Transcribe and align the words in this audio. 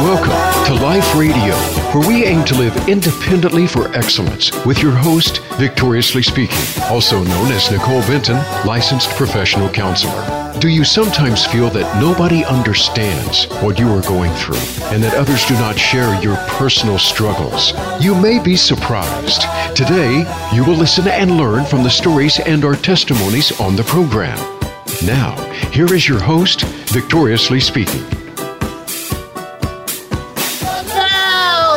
Welcome 0.00 0.64
to 0.66 0.82
Life 0.82 1.14
Radio, 1.14 1.54
where 1.92 2.08
we 2.08 2.24
aim 2.24 2.44
to 2.46 2.54
live 2.54 2.88
independently 2.88 3.66
for 3.66 3.94
excellence 3.94 4.50
with 4.64 4.80
your 4.80 4.92
host, 4.92 5.42
Victoriously 5.58 6.22
Speaking, 6.22 6.82
also 6.84 7.22
known 7.22 7.52
as 7.52 7.70
Nicole 7.70 8.00
Benton, 8.02 8.36
licensed 8.64 9.10
professional 9.10 9.68
counselor. 9.68 10.44
Do 10.60 10.68
you 10.68 10.82
sometimes 10.82 11.44
feel 11.44 11.68
that 11.70 12.00
nobody 12.00 12.42
understands 12.46 13.44
what 13.60 13.78
you 13.78 13.88
are 13.90 14.00
going 14.02 14.32
through 14.32 14.56
and 14.94 15.02
that 15.02 15.14
others 15.14 15.44
do 15.44 15.52
not 15.54 15.78
share 15.78 16.18
your 16.22 16.36
personal 16.48 16.98
struggles? 16.98 17.74
You 18.00 18.14
may 18.14 18.38
be 18.38 18.56
surprised. 18.56 19.42
Today, 19.76 20.24
you 20.54 20.64
will 20.64 20.76
listen 20.76 21.06
and 21.06 21.36
learn 21.36 21.66
from 21.66 21.82
the 21.82 21.90
stories 21.90 22.40
and 22.40 22.64
our 22.64 22.76
testimonies 22.76 23.60
on 23.60 23.76
the 23.76 23.84
program. 23.84 24.53
Now, 25.02 25.34
here 25.72 25.92
is 25.92 26.08
your 26.08 26.20
host, 26.20 26.62
Victoriously 26.62 27.60
Speaking. 27.60 28.00
So, 28.00 28.16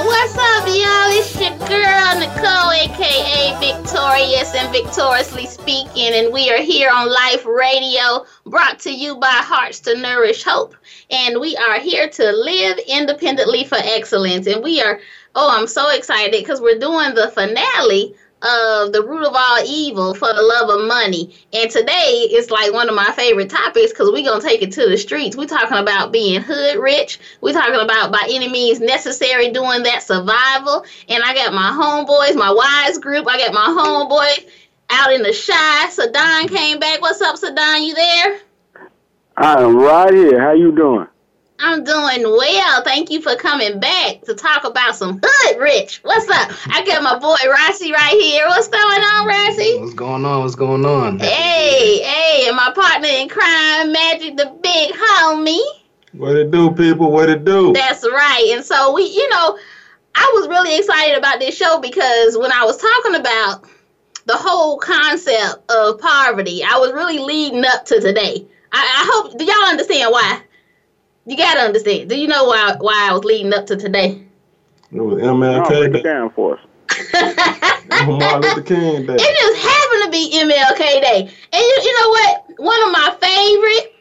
what's 0.06 0.38
up, 0.38 0.68
y'all? 0.68 1.12
It's 1.12 1.36
your 1.42 1.58
girl, 1.68 2.20
Nicole, 2.20 2.72
aka 2.72 3.60
Victorious 3.60 4.54
and 4.56 4.72
Victoriously 4.72 5.48
Speaking, 5.48 6.14
and 6.14 6.32
we 6.32 6.52
are 6.52 6.62
here 6.62 6.90
on 6.94 7.10
Life 7.10 7.46
Radio, 7.46 8.26
brought 8.46 8.80
to 8.80 8.94
you 8.94 9.16
by 9.18 9.28
Hearts 9.28 9.80
to 9.82 9.98
Nourish 9.98 10.44
Hope. 10.44 10.76
And 11.10 11.42
we 11.42 11.58
are 11.58 11.80
here 11.80 12.08
to 12.08 12.32
live 12.32 12.78
independently 12.88 13.66
for 13.66 13.78
excellence. 13.78 14.48
And 14.48 14.64
we 14.64 14.82
are, 14.82 15.02
oh, 15.36 15.50
I'm 15.52 15.68
so 15.68 15.90
excited 15.90 16.32
because 16.32 16.62
we're 16.62 16.80
doing 16.80 17.14
the 17.16 17.30
finale 17.32 18.16
of 18.42 18.94
the 18.94 19.04
root 19.04 19.26
of 19.26 19.34
all 19.36 19.60
evil 19.66 20.14
for 20.14 20.32
the 20.32 20.42
love 20.42 20.70
of 20.70 20.88
money. 20.88 21.36
And 21.54 21.70
today 21.72 22.28
is 22.32 22.52
like 22.52 22.72
one 22.72 22.88
of 22.88 22.96
my 22.96 23.12
favorite 23.16 23.50
topics 23.50 23.92
because 23.92 24.12
we're 24.12 24.24
going 24.24 24.42
to 24.42 24.48
take 24.48 24.62
it 24.62 24.72
to 24.74 24.88
the 24.88 24.98
streets. 24.98 25.36
We're 25.36 25.48
talking 25.48 25.78
about 25.78 26.12
being 26.12 26.42
hood 26.42 26.78
rich. 26.78 27.20
We're 27.42 27.54
talking 27.54 27.82
about 27.82 28.12
by 28.12 28.28
any 28.30 28.48
means 28.48 28.80
necessary 28.80 29.52
doing 29.52 29.84
that 29.84 30.04
survival. 30.04 30.86
And 31.10 31.24
I 31.24 31.34
got 31.34 31.54
my 31.54 31.72
homeboys, 31.72 32.36
my 32.36 32.52
wise 32.52 33.00
group. 33.00 33.28
I 33.28 33.40
got 33.40 33.54
my 33.54 33.68
homeboy 33.68 34.50
out 34.92 35.14
in 35.14 35.24
the 35.24 35.34
Chi. 35.34 35.90
Sadon 35.90 36.48
came 36.48 36.80
back. 36.80 37.02
What's 37.02 37.22
up, 37.22 37.38
Sadon? 37.38 37.86
You 37.86 37.96
there? 37.96 38.40
I 39.36 39.62
am 39.62 39.78
right 39.78 40.14
here. 40.14 40.40
How 40.40 40.54
you 40.54 40.72
doing? 40.76 41.08
I'm 41.60 41.84
doing 41.84 42.22
well. 42.22 42.84
Thank 42.84 43.10
you 43.10 43.20
for 43.20 43.36
coming 43.36 43.80
back 43.80 44.22
to 44.26 44.36
talk 44.36 44.64
about 44.64 44.96
some 44.96 45.20
hood 45.24 45.60
rich. 45.60 46.00
What's 46.04 46.30
up? 46.30 46.52
I 46.68 46.86
got 46.86 47.02
my 47.02 47.18
boy 47.18 47.36
Rossi 47.50 47.92
right 47.92 48.14
here. 48.14 48.46
What's 48.48 48.68
going 48.68 49.02
on, 49.02 49.28
Rossi? 49.28 49.80
What's 49.80 49.96
going 49.96 50.24
on? 50.24 50.42
What's 50.42 50.54
going 50.54 50.86
on? 50.86 51.18
Hey, 51.18 52.00
hey, 52.04 52.48
and 52.48 52.56
my 52.56 52.72
partner 52.76 53.08
in 53.08 53.28
crime, 53.28 53.92
Magic 53.92 54.38
the 54.38 54.56
Big 54.62 54.92
Homie. 54.94 55.58
What 56.14 56.36
it 56.36 56.52
do, 56.52 56.70
people? 56.72 57.12
What 57.12 57.28
it 57.28 57.44
do? 57.44 57.74
That's 57.74 58.04
right. 58.04 58.52
And 58.54 58.64
so 58.64 58.94
we, 58.94 59.04
you 59.04 59.28
know, 59.30 59.58
I 60.14 60.32
was 60.36 60.48
really 60.48 60.78
excited 60.78 61.18
about 61.18 61.40
this 61.40 61.58
show 61.58 61.80
because 61.80 62.38
when 62.38 62.52
I 62.52 62.66
was 62.66 62.78
talking 62.78 63.20
about 63.20 63.68
the 64.26 64.36
whole 64.36 64.78
concept 64.78 65.72
of 65.72 66.00
poverty, 66.00 66.64
I 66.64 66.78
was 66.78 66.94
really 66.94 67.18
leading 67.18 67.66
up 67.66 67.86
to 67.86 68.00
today. 68.00 68.46
I, 68.72 68.78
I 68.80 69.10
hope 69.12 69.40
do 69.40 69.44
y'all 69.44 69.70
understand 69.70 70.12
why? 70.12 70.42
You 71.28 71.36
gotta 71.36 71.60
understand. 71.60 72.10
Do 72.10 72.18
you 72.18 72.28
know 72.28 72.46
why 72.46 72.78
why 72.80 73.10
I 73.10 73.14
was 73.14 73.26
leading 73.26 73.54
up 73.54 73.68
to 73.68 73.76
today? 73.76 74.24
It 74.94 75.02
was 75.02 75.22
MLK 75.22 75.70
no, 75.70 75.88
Day. 75.90 76.02
down 76.02 76.30
for 76.30 76.58
us. 76.58 76.66
Martin 78.08 78.42
Luther 78.42 78.62
King 78.62 79.06
Day. 79.06 79.18
It 79.20 79.38
just 79.38 79.62
happened 79.68 80.04
to 80.06 80.10
be 80.10 80.32
MLK 80.40 81.02
Day, 81.02 81.20
and 81.20 81.62
you, 81.62 81.80
you 81.84 82.00
know 82.00 82.10
what? 82.10 82.46
One 82.60 82.82
of 82.84 82.92
my 82.94 83.18
favorite 83.20 83.94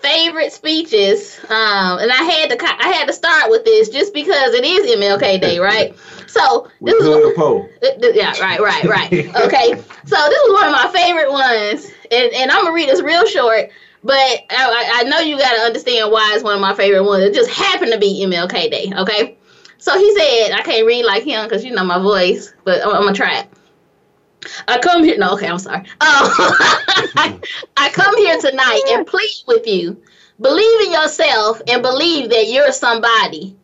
favorite 0.00 0.50
speeches, 0.50 1.38
um, 1.50 1.98
and 1.98 2.10
I 2.10 2.22
had 2.22 2.48
to 2.48 2.66
I 2.66 2.88
had 2.88 3.06
to 3.06 3.12
start 3.12 3.50
with 3.50 3.66
this 3.66 3.90
just 3.90 4.14
because 4.14 4.54
it 4.54 4.64
is 4.64 4.96
MLK 4.96 5.38
Day, 5.38 5.58
right? 5.60 5.94
So 6.26 6.70
this 6.80 6.94
is 6.94 7.36
one, 7.36 7.68
yeah, 8.14 8.32
right, 8.40 8.60
right, 8.60 8.84
right. 8.84 9.12
Okay, 9.12 9.74
so 10.06 10.16
this 10.16 10.40
was 10.42 10.52
one 10.54 10.68
of 10.68 10.72
my 10.72 10.90
favorite 10.90 11.30
ones, 11.30 11.90
and, 12.10 12.32
and 12.32 12.50
I'm 12.50 12.64
gonna 12.64 12.72
read 12.72 12.88
this 12.88 13.02
real 13.02 13.26
short. 13.26 13.68
But 14.06 14.44
I, 14.50 14.92
I 14.94 15.02
know 15.02 15.18
you 15.18 15.36
got 15.36 15.52
to 15.56 15.62
understand 15.62 16.12
why 16.12 16.30
it's 16.32 16.44
one 16.44 16.54
of 16.54 16.60
my 16.60 16.74
favorite 16.74 17.02
ones. 17.02 17.24
It 17.24 17.34
just 17.34 17.50
happened 17.50 17.90
to 17.90 17.98
be 17.98 18.24
MLK 18.24 18.70
Day, 18.70 18.92
okay? 18.96 19.36
So 19.78 19.98
he 19.98 20.16
said, 20.16 20.52
I 20.52 20.62
can't 20.62 20.86
read 20.86 21.04
like 21.04 21.24
him 21.24 21.44
because 21.44 21.64
you 21.64 21.72
know 21.72 21.82
my 21.82 21.98
voice, 21.98 22.54
but 22.62 22.82
I'm, 22.82 22.94
I'm 22.94 23.02
going 23.02 23.14
to 23.14 23.20
try 23.20 23.40
it. 23.40 23.48
I 24.68 24.78
come 24.78 25.02
here. 25.02 25.18
No, 25.18 25.32
okay, 25.32 25.48
I'm 25.48 25.58
sorry. 25.58 25.80
Um, 25.80 25.84
I, 26.00 27.40
I 27.76 27.90
come 27.90 28.16
here 28.16 28.40
tonight 28.40 28.82
and 28.90 29.04
plead 29.08 29.42
with 29.48 29.66
you. 29.66 30.00
Believe 30.40 30.86
in 30.86 30.92
yourself 30.92 31.60
and 31.66 31.82
believe 31.82 32.30
that 32.30 32.46
you're 32.46 32.70
somebody. 32.70 33.56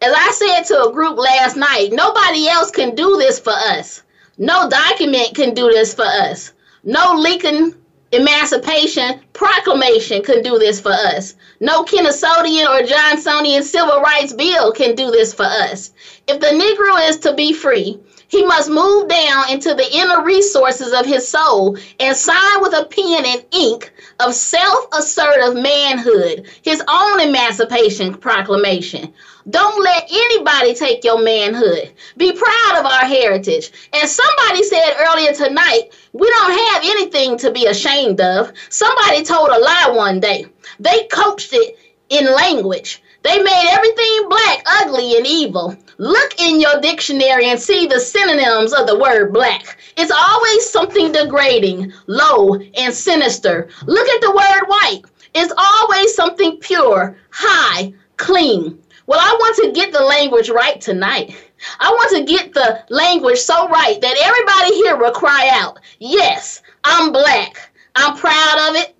As 0.00 0.14
I 0.16 0.30
said 0.30 0.62
to 0.68 0.84
a 0.84 0.92
group 0.92 1.18
last 1.18 1.56
night, 1.56 1.90
nobody 1.92 2.48
else 2.48 2.70
can 2.70 2.94
do 2.94 3.16
this 3.18 3.38
for 3.38 3.52
us. 3.52 4.02
No 4.38 4.70
document 4.70 5.34
can 5.34 5.52
do 5.52 5.68
this 5.68 5.92
for 5.92 6.06
us. 6.06 6.52
No 6.84 7.14
Lincoln 7.18 7.74
Emancipation 8.12 9.20
Proclamation 9.34 10.22
can 10.22 10.42
do 10.42 10.58
this 10.58 10.80
for 10.80 10.92
us. 10.92 11.34
No 11.60 11.84
Kennedyan 11.84 12.66
or 12.66 12.86
Johnsonian 12.86 13.62
Civil 13.62 14.00
Rights 14.00 14.32
Bill 14.32 14.72
can 14.72 14.94
do 14.94 15.10
this 15.10 15.34
for 15.34 15.44
us. 15.44 15.92
If 16.26 16.40
the 16.40 16.46
Negro 16.46 17.08
is 17.08 17.18
to 17.18 17.34
be 17.34 17.52
free, 17.52 18.00
he 18.28 18.44
must 18.44 18.70
move 18.70 19.08
down 19.08 19.50
into 19.50 19.74
the 19.74 19.88
inner 19.94 20.22
resources 20.22 20.92
of 20.92 21.06
his 21.06 21.26
soul 21.26 21.76
and 21.98 22.16
sign 22.16 22.60
with 22.60 22.74
a 22.74 22.84
pen 22.84 23.24
and 23.26 23.44
ink 23.52 23.92
of 24.20 24.34
self 24.34 24.86
assertive 24.92 25.54
manhood, 25.54 26.46
his 26.62 26.82
own 26.88 27.20
emancipation 27.20 28.14
proclamation. 28.14 29.12
Don't 29.50 29.82
let 29.82 30.04
anybody 30.10 30.74
take 30.74 31.04
your 31.04 31.22
manhood. 31.22 31.92
Be 32.16 32.32
proud 32.32 32.80
of 32.80 32.86
our 32.86 33.06
heritage. 33.06 33.70
And 33.92 34.08
somebody 34.08 34.62
said 34.62 34.96
earlier 34.98 35.32
tonight, 35.32 35.90
we 36.12 36.28
don't 36.28 36.52
have 36.52 36.82
anything 36.84 37.38
to 37.38 37.50
be 37.50 37.66
ashamed 37.66 38.20
of. 38.20 38.52
Somebody 38.68 39.24
told 39.24 39.48
a 39.50 39.58
lie 39.58 39.92
one 39.94 40.20
day. 40.20 40.46
They 40.80 41.06
coached 41.10 41.52
it 41.52 41.78
in 42.10 42.34
language. 42.34 43.02
They 43.22 43.42
made 43.42 43.68
everything 43.70 44.28
black, 44.28 44.62
ugly, 44.66 45.16
and 45.16 45.26
evil. 45.26 45.76
Look 45.98 46.40
in 46.40 46.60
your 46.60 46.80
dictionary 46.80 47.46
and 47.46 47.60
see 47.60 47.86
the 47.86 48.00
synonyms 48.00 48.72
of 48.72 48.86
the 48.86 48.98
word 48.98 49.32
black. 49.32 49.78
It's 49.96 50.12
always 50.12 50.68
something 50.68 51.12
degrading, 51.12 51.92
low, 52.06 52.54
and 52.54 52.94
sinister. 52.94 53.68
Look 53.86 54.08
at 54.08 54.20
the 54.20 54.30
word 54.30 54.66
white. 54.68 55.02
It's 55.34 55.52
always 55.56 56.14
something 56.14 56.58
pure, 56.58 57.16
high, 57.30 57.92
clean. 58.16 58.78
Well, 59.08 59.18
I 59.18 59.32
want 59.40 59.56
to 59.56 59.72
get 59.72 59.90
the 59.90 60.02
language 60.02 60.50
right 60.50 60.78
tonight. 60.78 61.34
I 61.80 61.90
want 61.90 62.14
to 62.14 62.30
get 62.30 62.52
the 62.52 62.84
language 62.90 63.38
so 63.38 63.66
right 63.70 63.98
that 64.02 64.16
everybody 64.22 64.74
here 64.74 64.98
will 64.98 65.12
cry 65.12 65.48
out, 65.50 65.78
Yes, 65.98 66.62
I'm 66.84 67.10
black. 67.10 67.70
I'm 67.96 68.18
proud 68.18 68.68
of 68.68 68.76
it. 68.76 68.94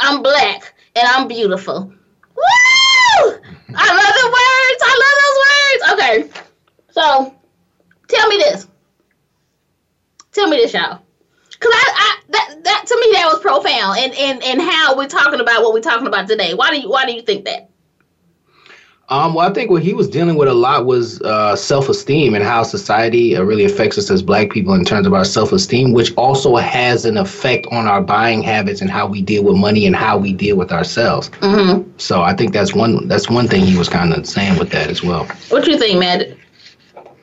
I'm 0.00 0.22
black 0.22 0.72
and 0.96 1.06
I'm 1.06 1.28
beautiful. 1.28 1.82
Woo! 1.84 2.42
I 3.76 3.86
love 4.00 4.14
the 4.16 4.28
words. 4.32 4.82
I 4.82 4.94
love 5.04 5.16
those 5.20 5.38
words. 5.44 6.32
Okay. 6.32 6.42
So 6.92 7.34
tell 8.08 8.28
me 8.28 8.36
this. 8.38 8.66
Tell 10.32 10.48
me 10.48 10.56
this, 10.56 10.72
y'all. 10.72 11.02
Cause 11.60 11.70
I, 11.74 11.92
I 11.94 12.20
that 12.30 12.64
that 12.64 12.86
to 12.86 12.96
me 12.98 13.12
that 13.12 13.26
was 13.30 13.40
profound 13.40 13.98
and 13.98 14.14
and 14.14 14.42
and 14.42 14.62
how 14.62 14.96
we're 14.96 15.06
talking 15.06 15.40
about 15.40 15.62
what 15.62 15.74
we're 15.74 15.82
talking 15.82 16.06
about 16.06 16.28
today. 16.28 16.54
Why 16.54 16.70
do 16.70 16.80
you 16.80 16.88
why 16.88 17.04
do 17.04 17.12
you 17.12 17.20
think 17.20 17.44
that? 17.44 17.69
Um, 19.10 19.34
well, 19.34 19.48
I 19.48 19.52
think 19.52 19.70
what 19.70 19.82
he 19.82 19.92
was 19.92 20.08
dealing 20.08 20.36
with 20.36 20.46
a 20.46 20.54
lot 20.54 20.86
was 20.86 21.20
uh, 21.22 21.56
self-esteem 21.56 22.32
and 22.36 22.44
how 22.44 22.62
society 22.62 23.36
uh, 23.36 23.42
really 23.42 23.64
affects 23.64 23.98
us 23.98 24.08
as 24.08 24.22
Black 24.22 24.50
people 24.50 24.72
in 24.74 24.84
terms 24.84 25.04
of 25.04 25.12
our 25.12 25.24
self-esteem, 25.24 25.92
which 25.92 26.14
also 26.14 26.54
has 26.54 27.04
an 27.04 27.16
effect 27.16 27.66
on 27.72 27.88
our 27.88 28.00
buying 28.00 28.40
habits 28.40 28.80
and 28.80 28.88
how 28.88 29.08
we 29.08 29.20
deal 29.20 29.42
with 29.42 29.56
money 29.56 29.84
and 29.84 29.96
how 29.96 30.16
we 30.16 30.32
deal 30.32 30.56
with 30.56 30.70
ourselves. 30.70 31.28
Mm-hmm. 31.40 31.90
So 31.96 32.22
I 32.22 32.34
think 32.34 32.52
that's 32.52 32.72
one 32.72 33.08
that's 33.08 33.28
one 33.28 33.48
thing 33.48 33.64
he 33.64 33.76
was 33.76 33.88
kind 33.88 34.14
of 34.14 34.26
saying 34.26 34.60
with 34.60 34.70
that 34.70 34.88
as 34.88 35.02
well. 35.02 35.24
What 35.48 35.66
you 35.66 35.76
think, 35.76 35.98
Matt? 35.98 36.36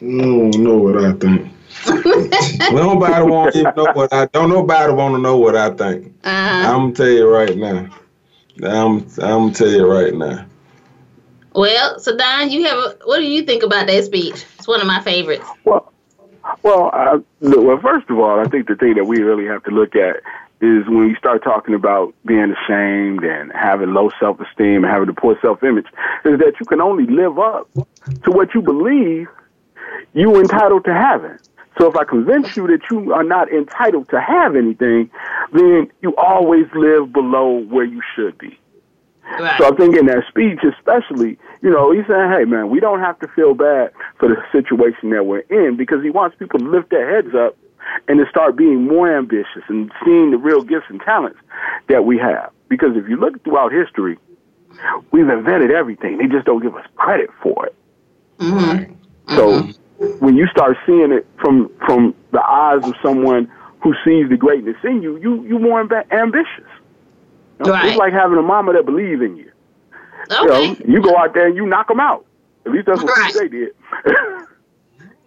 No, 0.01 0.49
know 0.59 0.77
what 0.77 0.97
I 0.97 1.13
think. 1.13 1.51
nobody 2.73 3.23
want 3.23 3.53
to 3.53 3.63
know 3.63 3.91
what 3.93 4.11
I 4.11 4.25
don't. 4.25 4.49
Nobody 4.49 4.91
want 4.91 5.15
to 5.15 5.21
know 5.21 5.37
what 5.37 5.55
I 5.55 5.69
think. 5.69 6.13
Uh-huh. 6.25 6.69
I'm 6.69 6.91
gonna 6.91 6.93
tell 6.93 7.07
you 7.07 7.29
right 7.29 7.55
now. 7.55 7.89
I'm 8.61 8.97
I'm 8.99 9.07
gonna 9.17 9.53
tell 9.53 9.69
you 9.69 9.89
right 9.89 10.13
now. 10.13 10.46
Well, 11.57 11.97
so 11.97 12.15
Don, 12.15 12.51
you 12.51 12.65
have 12.65 12.77
a, 12.77 12.97
what 13.05 13.17
do 13.17 13.23
you 13.23 13.41
think 13.41 13.63
about 13.63 13.87
that 13.87 14.03
speech? 14.03 14.45
It's 14.59 14.67
one 14.67 14.79
of 14.79 14.85
my 14.85 15.01
favorites. 15.01 15.43
Well, 15.65 15.91
well, 16.61 16.91
uh, 16.93 17.17
well. 17.41 17.79
First 17.81 18.07
of 18.11 18.19
all, 18.19 18.39
I 18.39 18.43
think 18.43 18.67
the 18.67 18.75
thing 18.75 18.93
that 18.93 19.05
we 19.05 19.23
really 19.23 19.45
have 19.47 19.63
to 19.63 19.71
look 19.71 19.95
at 19.95 20.17
is 20.61 20.85
when 20.87 21.09
you 21.09 21.15
start 21.15 21.43
talking 21.43 21.73
about 21.73 22.13
being 22.27 22.53
ashamed 22.53 23.23
and 23.23 23.51
having 23.53 23.91
low 23.95 24.11
self 24.19 24.39
esteem 24.39 24.83
and 24.83 24.85
having 24.85 25.09
a 25.09 25.13
poor 25.13 25.35
self 25.41 25.63
image, 25.63 25.87
is 26.25 26.37
that 26.37 26.53
you 26.59 26.65
can 26.67 26.79
only 26.79 27.07
live 27.07 27.39
up 27.39 27.67
to 27.73 28.31
what 28.31 28.53
you 28.53 28.61
believe 28.61 29.27
you're 30.13 30.39
entitled 30.39 30.85
to 30.85 30.93
having. 30.93 31.39
So 31.79 31.87
if 31.89 31.95
I 31.95 32.03
convince 32.03 32.55
you 32.55 32.67
that 32.67 32.81
you 32.91 33.13
are 33.13 33.23
not 33.23 33.51
entitled 33.51 34.09
to 34.09 34.21
have 34.21 34.55
anything, 34.55 35.09
then 35.53 35.91
you 36.01 36.15
always 36.17 36.67
live 36.75 37.11
below 37.11 37.63
where 37.63 37.85
you 37.85 38.01
should 38.15 38.37
be. 38.37 38.59
Right. 39.39 39.57
So 39.57 39.73
I 39.73 39.75
think 39.75 39.95
in 39.95 40.05
that 40.05 40.23
speech, 40.29 40.59
especially, 40.63 41.37
you 41.61 41.69
know, 41.69 41.91
he's 41.91 42.05
saying, 42.07 42.31
hey, 42.31 42.45
man, 42.45 42.69
we 42.69 42.79
don't 42.79 42.99
have 42.99 43.19
to 43.19 43.27
feel 43.29 43.53
bad 43.53 43.91
for 44.19 44.29
the 44.29 44.37
situation 44.51 45.09
that 45.11 45.25
we're 45.25 45.45
in 45.49 45.77
because 45.77 46.03
he 46.03 46.09
wants 46.09 46.35
people 46.37 46.59
to 46.59 46.65
lift 46.65 46.89
their 46.89 47.15
heads 47.15 47.33
up 47.35 47.57
and 48.07 48.19
to 48.19 48.29
start 48.29 48.55
being 48.55 48.85
more 48.85 49.15
ambitious 49.15 49.63
and 49.67 49.91
seeing 50.03 50.31
the 50.31 50.37
real 50.37 50.61
gifts 50.61 50.85
and 50.89 51.01
talents 51.01 51.39
that 51.89 52.05
we 52.05 52.17
have. 52.17 52.51
Because 52.69 52.95
if 52.95 53.07
you 53.09 53.17
look 53.17 53.43
throughout 53.43 53.71
history, 53.71 54.17
we've 55.11 55.29
invented 55.29 55.71
everything. 55.71 56.17
They 56.17 56.27
just 56.27 56.45
don't 56.45 56.61
give 56.61 56.75
us 56.75 56.85
credit 56.95 57.29
for 57.41 57.67
it. 57.67 57.75
Mm-hmm. 58.37 58.93
So 59.35 59.61
mm-hmm. 59.61 60.25
when 60.25 60.35
you 60.35 60.47
start 60.47 60.77
seeing 60.85 61.11
it 61.11 61.25
from 61.39 61.71
from 61.85 62.13
the 62.31 62.43
eyes 62.43 62.83
of 62.83 62.93
someone 63.01 63.51
who 63.81 63.93
sees 64.05 64.29
the 64.29 64.37
greatness 64.37 64.77
in 64.83 65.01
you, 65.01 65.17
you 65.17 65.43
you 65.45 65.59
more 65.59 65.83
amb- 65.83 66.11
ambitious. 66.11 66.69
You 67.59 67.65
know, 67.65 67.71
right. 67.71 67.87
It's 67.87 67.97
like 67.97 68.13
having 68.13 68.37
a 68.37 68.43
mama 68.43 68.73
that 68.73 68.85
believes 68.85 69.21
in 69.21 69.37
you. 69.37 69.51
Okay. 70.31 70.69
You, 70.69 70.73
know, 70.73 70.75
you 70.87 71.01
go 71.01 71.17
out 71.17 71.33
there 71.33 71.47
and 71.47 71.55
you 71.55 71.65
knock 71.65 71.87
them 71.87 71.99
out. 71.99 72.25
At 72.65 72.71
least 72.71 72.87
that's 72.87 73.03
what 73.03 73.17
right. 73.17 73.33
they 73.33 73.47
did. 73.47 73.69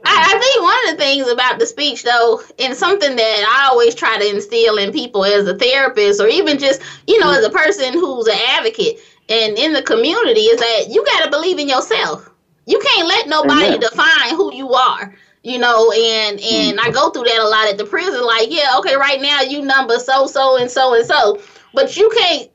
I, 0.03 0.35
I, 0.35 0.39
think 0.39 0.63
one 0.63 0.89
of 0.89 0.97
the 0.97 1.03
things 1.03 1.29
about 1.29 1.59
the 1.59 1.67
speech, 1.67 2.05
though, 2.05 2.41
and 2.59 2.75
something 2.75 3.17
that 3.17 3.47
I 3.49 3.69
always 3.71 3.95
try 3.95 4.19
to 4.19 4.29
instill 4.29 4.79
in 4.79 4.93
people 4.93 5.25
as 5.25 5.47
a 5.47 5.59
therapist 5.59 6.21
or 6.21 6.29
even 6.29 6.59
just, 6.59 6.81
you 7.07 7.19
know, 7.21 7.31
as 7.31 7.45
a 7.45 7.51
person 7.51 7.93
who's 7.93 8.27
an 8.27 8.39
advocate 8.49 8.99
and 9.29 9.59
in 9.59 9.73
the 9.73 9.83
community, 9.83 10.41
is 10.41 10.59
that 10.59 10.87
you 10.91 11.05
got 11.05 11.25
to 11.25 11.31
believe 11.31 11.59
in 11.59 11.69
yourself. 11.69 12.31
You 12.67 12.79
can't 12.79 13.09
let 13.09 13.29
nobody 13.29 13.67
Amen. 13.67 13.81
define 13.81 14.37
who 14.37 14.55
you 14.55 14.73
are 14.73 15.15
you 15.43 15.59
know 15.59 15.91
and 15.91 16.39
and 16.39 16.79
i 16.81 16.85
mm-hmm. 16.85 16.93
go 16.93 17.11
through 17.11 17.25
that 17.25 17.39
a 17.39 17.49
lot 17.49 17.67
at 17.67 17.79
the 17.79 17.85
prison 17.85 18.23
like 18.25 18.49
yeah 18.51 18.77
okay 18.79 18.95
right 18.97 19.21
now 19.21 19.41
you 19.41 19.63
number 19.63 19.99
so 19.99 20.27
so 20.27 20.59
and 20.59 20.71
so 20.71 20.95
and 20.95 21.07
so 21.07 21.41
but 21.73 21.97
you 21.97 22.11
can't 22.11 22.50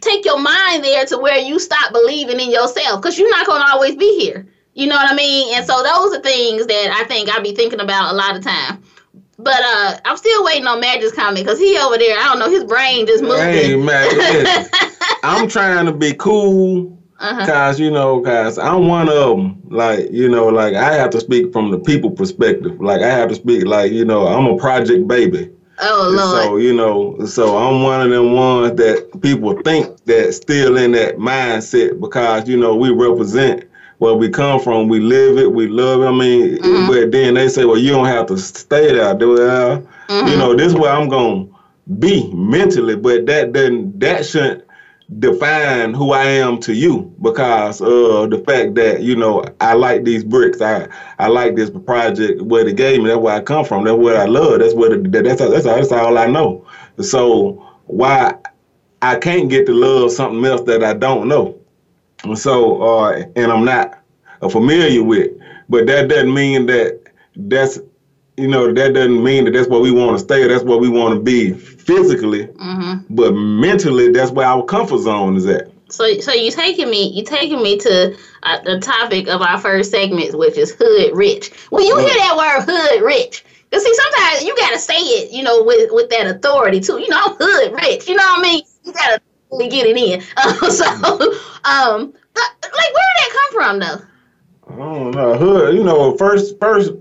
take 0.00 0.24
your 0.24 0.38
mind 0.38 0.84
there 0.84 1.04
to 1.06 1.18
where 1.18 1.38
you 1.38 1.58
stop 1.58 1.92
believing 1.92 2.40
in 2.40 2.50
yourself 2.50 3.00
because 3.00 3.18
you're 3.18 3.30
not 3.30 3.46
going 3.46 3.60
to 3.60 3.68
always 3.72 3.96
be 3.96 4.18
here 4.20 4.48
you 4.78 4.86
know 4.86 4.94
what 4.94 5.10
I 5.10 5.14
mean? 5.16 5.56
And 5.56 5.66
so 5.66 5.82
those 5.82 6.16
are 6.16 6.20
things 6.20 6.64
that 6.66 6.96
I 6.96 7.04
think 7.08 7.28
I 7.28 7.40
be 7.40 7.52
thinking 7.52 7.80
about 7.80 8.12
a 8.12 8.16
lot 8.16 8.36
of 8.36 8.44
time. 8.44 8.80
But 9.36 9.60
uh, 9.60 9.98
I'm 10.04 10.16
still 10.16 10.44
waiting 10.44 10.68
on 10.68 10.80
Magic's 10.80 11.10
comment 11.10 11.44
because 11.44 11.58
he 11.58 11.76
over 11.78 11.98
there. 11.98 12.16
I 12.16 12.26
don't 12.26 12.38
know. 12.38 12.48
His 12.48 12.62
brain 12.62 13.04
just 13.04 13.24
moved. 13.24 13.40
Hey, 13.40 13.74
Magic, 13.74 14.70
I'm 15.24 15.48
trying 15.48 15.86
to 15.86 15.92
be 15.92 16.14
cool. 16.14 16.96
Uh-huh. 17.18 17.44
Cause 17.44 17.80
you 17.80 17.90
know, 17.90 18.20
cause 18.20 18.56
I'm 18.56 18.86
one 18.86 19.08
of 19.08 19.36
them. 19.36 19.60
Like 19.68 20.12
you 20.12 20.28
know, 20.28 20.46
like 20.46 20.74
I 20.74 20.92
have 20.94 21.10
to 21.10 21.20
speak 21.20 21.52
from 21.52 21.72
the 21.72 21.80
people 21.80 22.12
perspective. 22.12 22.80
Like 22.80 23.02
I 23.02 23.08
have 23.08 23.30
to 23.30 23.34
speak, 23.34 23.64
like 23.64 23.90
you 23.90 24.04
know, 24.04 24.28
I'm 24.28 24.46
a 24.46 24.56
project 24.56 25.08
baby. 25.08 25.50
Oh 25.80 26.10
Lord. 26.14 26.44
So 26.44 26.56
you 26.56 26.72
know, 26.74 27.24
so 27.26 27.56
I'm 27.56 27.82
one 27.82 28.00
of 28.00 28.10
them 28.10 28.32
ones 28.32 28.76
that 28.76 29.20
people 29.22 29.60
think 29.62 30.04
that 30.04 30.32
still 30.34 30.76
in 30.76 30.92
that 30.92 31.16
mindset 31.16 32.00
because 32.00 32.48
you 32.48 32.56
know 32.56 32.74
we 32.74 32.90
represent 32.90 33.64
where 33.98 34.14
we 34.14 34.28
come 34.28 34.60
from. 34.60 34.88
We 34.88 35.00
live 35.00 35.38
it, 35.38 35.52
we 35.52 35.66
love 35.68 36.02
it. 36.02 36.06
I 36.06 36.12
mean, 36.12 36.58
mm-hmm. 36.58 36.86
but 36.86 37.12
then 37.12 37.34
they 37.34 37.48
say, 37.48 37.64
well, 37.64 37.78
you 37.78 37.90
don't 37.90 38.06
have 38.06 38.26
to 38.26 38.38
stay 38.38 38.92
there. 38.92 39.14
Well, 39.14 39.80
mm-hmm. 39.80 40.28
you 40.28 40.36
know, 40.36 40.54
this 40.56 40.68
is 40.68 40.78
where 40.78 40.92
I'm 40.92 41.08
going 41.08 41.48
to 41.48 41.94
be 41.94 42.32
mentally, 42.32 42.96
but 42.96 43.26
that 43.26 43.52
doesn't, 43.52 43.98
that 44.00 44.24
shouldn't 44.24 44.67
define 45.18 45.94
who 45.94 46.12
I 46.12 46.24
am 46.24 46.60
to 46.60 46.74
you 46.74 47.14
because 47.22 47.80
of 47.80 48.30
the 48.30 48.42
fact 48.46 48.74
that, 48.74 49.02
you 49.02 49.16
know, 49.16 49.42
I 49.60 49.72
like 49.72 50.04
these 50.04 50.22
bricks. 50.22 50.60
I, 50.60 50.86
I 51.18 51.28
like 51.28 51.56
this 51.56 51.70
project 51.70 52.42
where 52.42 52.64
they 52.64 52.74
gave 52.74 53.00
me. 53.00 53.08
That's 53.08 53.18
where 53.18 53.34
I 53.34 53.40
come 53.40 53.64
from. 53.64 53.84
That's 53.84 53.96
what 53.96 54.16
I 54.16 54.26
love. 54.26 54.60
That's 54.60 54.74
what, 54.74 55.10
that's, 55.10 55.38
that's, 55.40 55.64
that's 55.64 55.92
all 55.92 56.18
I 56.18 56.26
know. 56.26 56.66
So 57.00 57.66
why 57.86 58.34
I 59.00 59.16
can't 59.16 59.48
get 59.48 59.64
to 59.66 59.72
love 59.72 60.12
something 60.12 60.44
else 60.44 60.62
that 60.62 60.84
I 60.84 60.92
don't 60.92 61.26
know. 61.26 61.58
So, 62.34 62.82
uh, 62.82 63.24
and 63.34 63.50
I'm 63.50 63.64
not 63.64 64.02
familiar 64.50 65.02
with, 65.02 65.30
but 65.70 65.86
that 65.86 66.08
doesn't 66.08 66.34
mean 66.34 66.66
that 66.66 67.00
that's, 67.34 67.78
you 68.38 68.48
know, 68.48 68.72
that 68.72 68.94
doesn't 68.94 69.22
mean 69.22 69.44
that 69.44 69.52
that's 69.52 69.68
where 69.68 69.80
we 69.80 69.90
want 69.90 70.16
to 70.16 70.24
stay. 70.24 70.46
That's 70.46 70.64
where 70.64 70.78
we 70.78 70.88
want 70.88 71.14
to 71.14 71.20
be 71.20 71.52
physically, 71.52 72.46
mm-hmm. 72.46 73.14
but 73.14 73.32
mentally, 73.32 74.12
that's 74.12 74.30
where 74.30 74.46
our 74.46 74.64
comfort 74.64 74.98
zone 74.98 75.36
is 75.36 75.46
at. 75.46 75.70
So, 75.90 76.20
so 76.20 76.32
you 76.32 76.50
taking 76.50 76.90
me, 76.90 77.08
you 77.08 77.24
taking 77.24 77.62
me 77.62 77.78
to 77.78 78.16
uh, 78.42 78.60
the 78.60 78.78
topic 78.78 79.26
of 79.28 79.40
our 79.40 79.58
first 79.58 79.90
segment, 79.90 80.36
which 80.36 80.56
is 80.56 80.74
hood 80.78 81.16
rich. 81.16 81.50
When 81.70 81.84
you 81.84 81.96
hear 81.98 82.08
that 82.08 82.36
word 82.36 82.64
hood 82.70 83.02
rich, 83.02 83.44
cause 83.72 83.82
see, 83.82 83.94
sometimes 83.94 84.44
you 84.44 84.54
gotta 84.56 84.78
say 84.78 84.98
it, 84.98 85.32
you 85.32 85.42
know, 85.42 85.64
with 85.64 85.90
with 85.92 86.10
that 86.10 86.26
authority 86.26 86.80
too. 86.80 86.98
You 87.00 87.08
know, 87.08 87.22
I'm 87.24 87.36
hood 87.38 87.72
rich. 87.72 88.08
You 88.08 88.16
know 88.16 88.22
what 88.22 88.40
I 88.40 88.42
mean? 88.42 88.62
You 88.84 88.92
gotta 88.92 89.20
really 89.50 89.68
get 89.68 89.86
it 89.86 89.96
in. 89.96 90.22
Uh, 90.36 90.70
so, 90.70 90.84
um, 91.64 92.12
like, 92.36 92.92
where 92.94 93.12
did 93.14 93.18
that 93.18 93.30
come 93.32 93.54
from, 93.54 93.78
though? 93.78 94.04
I 94.70 94.76
don't 94.76 95.10
know. 95.12 95.34
Hood, 95.36 95.74
you 95.74 95.82
know, 95.82 96.16
first, 96.18 96.58
first, 96.60 96.92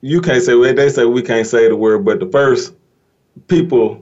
you 0.00 0.20
can't 0.20 0.42
say 0.42 0.72
they 0.72 0.88
say 0.88 1.04
we 1.04 1.22
can't 1.22 1.46
say 1.46 1.68
the 1.68 1.76
word, 1.76 2.04
but 2.04 2.20
the 2.20 2.26
first 2.26 2.74
people 3.48 4.00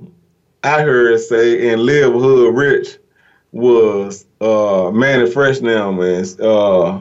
I 0.62 0.83
heard 0.83 1.21
say 1.21 1.71
and 1.71 1.83
live 1.83 2.12
hood 2.12 2.55
rich 2.55 2.99
was 3.53 4.27
uh 4.41 4.91
Mannie 4.93 5.31
Fresh 5.31 5.61
now, 5.61 5.91
man. 5.93 6.25
Uh 6.41 7.00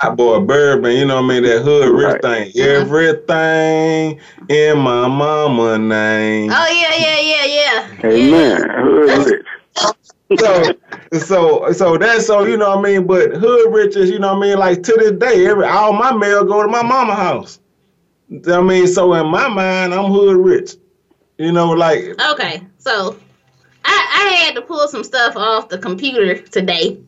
Hot 0.00 0.16
boy 0.16 0.40
Bourbon, 0.40 0.92
you 0.92 1.04
know 1.04 1.16
what 1.16 1.24
I 1.24 1.28
mean? 1.28 1.42
That 1.42 1.60
hood 1.60 1.90
rich 1.90 2.22
right. 2.24 2.52
thing. 2.54 2.62
Everything 2.62 4.18
in 4.48 4.78
my 4.78 5.06
mama 5.06 5.78
name. 5.78 6.50
Oh 6.50 6.68
yeah, 6.68 6.94
yeah, 6.96 7.20
yeah, 7.20 7.44
yeah. 7.44 8.08
Amen. 8.08 8.62
Yeah. 8.62 8.82
Hood 8.82 9.26
rich. 9.26 9.46
so 10.38 10.72
so 11.18 11.72
so 11.72 11.98
that's 11.98 12.26
so 12.26 12.44
you 12.44 12.56
know 12.56 12.70
what 12.70 12.78
I 12.78 12.82
mean. 12.82 13.06
But 13.06 13.32
hood 13.32 13.74
riches, 13.74 14.08
you 14.08 14.18
know 14.18 14.34
what 14.34 14.46
I 14.46 14.48
mean. 14.48 14.58
Like 14.58 14.82
to 14.84 14.92
this 14.98 15.12
day, 15.12 15.46
every 15.46 15.66
all 15.66 15.92
my 15.92 16.12
mail 16.12 16.44
go 16.44 16.62
to 16.62 16.68
my 16.68 16.82
mama 16.82 17.14
house. 17.14 17.59
I 18.48 18.60
mean, 18.60 18.86
so 18.86 19.12
in 19.14 19.26
my 19.26 19.48
mind, 19.48 19.92
I'm 19.94 20.10
hood 20.10 20.36
rich. 20.36 20.76
You 21.38 21.52
know, 21.52 21.70
like 21.70 22.20
okay. 22.32 22.62
So 22.78 23.16
I 23.84 24.06
I 24.30 24.44
had 24.44 24.54
to 24.56 24.62
pull 24.62 24.86
some 24.88 25.04
stuff 25.04 25.36
off 25.36 25.68
the 25.68 25.78
computer 25.78 26.38
today 26.38 26.98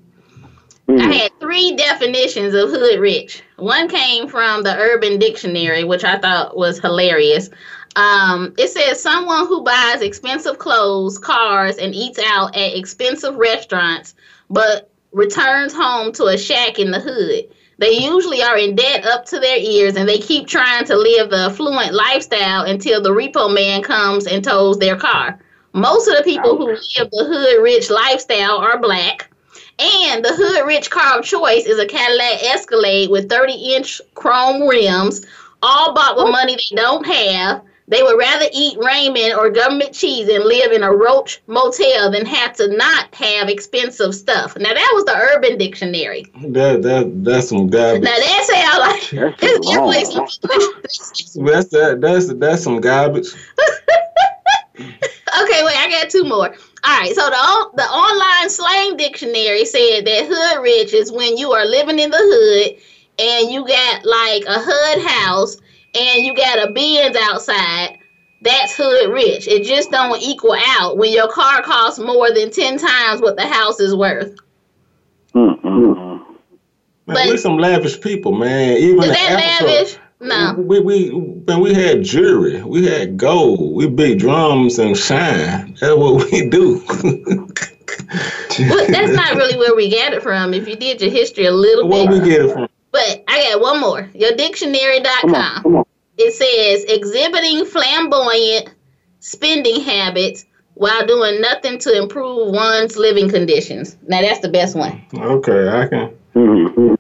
Mm. 0.88 1.00
I 1.00 1.12
had 1.14 1.40
three 1.40 1.76
definitions 1.76 2.54
of 2.54 2.70
hood 2.70 2.98
rich. 2.98 3.42
One 3.56 3.88
came 3.88 4.28
from 4.28 4.62
the 4.62 4.76
Urban 4.76 5.19
Dictionary, 5.19 5.84
which 5.84 6.04
I 6.04 6.19
thought 6.19 6.56
was 6.56 6.80
hilarious. 6.80 7.50
Um, 7.94 8.54
it 8.58 8.69
says 8.69 9.00
someone 9.00 9.46
who 9.46 9.62
buys 9.62 10.02
expensive 10.02 10.58
clothes, 10.58 11.19
cars, 11.19 11.76
and 11.76 11.94
eats 11.94 12.19
out 12.19 12.56
at 12.56 12.76
expensive 12.76 13.36
restaurants, 13.36 14.14
but 14.50 14.91
returns 15.12 15.74
home 15.74 16.12
to 16.12 16.26
a 16.26 16.38
shack 16.38 16.79
in 16.79 16.91
the 16.91 17.00
hood. 17.00 17.55
They 17.82 17.98
usually 17.98 18.44
are 18.44 18.56
in 18.56 18.77
debt 18.77 19.05
up 19.05 19.24
to 19.27 19.41
their 19.41 19.58
ears 19.58 19.96
and 19.96 20.08
they 20.08 20.19
keep 20.19 20.46
trying 20.46 20.84
to 20.84 20.96
live 20.96 21.31
the 21.31 21.46
affluent 21.51 21.93
lifestyle 21.93 22.62
until 22.62 23.03
the 23.03 23.10
repo 23.10 23.53
man 23.53 23.82
comes 23.82 24.29
and 24.29 24.44
tows 24.44 24.79
their 24.79 24.94
car. 24.94 25.41
Most 25.72 26.06
of 26.06 26.17
the 26.17 26.22
people 26.22 26.56
who 26.56 26.67
live 26.67 27.10
the 27.10 27.24
hood 27.24 27.60
rich 27.60 27.91
lifestyle 27.91 28.58
are 28.58 28.79
black. 28.79 29.29
And 29.81 30.24
the 30.24 30.32
hood 30.32 30.65
rich 30.65 30.91
car 30.91 31.19
of 31.19 31.24
choice 31.24 31.67
is 31.67 31.81
a 31.81 31.86
Cadillac 31.86 32.44
Escalade 32.44 33.10
with 33.10 33.29
30 33.29 33.53
inch 33.74 34.01
chrome 34.15 34.69
rims, 34.69 35.27
all 35.60 35.93
bought 35.93 36.17
with 36.17 36.31
money 36.31 36.55
they 36.55 36.77
don't 36.77 37.05
have. 37.05 37.62
They 37.89 38.03
would 38.03 38.19
rather 38.19 38.46
eat 38.53 38.79
ramen 38.79 39.36
or 39.36 39.51
government 39.51 39.93
cheese 39.93 40.29
and 40.29 40.44
live 40.44 40.72
in 40.72 40.82
a 40.82 40.93
roach 40.93 41.43
motel 41.46 42.10
than 42.10 42.24
have 42.27 42.55
to 42.56 42.69
not 42.69 43.15
have 43.15 43.48
expensive 43.48 44.15
stuff. 44.15 44.56
Now 44.56 44.72
that 44.72 44.91
was 44.94 45.05
the 45.05 45.17
Urban 45.17 45.58
Dictionary. 45.58 46.27
That 46.48 46.82
that 46.82 47.24
that's 47.24 47.48
some 47.48 47.69
garbage. 47.69 48.03
Now 48.03 48.17
that 48.17 48.44
sounds 48.46 48.79
like 48.79 49.10
that's, 50.82 51.34
that's 51.34 51.69
that 51.70 52.01
that's 52.01 52.34
that's 52.34 52.62
some 52.62 52.81
garbage. 52.81 53.27
okay, 54.79 55.65
wait, 55.65 55.77
I 55.77 55.89
got 55.91 56.10
two 56.10 56.24
more. 56.24 56.55
All 56.84 57.01
right, 57.01 57.15
so 57.15 57.29
the 57.29 57.70
the 57.77 57.89
online 57.89 58.48
slang 58.48 58.96
dictionary 58.96 59.65
said 59.65 60.05
that 60.05 60.27
hood 60.29 60.62
rich 60.62 60.94
is 60.94 61.10
when 61.10 61.36
you 61.36 61.53
are 61.53 61.67
living 61.67 61.98
in 61.98 62.10
the 62.10 62.19
hood 62.19 62.77
and 63.19 63.51
you 63.51 63.67
got 63.67 64.05
like 64.05 64.44
a 64.46 64.60
hood 64.60 65.05
house 65.05 65.58
and 65.94 66.25
you 66.25 66.34
got 66.34 66.69
a 66.69 66.72
Benz 66.72 67.17
outside. 67.17 67.99
That's 68.43 68.77
hood 68.77 69.13
rich. 69.13 69.46
It 69.46 69.65
just 69.65 69.91
don't 69.91 70.20
equal 70.20 70.56
out 70.67 70.96
when 70.96 71.13
your 71.13 71.31
car 71.31 71.63
costs 71.63 72.01
more 72.01 72.32
than 72.32 72.51
ten 72.51 72.77
times 72.77 73.20
what 73.20 73.37
the 73.37 73.46
house 73.46 73.79
is 73.79 73.94
worth. 73.94 74.34
Mm-hmm. 75.34 76.32
Man, 77.06 77.29
we're 77.29 77.37
some 77.37 77.58
lavish 77.58 78.01
people, 78.01 78.32
man. 78.32 78.77
Even 78.79 79.05
is 79.05 79.11
that 79.11 79.61
lavish? 79.61 79.96
No. 80.20 80.55
We 80.56 80.81
we 80.81 81.11
when 81.11 81.61
we 81.61 81.75
had 81.75 82.05
jewelry, 82.05 82.63
we 82.63 82.87
had 82.87 83.17
gold, 83.17 83.75
we 83.75 83.89
beat 83.89 84.19
drums 84.19 84.79
and 84.79 84.96
shine. 84.96 85.77
That's 85.81 85.96
what 85.96 86.31
we 86.31 86.49
do. 86.49 86.82
well, 86.89 87.49
that's 88.89 89.13
not 89.13 89.34
really 89.37 89.56
where 89.56 89.75
we 89.75 89.89
get 89.89 90.15
it 90.15 90.22
from. 90.22 90.55
If 90.55 90.69
you 90.69 90.77
did 90.77 91.01
your 91.01 91.11
history 91.11 91.46
a 91.46 91.53
little 91.53 91.89
where 91.89 92.06
bit. 92.06 92.11
Where 92.11 92.22
we 92.22 92.29
get 92.29 92.44
it 92.44 92.53
from? 92.53 92.69
But 92.93 93.25
I 93.27 93.51
got 93.51 93.61
one 93.61 93.81
more. 93.81 94.08
Your 94.15 94.32
dictionary.com. 94.37 95.20
Come 95.20 95.34
on, 95.34 95.63
come 95.63 95.77
on. 95.77 95.84
It 96.19 96.32
says 96.34 96.84
exhibiting 96.84 97.65
flamboyant 97.65 98.69
spending 99.20 99.81
habits 99.81 100.44
while 100.75 101.06
doing 101.06 101.41
nothing 101.41 101.79
to 101.79 101.96
improve 101.96 102.53
one's 102.53 102.96
living 102.96 103.31
conditions. 103.31 103.96
Now 104.06 104.20
that's 104.20 104.41
the 104.41 104.49
best 104.49 104.77
one. 104.77 105.05
Okay, 105.15 105.69
I 105.69 105.89
can. 105.89 106.17
Mm-hmm. 106.34 106.94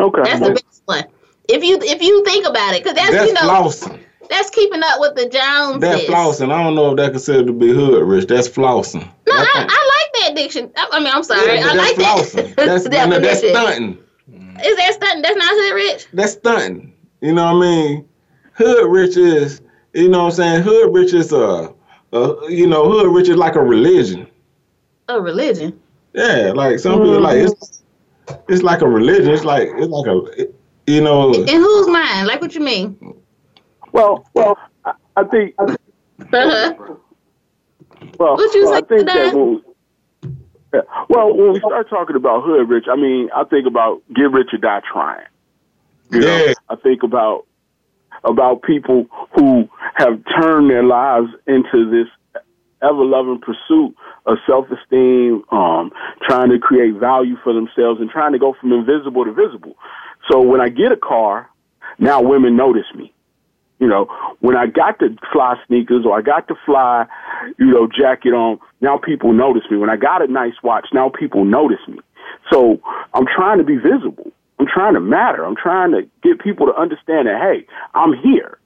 Okay, 0.00 0.22
that's 0.24 0.40
the 0.40 0.52
best 0.52 0.82
one. 0.86 1.04
If 1.48 1.62
you 1.62 1.78
if 1.80 2.02
you 2.02 2.24
think 2.24 2.46
about 2.46 2.74
it, 2.74 2.82
because 2.82 2.96
that's, 2.96 3.12
that's 3.12 3.28
you 3.28 3.34
know 3.34 3.40
flossing. 3.42 4.00
that's 4.30 4.50
keeping 4.50 4.82
up 4.82 4.98
with 5.00 5.14
the 5.14 5.28
Joneses. 5.28 5.80
That's 5.80 6.04
flossing. 6.04 6.52
I 6.52 6.62
don't 6.62 6.74
know 6.74 6.92
if 6.92 6.96
that 6.96 7.10
considered 7.10 7.46
to 7.48 7.52
be 7.52 7.68
hood 7.68 8.02
rich. 8.02 8.26
That's 8.26 8.48
flossing. 8.48 9.06
No, 9.26 9.34
I, 9.34 9.46
I, 9.54 9.66
I 9.68 10.00
like 10.00 10.22
that 10.22 10.34
diction. 10.36 10.72
I 10.76 11.00
mean, 11.00 11.12
I'm 11.12 11.22
sorry. 11.22 11.58
Yeah, 11.58 11.68
I 11.68 11.74
like 11.74 11.96
flossing. 11.96 12.54
that. 12.54 12.56
That's 12.66 12.84
no, 12.86 13.20
that's 13.20 13.40
stunting. 13.40 13.98
Is 14.32 14.76
that 14.76 14.94
stunting? 14.94 15.22
That's 15.22 15.36
not 15.36 15.48
hood 15.50 15.74
rich. 15.74 16.06
That's 16.12 16.32
stunting. 16.32 16.94
You 17.20 17.32
know 17.32 17.54
what 17.54 17.66
I 17.66 17.70
mean? 17.70 18.08
Hood 18.52 18.90
rich 18.90 19.16
is 19.16 19.60
you 19.92 20.08
know 20.08 20.24
what 20.24 20.26
I'm 20.26 20.32
saying. 20.32 20.62
Hood 20.62 20.94
rich 20.94 21.12
is 21.12 21.32
a, 21.32 21.72
a 22.12 22.36
you 22.48 22.66
know 22.66 22.88
hood 22.90 23.14
rich 23.14 23.28
is 23.28 23.36
like 23.36 23.54
a 23.54 23.62
religion. 23.62 24.26
A 25.08 25.20
religion. 25.20 25.78
Yeah, 26.14 26.52
like 26.54 26.78
some 26.78 26.94
mm-hmm. 26.94 27.04
people 27.04 27.20
like 27.20 27.36
it's 27.38 27.82
it's 28.48 28.62
like 28.62 28.80
a 28.80 28.88
religion. 28.88 29.32
It's 29.32 29.44
like 29.44 29.68
it's 29.74 29.88
like 29.88 30.06
a 30.06 30.46
you 30.86 31.00
know. 31.00 31.34
In 31.34 31.46
whose 31.46 31.88
mind? 31.88 32.26
Like 32.26 32.40
what 32.40 32.54
you 32.54 32.60
mean? 32.60 33.14
Well, 33.92 34.26
well, 34.34 34.58
I, 34.84 34.92
I 35.16 35.24
think. 35.24 35.54
Uh-huh. 35.58 36.74
Well, 38.18 38.36
what 38.36 38.54
you 38.54 38.64
well, 38.64 38.74
I 38.74 38.80
think 38.82 39.06
that 39.06 39.34
when, 39.34 39.62
yeah, 40.74 40.80
well, 41.08 41.34
when 41.34 41.52
we 41.52 41.58
start 41.60 41.88
talking 41.88 42.16
about 42.16 42.42
hood 42.44 42.68
rich, 42.68 42.86
I 42.90 42.96
mean, 42.96 43.30
I 43.34 43.44
think 43.44 43.66
about 43.66 44.02
get 44.14 44.32
rich 44.32 44.48
or 44.52 44.58
die 44.58 44.80
trying. 44.90 45.26
You 46.10 46.22
yeah. 46.22 46.46
Know, 46.46 46.54
I 46.70 46.76
think 46.76 47.02
about 47.02 47.46
about 48.24 48.62
people 48.62 49.06
who 49.34 49.68
have 49.94 50.20
turned 50.40 50.70
their 50.70 50.82
lives 50.82 51.28
into 51.46 51.90
this 51.90 52.08
ever 52.82 53.04
loving 53.04 53.40
pursuit 53.40 53.94
of 54.26 54.38
self 54.46 54.66
esteem, 54.70 55.44
um, 55.50 55.92
trying 56.22 56.50
to 56.50 56.58
create 56.58 56.94
value 56.94 57.36
for 57.44 57.52
themselves 57.52 58.00
and 58.00 58.10
trying 58.10 58.32
to 58.32 58.38
go 58.38 58.54
from 58.60 58.72
invisible 58.72 59.24
to 59.24 59.32
visible. 59.32 59.76
So 60.30 60.40
when 60.40 60.60
I 60.60 60.68
get 60.68 60.92
a 60.92 60.96
car, 60.96 61.48
now 61.98 62.20
women 62.22 62.56
notice 62.56 62.86
me. 62.94 63.13
You 63.84 63.90
know, 63.90 64.08
when 64.40 64.56
I 64.56 64.66
got 64.66 64.98
the 64.98 65.14
fly 65.30 65.56
sneakers 65.66 66.06
or 66.06 66.16
I 66.16 66.22
got 66.22 66.48
the 66.48 66.54
fly, 66.64 67.04
you 67.58 67.66
know, 67.66 67.86
jacket 67.86 68.30
on, 68.30 68.58
now 68.80 68.96
people 68.96 69.34
notice 69.34 69.64
me. 69.70 69.76
When 69.76 69.90
I 69.90 69.96
got 69.96 70.22
a 70.22 70.26
nice 70.26 70.54
watch, 70.62 70.86
now 70.94 71.10
people 71.10 71.44
notice 71.44 71.86
me. 71.86 71.98
So 72.50 72.80
I'm 73.12 73.26
trying 73.26 73.58
to 73.58 73.64
be 73.64 73.76
visible. 73.76 74.32
I'm 74.58 74.66
trying 74.66 74.94
to 74.94 75.00
matter. 75.00 75.44
I'm 75.44 75.54
trying 75.54 75.92
to 75.92 76.08
get 76.22 76.40
people 76.40 76.64
to 76.64 76.74
understand 76.74 77.28
that, 77.28 77.38
hey, 77.42 77.66
I'm 77.94 78.14
here. 78.14 78.56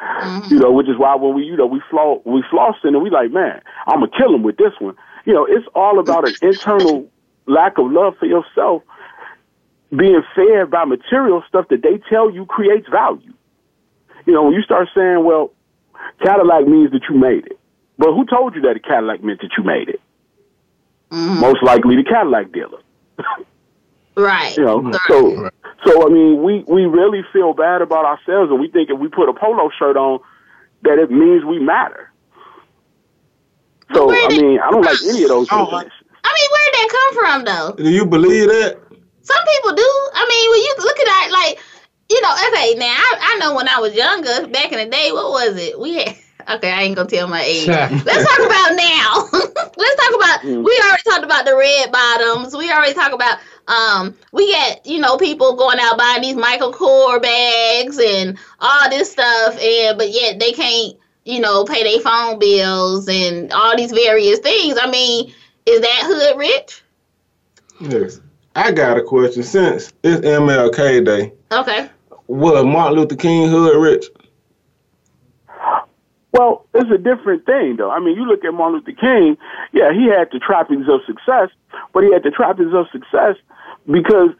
Mm-hmm. 0.00 0.54
You 0.54 0.60
know, 0.60 0.70
which 0.70 0.88
is 0.88 0.96
why 0.96 1.16
when 1.16 1.34
we, 1.34 1.42
you 1.42 1.56
know, 1.56 1.66
we 1.66 1.82
flaw, 1.90 2.22
we 2.24 2.42
flossing 2.42 2.94
and 2.94 3.02
we 3.02 3.10
like, 3.10 3.32
man, 3.32 3.60
I'm 3.88 3.98
gonna 3.98 4.12
kill 4.16 4.32
him 4.32 4.44
with 4.44 4.58
this 4.58 4.74
one. 4.78 4.94
You 5.24 5.34
know, 5.34 5.44
it's 5.44 5.66
all 5.74 5.98
about 5.98 6.28
an 6.28 6.36
internal 6.40 7.10
lack 7.46 7.78
of 7.78 7.90
love 7.90 8.14
for 8.20 8.26
yourself, 8.26 8.84
being 9.90 10.22
fed 10.36 10.70
by 10.70 10.84
material 10.84 11.42
stuff 11.48 11.66
that 11.70 11.82
they 11.82 11.98
tell 12.08 12.30
you 12.30 12.46
creates 12.46 12.86
value. 12.88 13.32
You 14.28 14.34
know, 14.34 14.42
when 14.42 14.52
you 14.52 14.60
start 14.60 14.88
saying, 14.94 15.24
well, 15.24 15.52
Cadillac 16.22 16.66
means 16.66 16.92
that 16.92 17.00
you 17.08 17.16
made 17.16 17.46
it, 17.46 17.58
but 17.96 18.12
who 18.12 18.26
told 18.26 18.54
you 18.54 18.60
that 18.60 18.76
a 18.76 18.78
Cadillac 18.78 19.24
meant 19.24 19.40
that 19.40 19.52
you 19.56 19.64
made 19.64 19.88
it? 19.88 20.02
Mm-hmm. 21.10 21.40
Most 21.40 21.62
likely 21.62 21.96
the 21.96 22.04
Cadillac 22.04 22.52
dealer. 22.52 22.78
Right. 24.18 24.56
You 24.56 24.64
know, 24.64 24.82
right. 24.82 25.00
so 25.06 25.48
so 25.86 26.04
I 26.04 26.10
mean, 26.10 26.42
we 26.42 26.64
we 26.66 26.86
really 26.86 27.22
feel 27.32 27.52
bad 27.54 27.82
about 27.82 28.04
ourselves, 28.04 28.50
and 28.50 28.58
we 28.58 28.68
think 28.68 28.90
if 28.90 28.98
we 28.98 29.06
put 29.06 29.28
a 29.28 29.32
polo 29.32 29.70
shirt 29.78 29.96
on, 29.96 30.18
that 30.82 30.98
it 30.98 31.08
means 31.08 31.44
we 31.44 31.60
matter. 31.60 32.10
So 33.94 34.10
I 34.10 34.26
mean, 34.26 34.58
I 34.58 34.72
don't 34.72 34.84
like 34.84 34.98
any 35.08 35.22
of 35.22 35.28
those. 35.28 35.46
Oh, 35.52 35.70
I 35.70 35.70
mean, 35.70 36.48
where 36.50 36.64
did 36.66 36.74
that 36.74 36.88
come 36.90 37.14
from, 37.14 37.44
though? 37.44 37.84
Do 37.84 37.90
you 37.90 38.04
believe 38.04 38.48
that? 38.48 38.80
Some 39.22 39.44
people 39.54 39.72
do. 39.76 39.88
I 40.14 40.26
mean, 40.26 40.50
when 40.50 40.60
you 40.66 40.74
look 40.82 40.98
at 40.98 41.06
that, 41.06 41.28
like 41.30 41.60
you 42.10 42.20
know, 42.22 42.32
okay, 42.48 42.74
now 42.74 42.86
I, 42.86 43.16
I 43.20 43.38
know 43.38 43.54
when 43.54 43.68
I 43.68 43.78
was 43.80 43.94
younger, 43.94 44.48
back 44.48 44.72
in 44.72 44.78
the 44.78 44.86
day, 44.86 45.10
what 45.12 45.30
was 45.30 45.56
it? 45.56 45.78
We 45.78 45.96
had 45.96 46.16
okay, 46.56 46.70
I 46.70 46.82
ain't 46.82 46.96
gonna 46.96 47.08
tell 47.08 47.28
my 47.28 47.42
age. 47.42 47.66
Let's 47.68 48.04
talk 48.04 48.46
about 48.46 48.76
now. 48.76 49.28
Let's 49.76 50.02
talk 50.02 50.14
about. 50.14 50.40
Mm. 50.40 50.64
We 50.64 50.80
already 50.84 51.02
talked 51.04 51.24
about 51.24 51.44
the 51.44 51.56
red 51.56 51.92
bottoms. 51.92 52.56
We 52.56 52.70
already 52.70 52.94
talked 52.94 53.14
about 53.14 53.38
um, 53.68 54.16
we 54.32 54.52
got, 54.52 54.86
you 54.86 54.98
know 54.98 55.16
people 55.16 55.56
going 55.56 55.78
out 55.80 55.98
buying 55.98 56.22
these 56.22 56.36
Michael 56.36 56.72
Kors 56.72 57.22
bags 57.22 57.98
and 57.98 58.38
all 58.60 58.88
this 58.90 59.12
stuff, 59.12 59.58
and 59.60 59.98
but 59.98 60.10
yet 60.10 60.38
they 60.38 60.52
can't 60.52 60.96
you 61.24 61.40
know 61.40 61.64
pay 61.64 61.82
their 61.82 62.00
phone 62.00 62.38
bills 62.38 63.08
and 63.08 63.52
all 63.52 63.76
these 63.76 63.92
various 63.92 64.38
things. 64.38 64.78
I 64.80 64.90
mean, 64.90 65.32
is 65.66 65.80
that 65.80 66.02
hood 66.04 66.38
rich? 66.38 66.82
Yes. 67.80 68.20
I 68.56 68.72
got 68.72 68.98
a 68.98 69.02
question. 69.02 69.44
Since 69.44 69.92
it's 70.02 70.26
MLK 70.26 71.04
Day, 71.04 71.32
okay, 71.52 71.88
was 72.28 72.64
Martin 72.64 72.98
Luther 72.98 73.16
King 73.16 73.48
hood 73.48 73.80
rich? 73.80 74.06
Well, 76.32 76.66
it's 76.74 76.90
a 76.90 76.98
different 76.98 77.46
thing, 77.46 77.76
though. 77.76 77.90
I 77.90 77.98
mean, 77.98 78.14
you 78.14 78.24
look 78.24 78.44
at 78.44 78.52
Martin 78.52 78.78
Luther 78.78 78.92
King. 78.92 79.36
Yeah, 79.72 79.92
he 79.92 80.06
had 80.06 80.28
the 80.30 80.38
trappings 80.38 80.86
of 80.88 81.00
success, 81.06 81.48
but 81.92 82.04
he 82.04 82.12
had 82.12 82.22
the 82.22 82.30
trappings 82.30 82.74
of 82.74 82.86
success 82.92 83.36
because 83.90 84.30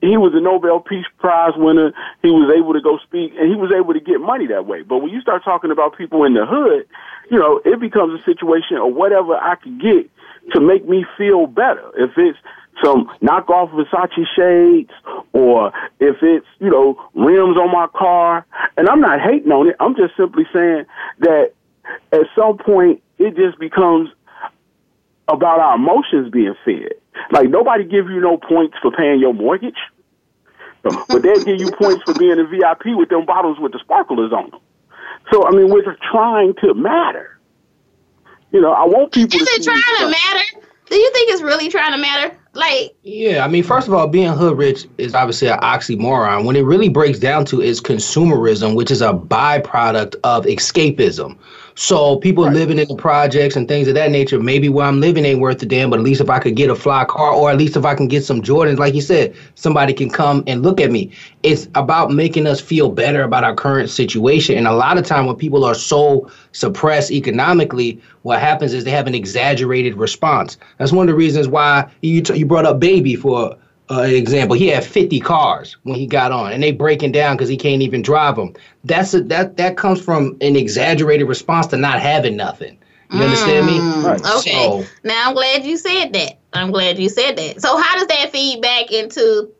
he 0.00 0.16
was 0.16 0.34
a 0.34 0.40
Nobel 0.40 0.80
Peace 0.80 1.06
Prize 1.18 1.52
winner. 1.56 1.92
He 2.22 2.30
was 2.30 2.52
able 2.56 2.72
to 2.72 2.80
go 2.80 2.98
speak 2.98 3.34
and 3.38 3.48
he 3.48 3.54
was 3.54 3.70
able 3.70 3.94
to 3.94 4.00
get 4.00 4.20
money 4.20 4.48
that 4.48 4.66
way. 4.66 4.82
But 4.82 4.98
when 4.98 5.12
you 5.12 5.20
start 5.20 5.44
talking 5.44 5.70
about 5.70 5.96
people 5.96 6.24
in 6.24 6.34
the 6.34 6.44
hood, 6.44 6.88
you 7.30 7.38
know, 7.38 7.60
it 7.64 7.78
becomes 7.78 8.18
a 8.20 8.24
situation 8.24 8.78
of 8.78 8.94
whatever 8.94 9.36
I 9.36 9.54
can 9.54 9.78
get 9.78 10.10
to 10.52 10.60
make 10.60 10.88
me 10.88 11.06
feel 11.16 11.46
better. 11.46 11.88
If 11.96 12.18
it's 12.18 12.38
some 12.82 13.10
knockoff 13.22 13.70
Versace 13.72 14.24
shades 14.36 14.90
or 15.32 15.72
if 16.00 16.16
it's, 16.22 16.46
you 16.58 16.70
know, 16.70 16.98
rims 17.14 17.56
on 17.56 17.70
my 17.70 17.86
car. 17.94 18.46
And 18.76 18.88
I'm 18.88 19.00
not 19.00 19.20
hating 19.20 19.52
on 19.52 19.68
it. 19.68 19.76
I'm 19.80 19.94
just 19.94 20.16
simply 20.16 20.44
saying 20.52 20.86
that 21.20 21.52
at 22.12 22.26
some 22.36 22.58
point 22.58 23.02
it 23.18 23.36
just 23.36 23.58
becomes 23.58 24.10
about 25.28 25.60
our 25.60 25.76
emotions 25.76 26.30
being 26.30 26.54
fed. 26.64 26.94
Like 27.30 27.48
nobody 27.48 27.84
give 27.84 28.08
you 28.08 28.20
no 28.20 28.36
points 28.36 28.76
for 28.80 28.90
paying 28.90 29.20
your 29.20 29.34
mortgage, 29.34 29.78
but 30.82 31.22
they'll 31.22 31.44
give 31.44 31.60
you 31.60 31.70
points 31.72 32.02
for 32.04 32.14
being 32.14 32.38
a 32.38 32.44
VIP 32.44 32.96
with 32.96 33.10
them 33.10 33.26
bottles 33.26 33.58
with 33.60 33.72
the 33.72 33.78
sparklers 33.80 34.32
on 34.32 34.50
them. 34.50 34.60
So 35.30 35.46
I 35.46 35.50
mean, 35.50 35.68
we're 35.70 35.84
just 35.84 36.02
trying 36.10 36.54
to 36.62 36.74
matter. 36.74 37.38
You 38.50 38.60
know, 38.60 38.72
I 38.72 38.84
want 38.84 39.12
people. 39.12 39.38
Is 39.38 39.48
it 39.48 39.62
trying 39.62 39.82
to 39.98 40.06
matter? 40.06 40.66
Do 40.88 40.96
you 40.96 41.10
think 41.12 41.30
it's 41.30 41.42
really 41.42 41.68
trying 41.68 41.92
to 41.92 41.98
matter? 41.98 42.36
Like, 42.54 42.94
yeah, 43.02 43.44
I 43.44 43.48
mean, 43.48 43.62
first 43.62 43.88
of 43.88 43.94
all, 43.94 44.06
being 44.06 44.28
hood 44.28 44.58
rich 44.58 44.86
is 44.98 45.14
obviously 45.14 45.48
an 45.48 45.58
oxymoron. 45.60 46.44
When 46.44 46.54
it 46.54 46.60
really 46.60 46.90
breaks 46.90 47.18
down 47.18 47.46
to 47.46 47.62
is 47.62 47.80
consumerism, 47.80 48.74
which 48.76 48.90
is 48.90 49.00
a 49.00 49.14
byproduct 49.14 50.16
of 50.22 50.44
escapism. 50.44 51.38
So 51.74 52.16
people 52.16 52.44
right. 52.44 52.52
living 52.52 52.78
in 52.78 52.86
the 52.88 52.96
projects 52.96 53.56
and 53.56 53.66
things 53.66 53.88
of 53.88 53.94
that 53.94 54.10
nature, 54.10 54.38
maybe 54.38 54.68
where 54.68 54.86
I'm 54.86 55.00
living 55.00 55.24
ain't 55.24 55.40
worth 55.40 55.62
a 55.62 55.66
damn, 55.66 55.88
but 55.88 55.98
at 55.98 56.04
least 56.04 56.20
if 56.20 56.28
I 56.28 56.38
could 56.38 56.54
get 56.54 56.68
a 56.68 56.74
fly 56.74 57.04
car 57.04 57.32
or 57.32 57.50
at 57.50 57.56
least 57.56 57.76
if 57.76 57.84
I 57.84 57.94
can 57.94 58.08
get 58.08 58.24
some 58.24 58.42
Jordans, 58.42 58.78
like 58.78 58.94
you 58.94 59.00
said, 59.00 59.34
somebody 59.54 59.94
can 59.94 60.10
come 60.10 60.44
and 60.46 60.62
look 60.62 60.80
at 60.80 60.90
me. 60.90 61.10
It's 61.42 61.68
about 61.74 62.10
making 62.10 62.46
us 62.46 62.60
feel 62.60 62.90
better 62.90 63.22
about 63.22 63.44
our 63.44 63.54
current 63.54 63.88
situation. 63.88 64.58
And 64.58 64.66
a 64.66 64.72
lot 64.72 64.98
of 64.98 65.06
time 65.06 65.26
when 65.26 65.36
people 65.36 65.64
are 65.64 65.74
so 65.74 66.30
suppressed 66.52 67.10
economically, 67.10 68.00
what 68.22 68.38
happens 68.38 68.74
is 68.74 68.84
they 68.84 68.90
have 68.90 69.06
an 69.06 69.14
exaggerated 69.14 69.96
response. 69.96 70.58
That's 70.78 70.92
one 70.92 71.08
of 71.08 71.12
the 71.12 71.18
reasons 71.18 71.48
why 71.48 71.90
you 72.02 72.20
t- 72.20 72.41
you 72.42 72.46
brought 72.46 72.66
up 72.66 72.80
baby 72.80 73.14
for 73.14 73.56
uh, 73.90 74.02
example, 74.02 74.56
he 74.56 74.68
had 74.68 74.84
50 74.84 75.20
cars 75.20 75.76
when 75.82 75.96
he 75.96 76.06
got 76.06 76.32
on, 76.32 76.52
and 76.52 76.62
they 76.62 76.72
breaking 76.72 77.12
down 77.12 77.36
because 77.36 77.48
he 77.48 77.56
can't 77.56 77.82
even 77.82 78.00
drive 78.00 78.36
them. 78.36 78.54
That's 78.84 79.12
a, 79.12 79.20
that 79.24 79.56
that 79.58 79.76
comes 79.76 80.00
from 80.00 80.36
an 80.40 80.56
exaggerated 80.56 81.28
response 81.28 81.66
to 81.68 81.76
not 81.76 82.00
having 82.00 82.36
nothing. 82.36 82.78
You 83.10 83.18
mm, 83.18 83.24
understand 83.24 83.66
me? 83.66 83.78
Right. 84.08 84.20
Okay. 84.38 84.64
So, 84.64 84.84
now 85.04 85.28
I'm 85.28 85.34
glad 85.34 85.64
you 85.64 85.76
said 85.76 86.12
that. 86.14 86.38
I'm 86.54 86.70
glad 86.70 86.98
you 86.98 87.08
said 87.08 87.36
that. 87.36 87.60
So 87.60 87.76
how 87.76 87.98
does 87.98 88.06
that 88.06 88.30
feed 88.32 88.62
back 88.62 88.90
into, 88.90 89.50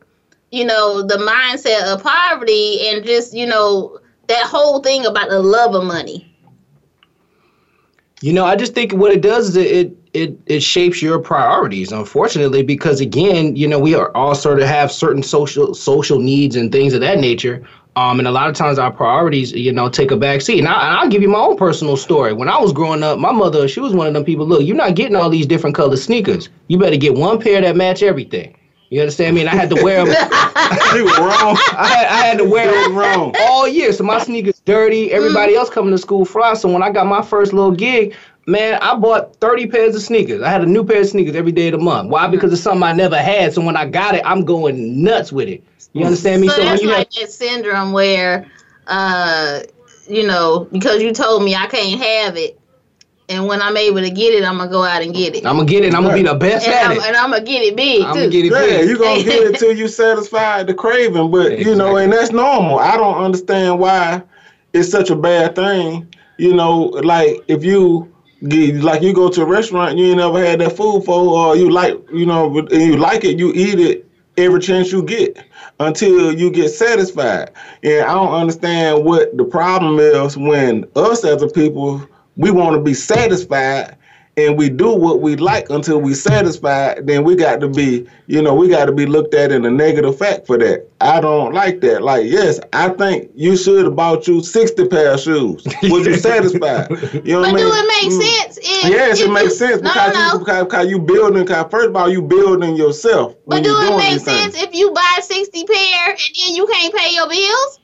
you 0.51 0.65
know, 0.65 1.03
the 1.03 1.17
mindset 1.17 1.83
of 1.93 2.01
poverty 2.01 2.87
and 2.87 3.05
just 3.05 3.33
you 3.33 3.45
know 3.45 3.99
that 4.27 4.45
whole 4.45 4.81
thing 4.81 5.05
about 5.05 5.29
the 5.29 5.41
love 5.41 5.75
of 5.75 5.83
money? 5.83 6.35
You 8.21 8.33
know, 8.33 8.45
I 8.45 8.55
just 8.55 8.73
think 8.73 8.93
what 8.93 9.11
it 9.11 9.21
does 9.21 9.49
is 9.49 9.57
it 9.57 9.67
it 9.67 10.02
it 10.13 10.37
it 10.45 10.61
shapes 10.61 11.01
your 11.01 11.19
priorities 11.19 11.91
unfortunately 11.91 12.63
because 12.63 13.01
again 13.01 13.55
you 13.55 13.67
know 13.67 13.79
we 13.79 13.95
are 13.95 14.15
all 14.15 14.35
sort 14.35 14.59
of 14.59 14.67
have 14.67 14.91
certain 14.91 15.23
social 15.23 15.73
social 15.73 16.19
needs 16.19 16.55
and 16.55 16.71
things 16.71 16.93
of 16.93 17.01
that 17.01 17.19
nature 17.19 17.65
um 17.95 18.19
and 18.19 18.27
a 18.27 18.31
lot 18.31 18.47
of 18.47 18.55
times 18.55 18.77
our 18.77 18.91
priorities 18.91 19.51
you 19.51 19.71
know 19.71 19.89
take 19.89 20.11
a 20.11 20.17
back 20.17 20.41
seat 20.41 20.59
and, 20.59 20.67
I, 20.67 21.03
will 21.03 21.09
give 21.09 21.21
you 21.21 21.29
my 21.29 21.39
own 21.39 21.57
personal 21.57 21.97
story 21.97 22.33
when 22.33 22.47
i 22.47 22.59
was 22.59 22.71
growing 22.71 23.01
up 23.01 23.17
my 23.17 23.31
mother 23.31 23.67
she 23.67 23.79
was 23.79 23.93
one 23.93 24.07
of 24.07 24.13
them 24.13 24.23
people 24.23 24.47
look 24.47 24.63
you're 24.63 24.75
not 24.75 24.95
getting 24.95 25.15
all 25.15 25.29
these 25.29 25.47
different 25.47 25.75
color 25.75 25.97
sneakers 25.97 26.49
you 26.67 26.77
better 26.77 26.97
get 26.97 27.15
one 27.15 27.39
pair 27.39 27.61
that 27.61 27.75
match 27.75 28.03
everything 28.03 28.55
You 28.93 28.99
understand 29.01 29.33
me? 29.33 29.41
And 29.41 29.49
I 29.49 29.55
had 29.55 29.71
to 29.71 29.83
wear 29.83 30.05
them. 30.05 30.13
you 30.93 31.07
wrong. 31.17 31.57
I 31.75 31.87
had, 31.87 32.05
I 32.05 32.25
had 32.27 32.37
to 32.37 32.45
wear 32.45 32.69
them 32.69 32.95
wrong 32.95 33.33
all 33.39 33.67
year. 33.67 33.91
So 33.91 34.03
my 34.03 34.19
sneakers 34.19 34.61
dirty. 34.65 35.11
Everybody 35.11 35.53
mm. 35.53 35.57
else 35.57 35.71
coming 35.71 35.89
to 35.89 35.97
school 35.97 36.25
fly. 36.25 36.53
So 36.53 36.71
when 36.71 36.83
I 36.83 36.91
got 36.91 37.07
my 37.07 37.23
first 37.23 37.53
little 37.53 37.71
gig, 37.71 38.15
man, 38.45 38.79
I 38.81 38.95
bought 38.95 39.35
30 39.37 39.67
pairs 39.67 39.95
of 39.95 40.01
sneakers. 40.01 40.41
I 40.41 40.49
had 40.49 40.61
a 40.61 40.65
new 40.65 40.83
pair 40.83 41.01
of 41.01 41.07
sneakers 41.07 41.35
every 41.35 41.51
day 41.51 41.67
of 41.67 41.73
the 41.73 41.83
month. 41.83 42.09
Why? 42.09 42.27
Because 42.27 42.51
it's 42.53 42.61
something 42.61 42.83
I 42.83 42.93
never 42.93 43.17
had. 43.17 43.53
So 43.53 43.61
when 43.61 43.77
I 43.77 43.85
got 43.85 44.15
it, 44.15 44.21
I'm 44.25 44.45
going 44.45 45.03
nuts 45.03 45.31
with 45.31 45.47
it. 45.47 45.63
You 45.93 46.05
understand 46.05 46.41
me? 46.41 46.47
So, 46.47 46.55
so 46.55 46.63
that's 46.63 46.83
like 46.83 47.13
have, 47.13 47.23
that 47.23 47.31
syndrome 47.31 47.91
where, 47.91 48.49
uh, 48.87 49.61
you 50.09 50.25
know, 50.25 50.67
because 50.71 51.01
you 51.03 51.13
told 51.13 51.43
me 51.43 51.55
I 51.55 51.67
can't 51.67 52.01
have 52.01 52.35
it, 52.35 52.59
and 53.29 53.47
when 53.47 53.61
I'm 53.61 53.77
able 53.77 54.01
to 54.01 54.09
get 54.09 54.33
it, 54.33 54.43
I'm 54.43 54.57
gonna 54.57 54.69
go 54.69 54.83
out 54.83 55.01
and 55.01 55.13
get 55.13 55.35
it. 55.35 55.45
I'm 55.45 55.55
gonna 55.55 55.67
get 55.67 55.85
it. 55.85 55.93
I'm 55.93 56.03
gonna 56.03 56.15
be 56.15 56.23
the 56.23 56.33
best 56.35 56.65
and 56.65 56.75
at 56.75 56.85
I'm, 56.85 56.97
it. 56.97 57.03
And 57.03 57.15
I'm 57.15 57.31
gonna 57.31 57.43
get 57.45 57.63
it 57.63 57.75
big 57.75 58.01
I'm 58.01 58.13
too. 58.13 58.19
gonna 58.21 58.31
get 58.31 58.45
it 58.45 58.51
yeah, 58.51 58.59
big. 58.59 58.89
you 58.89 58.97
gonna 58.97 59.23
get 59.23 59.43
it 59.43 59.55
till 59.59 59.75
you 59.75 59.87
satisfy 59.87 60.63
the 60.63 60.73
craving. 60.73 61.31
But 61.31 61.53
exactly. 61.53 61.71
you 61.71 61.75
know, 61.77 61.97
and 61.97 62.11
that's 62.11 62.31
normal. 62.31 62.79
I 62.79 62.97
don't 62.97 63.23
understand 63.23 63.79
why 63.79 64.23
it's 64.73 64.89
such 64.89 65.09
a 65.09 65.15
bad 65.15 65.55
thing. 65.55 66.13
You 66.37 66.53
know, 66.53 66.85
like 67.03 67.43
if 67.47 67.63
you 67.63 68.12
like 68.43 69.01
you 69.01 69.13
go 69.13 69.29
to 69.29 69.41
a 69.41 69.45
restaurant, 69.45 69.97
you 69.97 70.07
ain't 70.07 70.17
never 70.17 70.43
had 70.43 70.59
that 70.59 70.75
food 70.75 71.03
for, 71.05 71.13
or 71.13 71.55
you 71.55 71.69
like, 71.69 71.97
you 72.11 72.25
know, 72.25 72.57
and 72.57 72.71
you 72.71 72.97
like 72.97 73.23
it, 73.23 73.39
you 73.39 73.51
eat 73.53 73.79
it 73.79 74.07
every 74.37 74.59
chance 74.59 74.91
you 74.91 75.03
get 75.03 75.37
until 75.79 76.33
you 76.33 76.49
get 76.51 76.69
satisfied. 76.69 77.51
And 77.83 78.05
I 78.05 78.13
don't 78.13 78.33
understand 78.33 79.05
what 79.05 79.35
the 79.37 79.45
problem 79.45 79.99
is 79.99 80.37
when 80.37 80.85
us 80.95 81.23
as 81.23 81.41
a 81.41 81.47
people 81.47 82.07
we 82.35 82.51
want 82.51 82.75
to 82.75 82.81
be 82.81 82.93
satisfied 82.93 83.95
and 84.35 84.57
we 84.57 84.69
do 84.69 84.95
what 84.95 85.21
we 85.21 85.35
like 85.35 85.69
until 85.69 85.99
we 86.01 86.13
satisfied, 86.15 87.05
then 87.05 87.23
we 87.23 87.35
got 87.35 87.59
to 87.59 87.67
be, 87.67 88.07
you 88.25 88.41
know, 88.41 88.55
we 88.55 88.67
got 88.67 88.85
to 88.85 88.91
be 88.91 89.05
looked 89.05 89.35
at 89.35 89.51
in 89.51 89.63
a 89.65 89.69
negative 89.69 90.17
fact 90.17 90.47
for 90.47 90.57
that. 90.57 90.87
I 91.01 91.21
don't 91.21 91.53
like 91.53 91.81
that. 91.81 92.01
Like, 92.01 92.25
yes, 92.25 92.59
I 92.71 92.89
think 92.89 93.29
you 93.35 93.55
should 93.55 93.85
have 93.85 93.95
bought 93.95 94.27
you 94.27 94.41
60 94.41 94.87
pair 94.87 95.13
of 95.13 95.19
shoes. 95.19 95.63
Would 95.83 96.05
you 96.05 96.15
satisfied? 96.17 96.89
You 97.25 97.33
know 97.33 97.41
what 97.41 97.49
I 97.49 97.53
mean? 97.53 97.57
do 97.57 97.71
it 97.73 97.87
make 97.87 98.13
mm. 98.13 98.21
sense? 98.21 98.57
If, 98.57 98.89
yes, 98.89 99.19
if 99.19 99.27
it 99.27 99.31
makes 99.31 99.57
sense 99.57 99.81
no, 99.81 99.89
because, 99.89 100.13
no. 100.13 100.33
You, 100.33 100.39
because, 100.39 100.63
because 100.63 100.89
you 100.89 100.99
building, 100.99 101.43
because 101.43 101.69
first 101.69 101.89
of 101.89 101.95
all, 101.95 102.09
you 102.09 102.21
building 102.21 102.75
yourself. 102.75 103.35
But 103.45 103.63
do 103.63 103.75
it 103.75 103.97
make 103.97 104.19
sense 104.19 104.55
if 104.55 104.73
you 104.73 104.91
buy 104.93 105.19
60 105.21 105.63
pair 105.65 106.09
and 106.09 106.17
then 106.17 106.55
you 106.55 106.65
can't 106.65 106.95
pay 106.95 107.13
your 107.13 107.29
bills? 107.29 107.79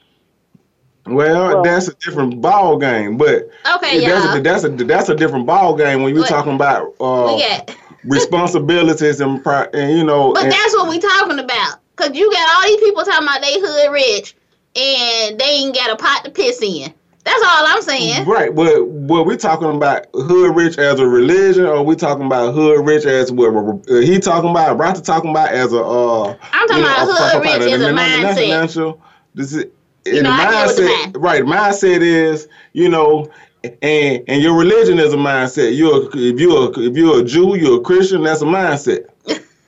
Well, 1.12 1.48
well, 1.48 1.64
that's 1.64 1.88
a 1.88 1.94
different 1.96 2.42
ball 2.42 2.78
game, 2.78 3.18
but 3.18 3.50
okay, 3.76 4.00
that's 4.06 4.36
a, 4.36 4.42
that's 4.42 4.64
a 4.64 4.70
that's 4.70 5.10
a 5.10 5.16
different 5.16 5.46
ball 5.46 5.76
game 5.76 6.04
when 6.04 6.16
you're 6.16 6.26
talking 6.26 6.56
about 6.56 6.94
uh, 7.00 7.62
responsibilities 8.04 9.20
and 9.22 9.46
and 9.74 9.98
you 9.98 10.04
know. 10.04 10.34
But 10.34 10.44
and, 10.44 10.52
that's 10.52 10.76
what 10.76 10.90
we 10.90 11.00
talking 11.00 11.40
about, 11.40 11.80
cause 11.96 12.16
you 12.16 12.32
got 12.32 12.58
all 12.58 12.70
these 12.70 12.80
people 12.80 13.04
talking 13.04 13.28
about 13.28 13.42
they 13.42 13.60
hood 13.60 13.92
rich 13.92 14.36
and 14.76 15.40
they 15.40 15.46
ain't 15.46 15.76
got 15.76 15.92
a 15.92 15.96
pot 15.96 16.24
to 16.26 16.32
piss 16.32 16.62
in. 16.62 16.94
That's 17.24 17.44
all 17.44 17.66
I'm 17.68 17.82
saying. 17.82 18.26
Right. 18.26 18.54
But 18.56 18.88
what 18.88 19.26
we 19.26 19.36
talking 19.36 19.76
about 19.76 20.08
hood 20.14 20.56
rich 20.56 20.78
as 20.78 21.00
a 21.00 21.08
religion, 21.08 21.66
or 21.66 21.84
we 21.84 21.96
talking 21.96 22.26
about 22.26 22.54
hood 22.54 22.86
rich 22.86 23.06
as 23.06 23.32
what 23.32 23.54
uh, 23.90 23.96
he 24.00 24.20
talking 24.20 24.50
about? 24.50 24.78
Rata 24.78 25.02
talking 25.02 25.32
about 25.32 25.50
as 25.50 25.74
a. 25.74 25.84
Uh, 25.84 26.38
I'm 26.54 26.68
talking 26.68 26.84
you 26.84 26.90
know, 26.90 27.04
about 27.04 27.34
hood 27.34 27.44
rich 27.44 27.74
as 27.74 27.82
a 27.82 27.92
mindset. 27.92 29.00
This 29.36 29.54
is 29.54 29.66
you 30.14 30.24
know, 30.24 30.32
mindset, 30.32 31.16
right? 31.18 31.44
Mindset 31.44 32.02
is, 32.02 32.48
you 32.74 32.90
know, 32.90 33.30
and 33.64 34.24
and 34.28 34.42
your 34.42 34.58
religion 34.58 35.00
is 35.00 35.14
a 35.14 35.18
mindset. 35.18 35.76
You're 35.76 36.10
if 36.14 36.40
you're 36.40 36.72
if 36.80 36.96
you're 36.96 37.22
a 37.22 37.24
Jew, 37.24 37.56
you're 37.58 37.80
a 37.80 37.82
Christian. 37.82 38.24
That's 38.24 38.42
a 38.42 38.46
mindset. 38.46 39.10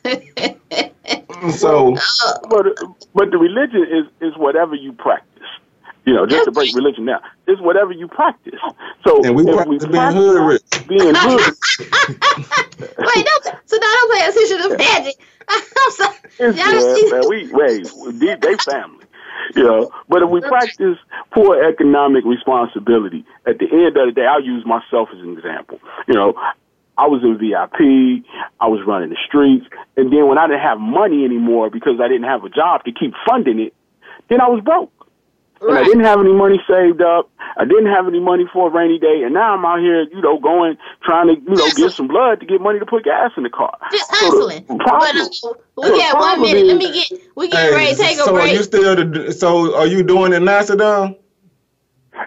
so, 1.58 1.96
but 2.50 2.66
but 3.14 3.32
the 3.32 3.38
religion 3.38 3.84
is 3.84 4.06
is 4.22 4.38
whatever 4.38 4.76
you 4.76 4.94
practice. 4.94 5.28
You 6.06 6.14
know, 6.16 6.26
just 6.26 6.46
to 6.46 6.52
break 6.52 6.74
religion 6.76 7.06
down, 7.06 7.22
it's 7.46 7.62
whatever 7.62 7.92
you 7.92 8.08
practice. 8.08 8.60
So 9.06 9.24
and 9.24 9.36
we 9.36 9.44
practice 9.46 9.86
we 9.86 9.92
being 9.92 10.12
hood 10.12 10.48
rich. 10.48 10.88
Being 10.88 11.14
hood. 11.16 11.56
Wait, 12.98 13.26
don't 13.26 13.44
so 13.66 13.78
now 13.78 13.94
don't 13.94 14.14
pay 14.14 14.28
attention 14.28 14.70
to 14.70 14.78
magic. 14.78 15.16
I'm 15.48 15.92
sorry. 15.92 16.18
Yeah, 16.40 16.96
man, 17.12 17.30
we 17.30 17.50
wait, 17.52 17.88
they, 18.20 18.36
they 18.36 18.58
family 18.58 19.01
you 19.56 19.64
know. 19.64 19.92
But 20.10 20.24
if 20.24 20.30
we 20.30 20.42
practice 20.42 20.98
poor 21.34 21.64
economic 21.64 22.26
responsibility, 22.26 23.26
at 23.46 23.60
the 23.60 23.66
end 23.72 23.98
of 23.98 24.08
the 24.08 24.14
day, 24.14 24.26
I'll 24.26 24.44
use 24.44 24.66
myself 24.66 25.10
as 25.14 25.20
an 25.20 25.38
example. 25.38 25.80
You 26.08 26.16
know, 26.16 26.34
I 26.98 27.08
was 27.08 27.24
in 27.24 27.38
VIP, 27.38 28.26
I 28.60 28.68
was 28.68 28.86
running 28.86 29.10
the 29.10 29.18
streets, 29.28 29.66
and 29.98 30.12
then 30.12 30.28
when 30.28 30.38
I 30.38 30.48
didn't 30.48 30.62
have 30.62 30.80
money 30.80 31.26
anymore 31.26 31.70
because 31.70 32.00
I 32.02 32.08
didn't 32.08 32.30
have 32.30 32.44
a 32.44 32.50
job 32.50 32.84
to 32.84 32.92
keep 32.92 33.14
funding 33.28 33.60
it, 33.60 33.74
then 34.30 34.42
I 34.42 34.48
was 34.48 34.62
broke. 34.64 34.92
And 35.62 35.78
I 35.78 35.84
didn't 35.84 36.04
have 36.04 36.20
any 36.20 36.34
money 36.34 36.60
saved 36.68 37.02
up. 37.02 37.30
I 37.58 37.66
didn't 37.66 37.88
have 37.88 38.08
any 38.08 38.20
money 38.20 38.46
for 38.52 38.70
a 38.70 38.72
rainy 38.72 38.98
day, 38.98 39.24
and 39.24 39.34
now 39.34 39.54
I'm 39.54 39.66
out 39.66 39.80
here, 39.80 40.04
you 40.04 40.22
know, 40.22 40.40
going 40.40 40.78
trying 41.04 41.28
to, 41.28 41.36
you 41.36 41.56
know, 41.56 41.70
get 41.76 41.92
some 41.92 42.08
blood 42.08 42.40
to 42.40 42.46
get 42.46 42.62
money 42.62 42.80
to 42.80 42.86
put 42.86 43.04
gas 43.04 43.32
in 43.38 43.44
the 43.44 43.50
car. 43.50 43.78
Just 43.92 44.10
hustling. 44.10 44.66
So 44.68 44.78
problem, 44.78 45.30
but, 45.76 45.86
uh, 45.86 45.92
we 45.92 46.00
got 46.00 46.18
one 46.18 46.42
minute. 46.42 46.64
Is, 46.64 46.68
Let 46.68 46.78
me 46.78 46.92
get. 46.94 47.22
We 47.36 47.50
get 47.50 47.60
hey, 47.60 47.72
ready 47.72 47.96
to 47.96 48.02
take 48.02 48.18
so 48.18 48.30
a 48.30 48.34
break. 48.34 48.46
So 48.46 48.52
are 48.52 48.56
you 48.56 48.64
still? 48.64 49.32
so 49.34 49.76
are 49.78 49.88
you 49.88 50.02
doing 50.04 50.34
it 50.34 50.42
Macedon? 50.42 51.16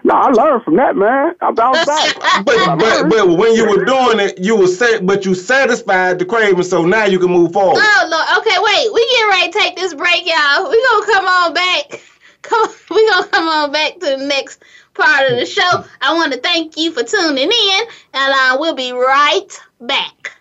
No, 0.03 0.13
I 0.13 0.29
learned 0.29 0.63
from 0.63 0.75
that, 0.75 0.95
man. 0.95 1.35
I 1.41 1.51
bounced 1.51 1.85
back. 1.85 2.15
but, 2.45 2.79
but 2.79 3.09
but 3.09 3.27
when 3.37 3.55
you 3.55 3.67
were 3.67 3.85
doing 3.85 4.19
it, 4.19 4.37
you 4.37 4.55
were 4.57 4.67
set, 4.67 5.05
but 5.05 5.25
you 5.25 5.33
satisfied 5.33 6.19
the 6.19 6.25
craving, 6.25 6.63
so 6.63 6.85
now 6.85 7.05
you 7.05 7.17
can 7.17 7.31
move 7.31 7.53
forward. 7.53 7.81
Oh 7.81 8.07
no, 8.09 8.39
Okay, 8.39 8.57
wait. 8.59 8.93
We 8.93 9.09
get 9.09 9.23
ready 9.29 9.51
to 9.51 9.59
take 9.59 9.75
this 9.75 9.93
break, 9.93 10.25
y'all. 10.25 10.69
We 10.69 10.87
gonna 10.91 11.05
come 11.05 11.25
on 11.25 11.53
back 11.53 12.01
come 12.47 12.69
we 12.89 13.09
gonna 13.09 13.27
come 13.27 13.47
on 13.47 13.71
back 13.71 13.93
to 13.93 13.99
the 13.99 14.17
next 14.17 14.63
part 14.93 15.31
of 15.31 15.37
the 15.37 15.45
show. 15.45 15.83
I 16.01 16.13
want 16.13 16.33
to 16.33 16.39
thank 16.39 16.77
you 16.77 16.91
for 16.91 17.03
tuning 17.03 17.51
in, 17.51 17.83
and 18.13 18.33
uh, 18.33 18.57
we'll 18.59 18.75
be 18.75 18.91
right 18.91 19.47
back. 19.81 20.31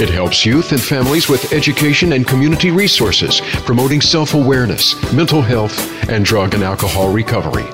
It 0.00 0.08
helps 0.08 0.46
youth 0.46 0.72
and 0.72 0.80
families 0.80 1.28
with 1.28 1.52
education 1.52 2.14
and 2.14 2.26
community 2.26 2.70
resources, 2.70 3.42
promoting 3.66 4.00
self 4.00 4.32
awareness, 4.32 4.94
mental 5.12 5.42
health, 5.42 5.78
and 6.08 6.24
drug 6.24 6.54
and 6.54 6.62
alcohol 6.62 7.12
recovery. 7.12 7.66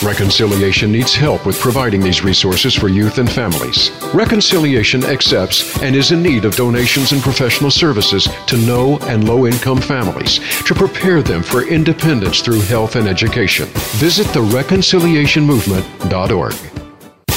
Reconciliation 0.00 0.92
needs 0.92 1.14
help 1.14 1.44
with 1.44 1.60
providing 1.60 2.00
these 2.00 2.24
resources 2.24 2.74
for 2.74 2.88
youth 2.88 3.18
and 3.18 3.30
families. 3.30 3.90
Reconciliation 4.14 5.04
accepts 5.04 5.78
and 5.82 5.94
is 5.96 6.12
in 6.12 6.22
need 6.22 6.44
of 6.44 6.54
donations 6.56 7.12
and 7.12 7.20
professional 7.20 7.70
services 7.70 8.28
to 8.46 8.56
no 8.58 8.98
and 9.02 9.28
low 9.28 9.46
income 9.46 9.80
families 9.80 10.40
to 10.64 10.74
prepare 10.74 11.22
them 11.22 11.42
for 11.42 11.68
independence 11.68 12.40
through 12.40 12.60
health 12.60 12.96
and 12.96 13.06
education. 13.08 13.68
Visit 13.96 14.26
thereconciliationmovement.org. 14.28 16.81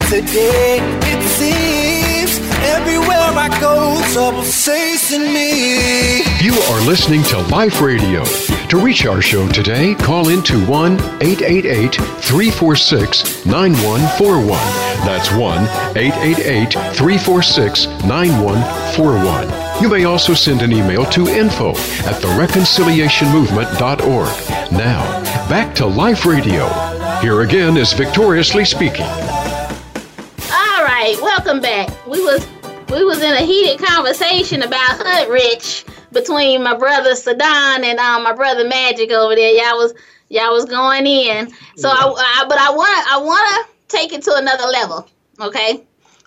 Today, 0.07 0.79
it 0.79 1.27
seems 1.27 1.68
everywhere 2.63 3.17
I 3.17 3.49
go, 3.59 3.99
chasing 4.43 5.33
me. 5.33 6.21
You 6.43 6.53
are 6.53 6.81
listening 6.85 7.23
to 7.23 7.39
Life 7.47 7.81
Radio. 7.81 8.23
To 8.69 8.77
reach 8.77 9.05
our 9.05 9.21
show 9.21 9.47
today, 9.49 9.95
call 9.95 10.29
into 10.29 10.63
1 10.65 10.93
888 11.21 11.95
346 11.95 13.45
9141. 13.45 14.49
That's 15.05 15.31
1 15.31 15.39
888 15.97 16.73
346 16.95 17.87
9141. 18.05 19.81
You 19.81 19.89
may 19.89 20.03
also 20.03 20.33
send 20.33 20.61
an 20.61 20.71
email 20.71 21.05
to 21.05 21.27
info 21.27 21.71
at 21.71 22.21
thereconciliationmovement.org. 22.21 24.71
Now, 24.71 25.23
back 25.49 25.73
to 25.75 25.85
Life 25.85 26.25
Radio. 26.25 26.67
Here 27.21 27.41
again 27.41 27.77
is 27.77 27.93
Victoriously 27.93 28.65
Speaking. 28.65 29.05
Right, 31.01 31.15
welcome 31.21 31.62
back. 31.62 32.05
We 32.07 32.21
was 32.21 32.45
we 32.89 33.05
was 33.05 33.21
in 33.21 33.31
a 33.31 33.39
heated 33.45 33.79
conversation 33.79 34.63
about 34.63 34.97
Hood 34.99 35.29
Rich 35.29 35.85
between 36.12 36.62
my 36.62 36.75
brother 36.75 37.12
Sadan 37.12 37.85
and 37.85 37.97
um, 37.99 38.23
my 38.23 38.33
brother 38.33 38.67
Magic 38.67 39.09
over 39.09 39.33
there. 39.33 39.49
Y'all 39.49 39.77
was 39.77 39.93
y'all 40.27 40.51
was 40.51 40.65
going 40.65 41.07
in. 41.07 41.53
So 41.77 41.88
I, 41.88 42.03
I 42.03 42.45
but 42.49 42.57
I 42.57 42.71
want 42.71 43.13
I 43.13 43.17
want 43.17 43.69
to 43.69 43.95
take 43.95 44.12
it 44.12 44.23
to 44.23 44.35
another 44.35 44.65
level, 44.65 45.07
okay? 45.39 45.81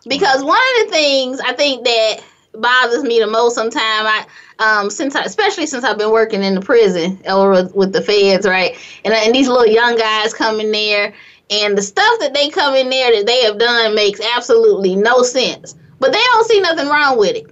Because 0.08 0.42
one 0.42 0.56
of 0.56 0.86
the 0.86 0.90
things 0.90 1.38
I 1.40 1.52
think 1.52 1.84
that 1.84 2.24
bothers 2.54 3.02
me 3.02 3.20
the 3.20 3.26
most 3.26 3.54
sometimes 3.54 3.76
I 3.78 4.26
um 4.58 4.88
since 4.88 5.14
I, 5.14 5.24
especially 5.24 5.66
since 5.66 5.84
I've 5.84 5.98
been 5.98 6.12
working 6.12 6.42
in 6.42 6.54
the 6.54 6.62
prison 6.62 7.20
or 7.28 7.68
with 7.74 7.92
the 7.92 8.00
feds, 8.00 8.46
right? 8.46 8.74
And 9.04 9.12
and 9.12 9.34
these 9.34 9.48
little 9.48 9.66
young 9.66 9.98
guys 9.98 10.32
come 10.32 10.60
in 10.60 10.72
there 10.72 11.12
and 11.50 11.76
the 11.76 11.82
stuff 11.82 12.18
that 12.20 12.34
they 12.34 12.48
come 12.48 12.74
in 12.74 12.90
there 12.90 13.14
that 13.16 13.26
they 13.26 13.42
have 13.42 13.58
done 13.58 13.94
makes 13.94 14.20
absolutely 14.20 14.96
no 14.96 15.22
sense. 15.22 15.74
But 15.98 16.12
they 16.12 16.18
don't 16.32 16.46
see 16.46 16.60
nothing 16.60 16.88
wrong 16.88 17.18
with 17.18 17.36
it. 17.36 17.46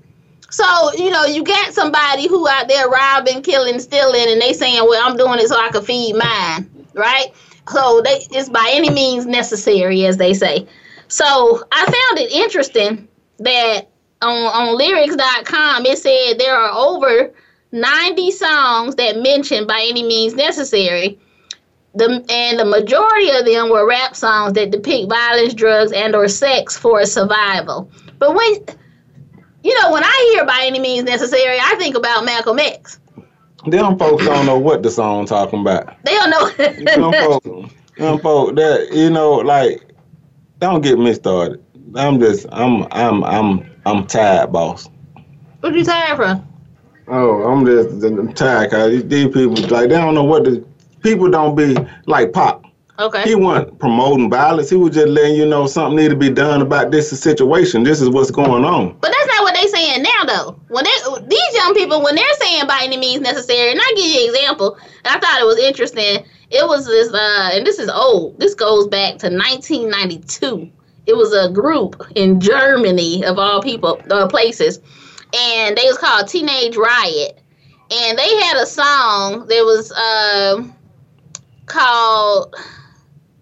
So, 0.51 0.93
you 0.95 1.11
know, 1.11 1.25
you 1.25 1.45
got 1.45 1.73
somebody 1.73 2.27
who 2.27 2.49
out 2.49 2.67
there 2.67 2.89
robbing, 2.89 3.43
killing, 3.43 3.79
stealing, 3.79 4.29
and 4.29 4.41
they 4.41 4.53
saying, 4.53 4.83
well, 4.83 5.01
I'm 5.09 5.17
doing 5.17 5.39
it 5.39 5.49
so 5.49 5.57
I 5.57 5.71
can 5.71 5.83
feed 5.83 6.17
mine, 6.17 6.69
right? 6.95 7.29
So 7.69 8.01
they 8.03 8.27
it's 8.31 8.49
by 8.49 8.69
any 8.73 8.91
means 8.91 9.27
necessary, 9.27 10.05
as 10.07 10.17
they 10.17 10.35
say. 10.35 10.67
So 11.07 11.63
I 11.71 11.85
found 11.85 12.19
it 12.19 12.33
interesting 12.33 13.07
that 13.39 13.89
on, 14.23 14.31
on 14.31 14.77
lyrics.com 14.77 15.87
it 15.87 15.99
said 15.99 16.39
there 16.39 16.57
are 16.57 16.73
over 16.73 17.33
90 17.73 18.31
songs 18.33 18.95
that 18.97 19.19
mention 19.19 19.67
by 19.67 19.87
any 19.89 20.03
means 20.03 20.35
necessary. 20.35 21.19
The, 21.95 22.25
and 22.31 22.59
the 22.59 22.65
majority 22.65 23.31
of 23.31 23.45
them 23.45 23.69
were 23.69 23.87
rap 23.87 24.15
songs 24.15 24.53
that 24.53 24.71
depict 24.71 25.09
violence, 25.09 25.55
drugs, 25.55 25.91
and 25.93 26.15
or 26.15 26.29
sex 26.29 26.77
for 26.77 27.05
survival. 27.05 27.91
But 28.19 28.35
when 28.35 28.65
you 29.63 29.79
know, 29.81 29.93
when 29.93 30.05
I 30.05 30.33
hear 30.33 30.47
by 30.47 30.61
any 30.63 30.79
means 30.79 31.05
necessary, 31.05 31.59
I 31.61 31.75
think 31.77 31.97
about 31.97 32.25
Malcolm 32.25 32.59
X. 32.59 32.99
Them 33.67 33.99
folks 33.99 34.25
don't 34.25 34.47
know 34.47 34.59
what 34.59 34.83
the 34.83 34.91
song 34.91 35.27
talking 35.27 35.61
about. 35.61 36.03
They 36.05 36.15
don't 36.15 36.31
know. 36.31 36.49
them 36.51 37.13
folks, 37.13 37.75
them 37.97 38.19
folks 38.21 38.55
that 38.55 38.89
you 38.93 39.11
know, 39.11 39.35
like, 39.35 39.83
don't 40.59 40.81
get 40.81 40.99
me 40.99 41.13
started. 41.13 41.63
I'm 41.95 42.21
just, 42.21 42.47
I'm, 42.53 42.87
I'm, 42.93 43.23
I'm, 43.25 43.71
I'm 43.85 44.07
tired, 44.07 44.53
boss. 44.53 44.89
What 45.61 45.75
you 45.75 45.85
tired 45.85 46.17
from? 46.17 46.47
Oh, 47.09 47.43
I'm 47.43 47.67
just 47.67 48.03
I'm 48.03 48.33
tired. 48.33 48.71
Cause 48.71 49.05
these 49.05 49.27
people, 49.27 49.57
like, 49.69 49.91
they 49.91 49.97
don't 49.97 50.15
know 50.15 50.25
what 50.25 50.45
the 50.45 50.65
people 51.03 51.31
don't 51.31 51.55
be 51.55 51.77
like 52.07 52.33
pop. 52.33 52.65
Okay. 53.01 53.23
He 53.23 53.35
wasn't 53.35 53.79
promoting 53.79 54.29
violence. 54.29 54.69
He 54.69 54.77
was 54.77 54.95
just 54.95 55.09
letting 55.09 55.35
you 55.35 55.47
know 55.47 55.67
something 55.67 55.97
need 55.97 56.11
to 56.11 56.17
be 56.17 56.29
done 56.29 56.61
about 56.61 56.91
this 56.91 57.09
situation. 57.09 57.83
This 57.83 58.03
is 58.03 58.11
what's 58.11 58.31
going 58.31 58.63
on. 58.63 58.93
But 59.01 59.11
that's 59.11 59.27
not 59.27 59.43
what 59.43 59.55
they 59.55 59.67
saying 59.69 60.03
now, 60.03 60.25
though. 60.27 60.61
When 60.69 60.85
they 60.85 61.27
these 61.27 61.55
young 61.55 61.73
people, 61.75 62.03
when 62.03 62.15
they're 62.15 62.35
saying 62.41 62.67
by 62.67 62.81
any 62.83 62.99
means 62.99 63.23
necessary, 63.23 63.71
and 63.71 63.81
I 63.83 63.93
give 63.97 64.05
you 64.05 64.29
an 64.29 64.35
example, 64.35 64.77
and 65.05 65.17
I 65.17 65.19
thought 65.19 65.41
it 65.41 65.47
was 65.47 65.59
interesting. 65.59 66.27
It 66.51 66.67
was 66.67 66.85
this, 66.85 67.11
uh, 67.11 67.51
and 67.55 67.67
this 67.67 67.79
is 67.79 67.89
old. 67.89 68.39
This 68.39 68.55
goes 68.55 68.87
back 68.89 69.17
to 69.19 69.31
1992. 69.31 70.71
It 71.07 71.17
was 71.17 71.33
a 71.33 71.51
group 71.51 72.05
in 72.17 72.39
Germany, 72.39 73.25
of 73.25 73.39
all 73.39 73.63
people, 73.63 73.99
uh, 74.11 74.29
places, 74.29 74.79
and 75.33 75.75
they 75.75 75.85
was 75.85 75.97
called 75.97 76.29
Teenage 76.29 76.77
Riot, 76.77 77.41
and 77.91 78.19
they 78.19 78.37
had 78.43 78.59
a 78.59 78.67
song 78.67 79.47
that 79.47 79.63
was 79.65 79.91
uh, 79.93 80.63
called 81.71 82.55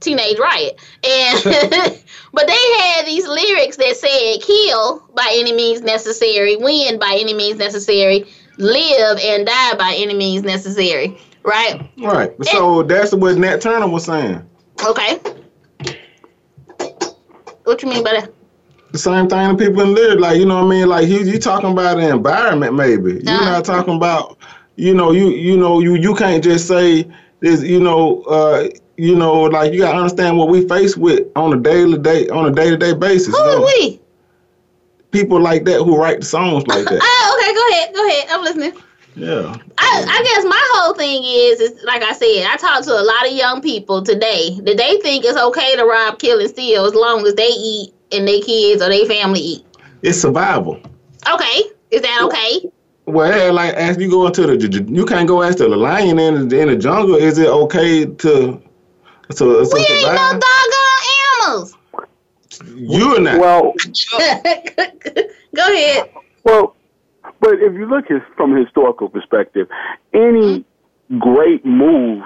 Teenage 0.00 0.38
Riot. 0.38 0.78
And 1.04 1.44
but 2.32 2.46
they 2.46 2.78
had 2.80 3.06
these 3.06 3.26
lyrics 3.26 3.76
that 3.76 3.96
said 3.96 4.42
kill 4.42 5.00
by 5.14 5.28
any 5.32 5.52
means 5.52 5.80
necessary, 5.80 6.56
win 6.56 6.98
by 6.98 7.16
any 7.18 7.34
means 7.34 7.58
necessary, 7.58 8.24
live 8.58 9.18
and 9.20 9.46
die 9.46 9.76
by 9.76 9.94
any 9.96 10.14
means 10.14 10.44
necessary. 10.44 11.18
Right? 11.44 11.90
Right. 11.98 12.32
So 12.44 12.82
that's 12.82 13.14
what 13.14 13.38
Nat 13.38 13.60
Turner 13.60 13.88
was 13.88 14.04
saying. 14.04 14.48
Okay. 14.86 15.18
What 17.64 17.82
you 17.82 17.88
mean 17.88 18.04
by 18.04 18.12
that? 18.12 18.32
The 18.92 18.98
same 18.98 19.28
thing 19.28 19.56
the 19.56 19.66
people 19.66 19.82
in 19.82 19.94
there, 19.94 20.18
like 20.18 20.38
you 20.38 20.46
know 20.46 20.56
what 20.56 20.64
I 20.64 20.68
mean. 20.68 20.88
Like 20.88 21.08
you, 21.08 21.18
you 21.20 21.38
talking 21.38 21.70
about 21.72 21.98
the 21.98 22.08
environment, 22.08 22.74
maybe. 22.74 23.20
You're 23.22 23.34
uh-huh. 23.34 23.50
not 23.50 23.64
talking 23.66 23.96
about, 23.96 24.38
you 24.76 24.94
know, 24.94 25.12
you 25.12 25.28
you 25.28 25.58
know 25.58 25.80
you 25.80 25.94
you 25.96 26.14
can't 26.14 26.42
just 26.42 26.66
say 26.66 27.06
this, 27.40 27.62
you 27.62 27.80
know, 27.80 28.22
uh, 28.22 28.68
you 28.96 29.14
know, 29.14 29.42
like 29.42 29.72
you 29.72 29.80
gotta 29.80 29.96
understand 29.96 30.36
what 30.36 30.48
we 30.48 30.66
face 30.66 30.96
with 30.96 31.26
on 31.36 31.52
a 31.52 31.56
daily 31.56 31.98
day 31.98 32.28
on 32.28 32.46
a 32.46 32.50
day 32.50 32.70
to 32.70 32.76
day 32.76 32.94
basis. 32.94 33.34
Who 33.34 33.36
are 33.36 33.64
we? 33.64 34.00
People 35.10 35.40
like 35.40 35.64
that 35.64 35.78
who 35.78 35.96
write 35.96 36.24
songs 36.24 36.66
like 36.66 36.84
that. 36.84 36.98
oh, 37.02 37.38
okay, 37.40 37.54
go 37.54 37.68
ahead, 37.70 37.94
go 37.94 38.08
ahead. 38.08 38.28
I'm 38.30 38.42
listening. 38.42 38.72
Yeah. 39.14 39.56
I, 39.78 40.04
I 40.06 40.22
guess 40.22 40.44
my 40.44 40.68
whole 40.74 40.94
thing 40.94 41.22
is 41.24 41.60
is 41.60 41.82
like 41.84 42.02
I 42.02 42.12
said, 42.12 42.46
I 42.46 42.56
talk 42.56 42.84
to 42.84 42.92
a 42.92 43.02
lot 43.02 43.26
of 43.26 43.32
young 43.32 43.60
people 43.60 44.02
today 44.02 44.58
that 44.62 44.76
they 44.76 45.00
think 45.00 45.24
it's 45.24 45.38
okay 45.38 45.76
to 45.76 45.84
rob, 45.84 46.18
kill, 46.18 46.40
and 46.40 46.48
steal 46.48 46.84
as 46.84 46.94
long 46.94 47.26
as 47.26 47.34
they 47.34 47.48
eat 47.48 47.94
and 48.12 48.26
their 48.26 48.40
kids 48.40 48.82
or 48.82 48.88
their 48.88 49.06
family 49.06 49.40
eat. 49.40 49.66
It's 50.02 50.20
survival. 50.20 50.80
Okay. 51.32 51.62
Is 51.90 52.02
that 52.02 52.22
okay? 52.24 52.68
Well, 53.08 53.54
like 53.54 53.74
as 53.74 53.96
you 53.98 54.10
go 54.10 54.26
into 54.26 54.46
the, 54.46 54.84
you 54.88 55.06
can't 55.06 55.26
go 55.26 55.42
ask 55.42 55.58
the 55.58 55.68
lion 55.68 56.18
in 56.18 56.48
the, 56.48 56.60
in 56.60 56.68
the 56.68 56.76
jungle. 56.76 57.16
Is 57.16 57.38
it 57.38 57.48
okay 57.48 58.04
to 58.04 58.62
so, 59.30 59.62
so 59.64 59.76
we 59.76 59.84
ain't 59.84 60.06
no 60.06 60.14
doggone 60.14 60.44
animals. 61.40 61.76
You 62.74 63.16
and 63.16 63.26
that. 63.26 63.40
Well, 63.40 63.74
go 65.54 65.74
ahead. 65.74 66.10
Well, 66.44 66.74
but 67.40 67.54
if 67.54 67.74
you 67.74 67.86
look 67.86 68.08
his, 68.08 68.22
from 68.36 68.56
a 68.56 68.60
historical 68.62 69.08
perspective, 69.08 69.68
any 70.14 70.60
mm-hmm. 70.60 71.18
great 71.18 71.64
move 71.64 72.24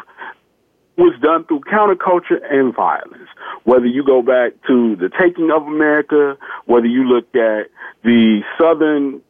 was 0.96 1.18
done 1.20 1.44
through 1.44 1.60
counterculture 1.60 2.40
and 2.50 2.74
violence. 2.74 3.28
Whether 3.64 3.86
you 3.86 4.04
go 4.04 4.22
back 4.22 4.52
to 4.68 4.94
the 4.96 5.08
taking 5.08 5.50
of 5.50 5.62
America, 5.66 6.36
whether 6.66 6.86
you 6.86 7.04
look 7.04 7.34
at 7.34 7.70
the 8.04 8.42
Southern 8.60 9.22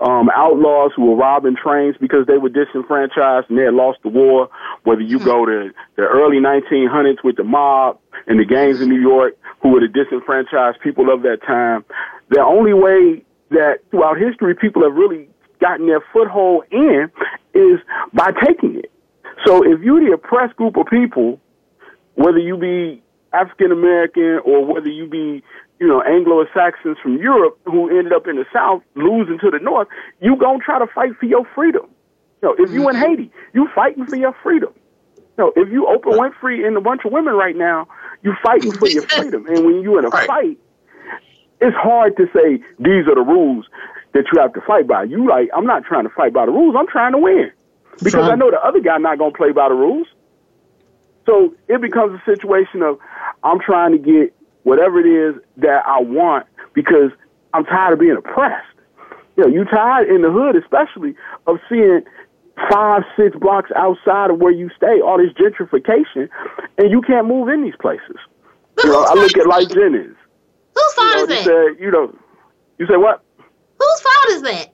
um, 0.00 0.28
outlaws 0.34 0.92
who 0.94 1.06
were 1.06 1.16
robbing 1.16 1.56
trains 1.56 1.96
because 2.00 2.26
they 2.26 2.38
were 2.38 2.48
disenfranchised 2.48 3.48
and 3.48 3.58
they 3.58 3.64
had 3.64 3.74
lost 3.74 3.98
the 4.02 4.08
war. 4.08 4.50
Whether 4.84 5.02
you 5.02 5.18
go 5.18 5.46
to 5.46 5.70
the 5.96 6.02
early 6.02 6.36
1900s 6.36 7.24
with 7.24 7.36
the 7.36 7.44
mob 7.44 7.98
and 8.26 8.38
the 8.38 8.44
gangs 8.44 8.80
in 8.80 8.88
New 8.88 9.00
York 9.00 9.36
who 9.62 9.70
were 9.70 9.80
the 9.80 9.88
disenfranchised 9.88 10.80
people 10.80 11.12
of 11.12 11.22
that 11.22 11.42
time, 11.46 11.84
the 12.28 12.40
only 12.40 12.74
way 12.74 13.24
that 13.50 13.78
throughout 13.90 14.18
history 14.18 14.54
people 14.54 14.82
have 14.82 14.94
really 14.94 15.28
gotten 15.60 15.86
their 15.86 16.02
foothold 16.12 16.64
in 16.70 17.10
is 17.54 17.80
by 18.12 18.32
taking 18.44 18.76
it. 18.76 18.90
So 19.46 19.62
if 19.62 19.80
you're 19.80 20.04
the 20.04 20.12
oppressed 20.12 20.56
group 20.56 20.76
of 20.76 20.86
people, 20.86 21.40
whether 22.14 22.38
you 22.38 22.56
be 22.56 23.02
African 23.32 23.72
American 23.72 24.40
or 24.44 24.64
whether 24.64 24.88
you 24.88 25.06
be, 25.08 25.42
you 25.78 25.86
know, 25.86 26.00
Anglo 26.02 26.44
Saxons 26.54 26.96
from 27.02 27.18
Europe 27.18 27.58
who 27.66 27.90
ended 27.90 28.12
up 28.12 28.26
in 28.26 28.36
the 28.36 28.46
South 28.52 28.82
losing 28.94 29.38
to 29.40 29.50
the 29.50 29.58
North, 29.58 29.88
you 30.20 30.36
gonna 30.36 30.58
try 30.58 30.78
to 30.78 30.86
fight 30.86 31.16
for 31.18 31.26
your 31.26 31.46
freedom. 31.54 31.86
You 32.42 32.48
know, 32.48 32.54
if 32.58 32.70
you 32.70 32.88
in 32.88 32.96
mm-hmm. 32.96 33.10
Haiti, 33.10 33.30
you 33.52 33.68
fighting 33.74 34.06
for 34.06 34.16
your 34.16 34.34
freedom. 34.42 34.72
You 35.36 35.44
know, 35.44 35.52
if 35.54 35.70
you 35.70 35.84
Oprah 35.84 36.16
Winfrey 36.16 36.66
and 36.66 36.76
a 36.76 36.80
bunch 36.80 37.02
of 37.04 37.12
women 37.12 37.34
right 37.34 37.56
now, 37.56 37.88
you 38.22 38.34
fighting 38.42 38.72
for 38.72 38.88
your 38.88 39.02
freedom. 39.08 39.46
And 39.46 39.66
when 39.66 39.82
you 39.82 39.98
in 39.98 40.04
a 40.06 40.08
right. 40.08 40.26
fight, 40.26 40.58
it's 41.60 41.76
hard 41.76 42.16
to 42.16 42.26
say 42.34 42.62
these 42.78 43.06
are 43.06 43.14
the 43.14 43.24
rules 43.26 43.66
that 44.14 44.24
you 44.32 44.40
have 44.40 44.54
to 44.54 44.60
fight 44.62 44.86
by. 44.86 45.04
You 45.04 45.28
like, 45.28 45.48
I'm 45.54 45.66
not 45.66 45.84
trying 45.84 46.04
to 46.04 46.10
fight 46.10 46.32
by 46.32 46.46
the 46.46 46.52
rules. 46.52 46.74
I'm 46.78 46.86
trying 46.86 47.12
to 47.12 47.18
win 47.18 47.50
because 48.02 48.28
I 48.28 48.34
know 48.34 48.50
the 48.50 48.60
other 48.60 48.80
guy 48.80 48.96
not 48.98 49.18
gonna 49.18 49.32
play 49.32 49.52
by 49.52 49.68
the 49.68 49.74
rules. 49.74 50.06
So 51.26 51.54
it 51.68 51.80
becomes 51.80 52.18
a 52.20 52.24
situation 52.24 52.82
of 52.82 52.98
I'm 53.42 53.58
trying 53.60 53.92
to 53.92 53.98
get 53.98 54.34
whatever 54.66 54.98
it 54.98 55.06
is 55.06 55.40
that 55.58 55.86
I 55.86 56.00
want 56.02 56.44
because 56.74 57.14
I'm 57.54 57.64
tired 57.64 57.92
of 57.92 58.00
being 58.00 58.16
oppressed. 58.18 58.66
You 59.36 59.44
know, 59.44 59.48
you 59.48 59.64
tired 59.64 60.08
in 60.10 60.22
the 60.22 60.30
hood, 60.30 60.56
especially 60.56 61.14
of 61.46 61.58
seeing 61.68 62.02
five, 62.68 63.02
six 63.16 63.36
blocks 63.38 63.70
outside 63.76 64.30
of 64.30 64.38
where 64.38 64.50
you 64.50 64.68
stay, 64.76 65.00
all 65.00 65.18
this 65.18 65.30
gentrification, 65.38 66.28
and 66.78 66.90
you 66.90 67.00
can't 67.00 67.28
move 67.28 67.48
in 67.48 67.62
these 67.62 67.76
places. 67.80 68.16
You 68.82 68.90
know, 68.90 69.04
I 69.04 69.14
look 69.14 69.36
at 69.36 69.46
Lyfe 69.46 69.72
Jennings. 69.72 70.16
Whose 70.74 70.94
fault 70.94 71.08
you 71.10 71.14
know, 71.14 71.22
is 71.22 71.28
that? 71.28 71.44
Said, 71.44 71.80
you 71.80 71.90
know, 71.92 72.18
you 72.78 72.86
say 72.86 72.96
what? 72.96 73.22
Whose 73.78 74.00
fault 74.00 74.28
is 74.30 74.42
that? 74.42 74.72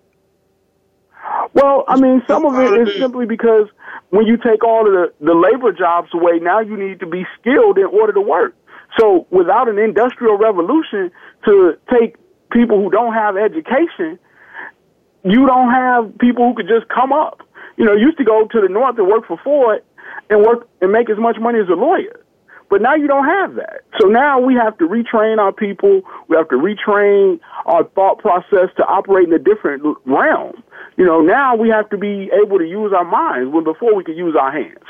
Well, 1.53 1.85
I 1.87 2.01
mean, 2.01 2.23
some 2.27 2.47
of 2.47 2.59
it 2.59 2.89
is 2.89 2.97
simply 2.99 3.27
because 3.27 3.69
when 4.09 4.27
you 4.27 4.39
take 4.39 4.65
all 4.65 4.87
of 4.87 4.93
the, 4.93 5.13
the 5.25 5.35
labor 5.35 5.71
jobs 5.73 6.09
away, 6.15 6.39
now 6.41 6.61
you 6.61 6.79
need 6.79 6.99
to 7.01 7.07
be 7.07 7.27
skilled 7.39 7.77
in 7.77 7.85
order 7.85 8.15
to 8.15 8.21
work. 8.23 8.57
So 8.99 9.27
without 9.31 9.69
an 9.69 9.79
industrial 9.79 10.37
revolution 10.37 11.11
to 11.47 11.79
take 11.91 12.17
people 12.51 12.83
who 12.83 12.91
don't 12.91 13.15
have 13.15 13.37
education, 13.37 14.19
you 15.25 15.47
don't 15.47 15.71
have 15.71 16.19
people 16.19 16.49
who 16.49 16.55
could 16.55 16.69
just 16.69 16.89
come 16.89 17.13
up. 17.13 17.41
You 17.77 17.85
know, 17.85 17.95
used 17.95 18.19
to 18.19 18.25
go 18.25 18.47
to 18.47 18.61
the 18.61 18.69
north 18.69 18.99
and 18.99 19.07
work 19.07 19.27
for 19.27 19.39
Ford 19.43 19.83
and 20.29 20.45
work 20.45 20.69
and 20.81 20.93
make 20.93 21.09
as 21.09 21.19
much 21.19 21.37
money 21.41 21.59
as 21.59 21.69
a 21.69 21.75
lawyer. 21.75 22.21
But 22.69 22.81
now 22.81 22.95
you 22.95 23.07
don't 23.07 23.27
have 23.27 23.55
that. 23.57 23.83
So 24.01 24.09
now 24.09 24.41
we 24.41 24.55
have 24.55 24.79
to 24.79 24.85
retrain 24.85 25.39
our 25.39 25.53
people. 25.53 26.01
We 26.29 26.37
have 26.37 26.49
to 26.49 26.57
retrain 26.57 27.39
our 27.67 27.85
thought 27.85 28.19
process 28.19 28.71
to 28.79 28.85
operate 28.85 29.29
in 29.29 29.35
a 29.35 29.39
different 29.39 29.83
realm. 30.07 30.63
You 30.97 31.05
know, 31.05 31.21
now 31.21 31.55
we 31.55 31.69
have 31.69 31.91
to 31.91 31.99
be 31.99 32.31
able 32.33 32.59
to 32.59 32.67
use 32.67 32.93
our 32.97 33.05
minds 33.05 33.53
when 33.53 33.65
before 33.65 33.95
we 33.95 34.05
could 34.05 34.17
use 34.17 34.35
our 34.41 34.51
hands. 34.51 34.85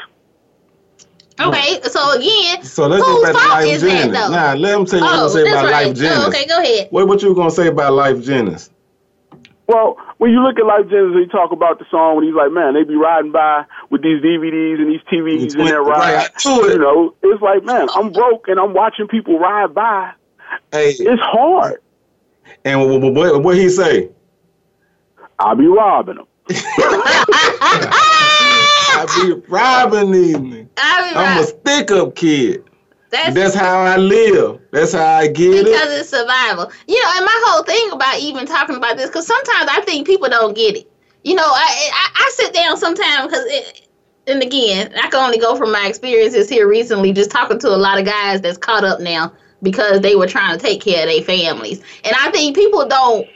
Okay, 1.41 1.81
so 1.83 2.13
again, 2.13 2.63
so 2.63 2.87
let's 2.87 3.05
whose 3.05 3.25
get 3.25 3.35
back 3.35 3.43
fault 3.43 3.61
to 3.61 3.67
Lyfe 3.67 3.75
is 3.75 3.81
Jennings. 3.83 4.13
that 4.13 4.29
though? 4.29 4.35
Nah, 4.35 4.53
let 4.55 4.79
him 4.79 4.87
tell 4.87 5.01
you 5.01 5.07
oh, 5.07 5.23
what 5.23 5.29
to 5.29 5.31
say 5.33 5.49
about 5.49 5.65
right. 5.65 5.87
Lyfe 5.87 5.97
Jennings. 5.97 6.25
Oh, 6.25 6.29
okay, 6.29 6.47
go 6.47 6.59
ahead. 6.61 6.89
What 6.91 7.09
what 7.09 7.23
you 7.23 7.35
gonna 7.35 7.51
say 7.51 7.69
about 7.69 7.93
Lyfe 7.93 8.25
Jennings? 8.25 8.71
Well, 9.67 9.97
when 10.19 10.31
you 10.31 10.43
look 10.43 10.59
at 10.59 10.65
Lyfe 10.65 10.91
Jennings, 10.91 11.17
he 11.17 11.27
talk 11.27 11.53
about 11.53 11.79
the 11.79 11.87
song 11.91 12.17
when 12.17 12.25
he's 12.27 12.35
like, 12.35 12.53
man, 12.53 12.75
they 12.75 12.85
be 12.85 12.97
riding 12.97 13.33
by 13.33 13.65
with 13.91 14.03
these 14.03 14.23
DVDs 14.23 14.81
and 14.81 14.91
these 14.91 15.01
TVs 15.11 15.59
in 15.59 15.65
their 15.65 15.83
ride. 15.83 16.29
You 16.45 16.79
know, 16.79 17.15
it's 17.23 17.43
like, 17.43 17.65
man, 17.65 17.89
I'm 17.95 18.13
broke 18.13 18.49
and 18.49 18.61
I'm 18.61 18.75
watching 18.75 19.09
people 19.09 19.39
ride 19.39 19.73
by. 19.73 20.13
Hey, 20.71 20.91
it's 20.91 21.23
hard. 21.23 21.81
And 22.65 22.81
what, 22.81 23.13
what, 23.13 23.43
what 23.43 23.57
he 23.57 23.71
say? 23.71 24.11
I'll 25.39 25.57
be 25.57 25.67
robbing 25.67 26.17
them. 26.17 26.27
I 29.09 29.27
be 29.27 29.33
robbing 29.49 30.11
these. 30.13 30.67
I 30.77 31.13
I'm 31.15 31.43
a 31.43 31.47
stick 31.47 31.91
up 31.91 32.15
kid. 32.15 32.65
That's, 33.11 33.35
That's 33.35 33.55
how 33.55 33.81
I 33.81 33.99
live. 33.99 34.61
That's 34.71 34.93
how 34.95 35.05
I 35.05 35.27
get 35.27 35.51
because 35.51 35.61
it. 35.61 35.65
Because 35.65 36.01
it's 36.01 36.09
survival. 36.09 36.73
You 36.89 37.03
know, 37.03 37.11
and 37.17 37.25
my 37.27 37.43
whole 37.45 37.63
thing 37.63 37.93
about 37.93 38.19
even 38.19 38.47
talking 38.47 38.77
about 38.77 38.97
this, 38.97 39.09
because 39.09 39.27
sometimes 39.27 39.69
I 39.71 39.83
think 39.83 40.07
people 40.07 40.31
don't 40.31 40.57
get 40.57 40.77
it. 40.77 40.91
You 41.23 41.35
know, 41.35 41.45
I 41.47 41.91
I, 41.93 42.11
I 42.15 42.33
sit 42.35 42.55
down 42.55 42.79
sometimes 42.79 43.27
because 43.27 43.45
it, 43.47 43.89
and 44.27 44.43
again, 44.43 44.95
I 44.97 45.09
can 45.11 45.23
only 45.23 45.39
go 45.39 45.57
from 45.57 45.73
my 45.73 45.87
experiences 45.87 46.49
here 46.49 46.67
recently, 46.69 47.13
just 47.13 47.31
talking 47.31 47.59
to 47.59 47.69
a 47.69 47.77
lot 47.77 47.99
of 47.99 48.07
guys 48.07 48.41
that's 48.41 48.57
caught 48.57 48.85
up 48.85 49.01
now 49.01 49.33
because 49.63 50.01
they 50.01 50.15
were 50.15 50.27
trying 50.27 50.59
to 50.59 50.65
take 50.65 50.81
care 50.81 51.03
of 51.03 51.09
their 51.09 51.23
families. 51.23 51.83
And 52.05 52.15
I 52.19 52.31
think 52.31 52.57
people 52.57 52.89
don't, 52.89 53.27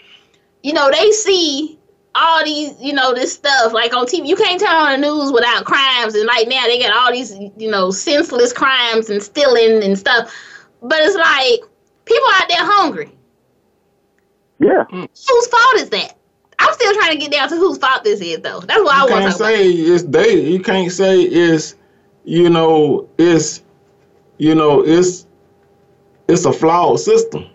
you 0.63 0.73
know, 0.73 0.91
they 0.91 1.11
see 1.11 1.79
all 2.17 2.45
these, 2.45 2.75
you 2.81 2.93
know, 2.93 3.15
this 3.15 3.35
stuff 3.35 3.73
like 3.73 3.95
on 3.95 4.07
TV. 4.07 4.27
You 4.27 4.37
can't 4.37 4.61
turn 4.61 4.75
on 4.75 5.01
the 5.01 5.07
news 5.07 5.33
without 5.33 5.65
crimes, 5.65 6.15
and 6.15 6.27
like 6.27 6.49
now 6.49 6.65
they 6.67 6.81
got 6.81 6.93
all 6.93 7.13
these, 7.13 7.35
you 7.57 7.71
know, 7.71 7.91
senseless 7.91 8.53
crimes 8.53 9.11
and 9.11 9.23
stealing 9.23 9.83
and 9.83 9.99
stuff. 9.99 10.35
But 10.83 10.99
it's 11.01 11.17
like 11.17 11.61
people 12.05 12.29
out 12.35 12.49
there 12.49 12.65
hungry. 12.65 13.11
Yeah. 14.59 14.85
Whose 14.91 15.47
fault 15.49 15.75
is 15.77 15.91
that? 15.91 16.17
I'm 16.59 16.73
still 16.73 16.95
trying 16.95 17.13
to 17.13 17.19
get 17.19 17.33
down 17.33 17.49
to 17.51 17.57
whose 17.57 17.79
fault 17.79 18.05
this 18.05 18.21
is, 18.21 18.41
though. 18.41 18.61
That's 18.61 18.83
what 18.83 19.09
you 19.09 19.15
I 19.15 19.21
want 19.21 19.25
to 19.25 19.33
say. 19.33 19.71
About. 19.71 19.95
It's 19.95 20.03
they. 20.05 20.41
You 20.41 20.61
can't 20.61 20.91
say 20.91 21.21
it's, 21.21 21.75
you 22.25 22.49
know, 22.49 23.09
it's, 23.19 23.63
you 24.39 24.55
know, 24.55 24.83
it's, 24.83 25.27
it's 26.29 26.45
a 26.45 26.53
flawed 26.53 26.99
system. 27.01 27.47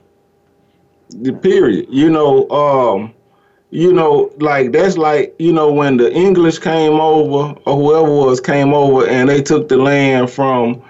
The 1.09 1.33
period. 1.33 1.87
You 1.89 2.11
know, 2.11 2.49
um, 2.49 3.13
you 3.71 3.93
know, 3.93 4.31
like 4.39 4.73
that's 4.73 4.97
like, 4.97 5.33
you 5.39 5.53
know, 5.53 5.71
when 5.71 5.97
the 5.97 6.13
English 6.13 6.59
came 6.59 6.99
over 6.99 7.57
or 7.65 7.75
whoever 7.75 8.11
was 8.11 8.41
came 8.41 8.73
over 8.73 9.07
and 9.07 9.29
they 9.29 9.41
took 9.41 9.69
the 9.69 9.77
land 9.77 10.29
from 10.29 10.81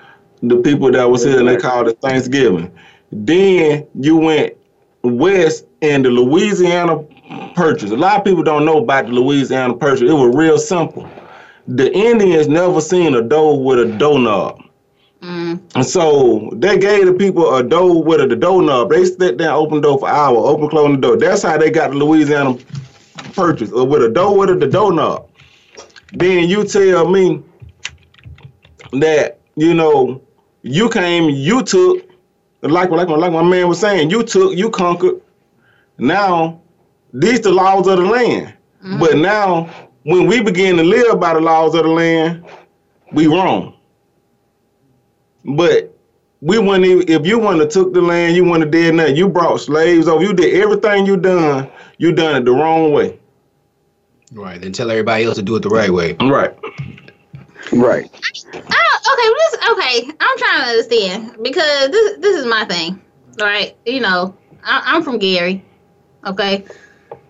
the 0.42 0.58
people 0.58 0.92
that 0.92 1.10
was 1.10 1.24
here 1.24 1.40
and 1.40 1.48
they 1.48 1.58
called 1.58 1.88
it 1.88 2.02
Thanksgiving. 2.02 2.76
Then 3.12 3.88
you 3.94 4.18
went 4.18 4.58
west 5.04 5.66
and 5.84 6.04
the 6.04 6.10
Louisiana 6.10 7.04
Purchase. 7.56 7.92
A 7.92 7.96
lot 7.96 8.18
of 8.18 8.26
people 8.26 8.44
don't 8.44 8.66
know 8.66 8.80
about 8.80 9.06
the 9.06 9.12
Louisiana 9.12 9.76
Purchase. 9.76 10.10
It 10.10 10.14
was 10.14 10.36
real 10.36 10.58
simple. 10.58 11.08
The 11.68 11.94
Indians 11.94 12.48
never 12.48 12.82
seen 12.82 13.14
a 13.14 13.22
door 13.22 13.64
with 13.64 13.80
a 13.80 13.98
doorknob. 13.98 14.60
Mm. 15.22 15.62
And 15.76 15.86
so 15.86 16.50
they 16.54 16.78
gave 16.78 17.06
the 17.06 17.14
people 17.14 17.56
a 17.56 17.64
door 17.64 18.04
with 18.04 18.22
a 18.22 18.28
the 18.28 18.36
doorknob. 18.36 18.90
They 18.90 19.06
sit 19.06 19.38
there, 19.38 19.52
open 19.52 19.82
door 19.82 20.00
for 20.00 20.10
hour, 20.10 20.36
open 20.38 20.70
close 20.70 20.96
the 20.96 21.02
door. 21.02 21.18
That's 21.18 21.44
how 21.44 21.58
they 21.58 21.70
got 21.70 21.92
the 21.92 21.98
Louisiana 21.98 22.58
purchase, 23.34 23.72
or 23.72 23.86
with 23.86 24.04
a 24.04 24.10
door 24.10 24.38
with 24.38 24.50
a 24.50 24.56
the 24.56 24.68
doorknob. 24.68 25.30
Then 26.14 26.50
you 26.50 26.66
tell 26.66 27.08
me 27.08 27.44
that 28.94 29.40
you 29.56 29.74
know 29.74 30.22
you 30.64 30.90
came, 30.90 31.30
you 31.30 31.64
took, 31.64 32.04
like 32.64 32.90
like 32.90 33.08
like 33.08 33.32
my 33.32 33.44
man 33.44 33.68
was 33.68 33.80
saying, 33.80 34.10
you 34.10 34.24
took, 34.24 34.58
you 34.58 34.72
conquered. 34.72 35.22
Now 36.00 36.62
these 37.14 37.42
the 37.42 37.52
laws 37.52 37.88
of 37.88 37.98
the 38.00 38.06
land. 38.06 38.56
Mm-hmm. 38.84 39.00
But 39.00 39.18
now 39.18 39.70
when 40.04 40.26
we 40.26 40.42
begin 40.42 40.78
to 40.78 40.84
live 40.84 41.20
by 41.20 41.36
the 41.36 41.42
laws 41.42 41.76
of 41.76 41.84
the 41.84 41.90
land, 41.90 42.44
we 43.12 43.28
wrong. 43.28 43.78
But 45.46 45.96
we 46.42 46.58
wouldn't 46.58 46.86
even, 46.86 47.10
if 47.10 47.26
you 47.26 47.40
wouldn't 47.40 47.62
have 47.62 47.70
took 47.70 47.94
the 47.94 48.02
land, 48.02 48.36
you 48.36 48.44
wouldn't 48.44 48.64
have 48.64 48.72
did 48.72 48.96
nothing. 48.96 49.16
You 49.16 49.28
brought 49.28 49.60
slaves 49.60 50.08
over. 50.08 50.24
You 50.24 50.34
did 50.34 50.56
everything 50.56 51.06
you 51.06 51.18
done. 51.18 51.70
You 51.98 52.12
done 52.12 52.36
it 52.36 52.46
the 52.46 52.52
wrong 52.52 52.92
way. 52.92 53.20
Right. 54.34 54.60
Then 54.60 54.72
tell 54.72 54.90
everybody 54.90 55.26
else 55.26 55.36
to 55.36 55.44
do 55.44 55.56
it 55.56 55.62
the 55.62 55.70
right 55.70 55.92
way. 55.92 56.14
Right. 56.14 56.56
Right. 57.72 58.10
Oh, 58.54 59.00
okay. 59.14 59.30
This 59.38 59.56
okay. 59.72 60.18
I'm 60.20 60.38
trying 60.38 60.62
to 60.62 60.70
understand 60.70 61.38
because 61.44 61.90
this 61.90 62.18
this 62.20 62.38
is 62.38 62.46
my 62.46 62.66
thing. 62.66 63.02
Right. 63.40 63.78
You 63.86 64.00
know, 64.00 64.36
I, 64.64 64.96
am 64.96 65.04
from 65.04 65.20
Gary. 65.20 65.64
Okay. 66.26 66.66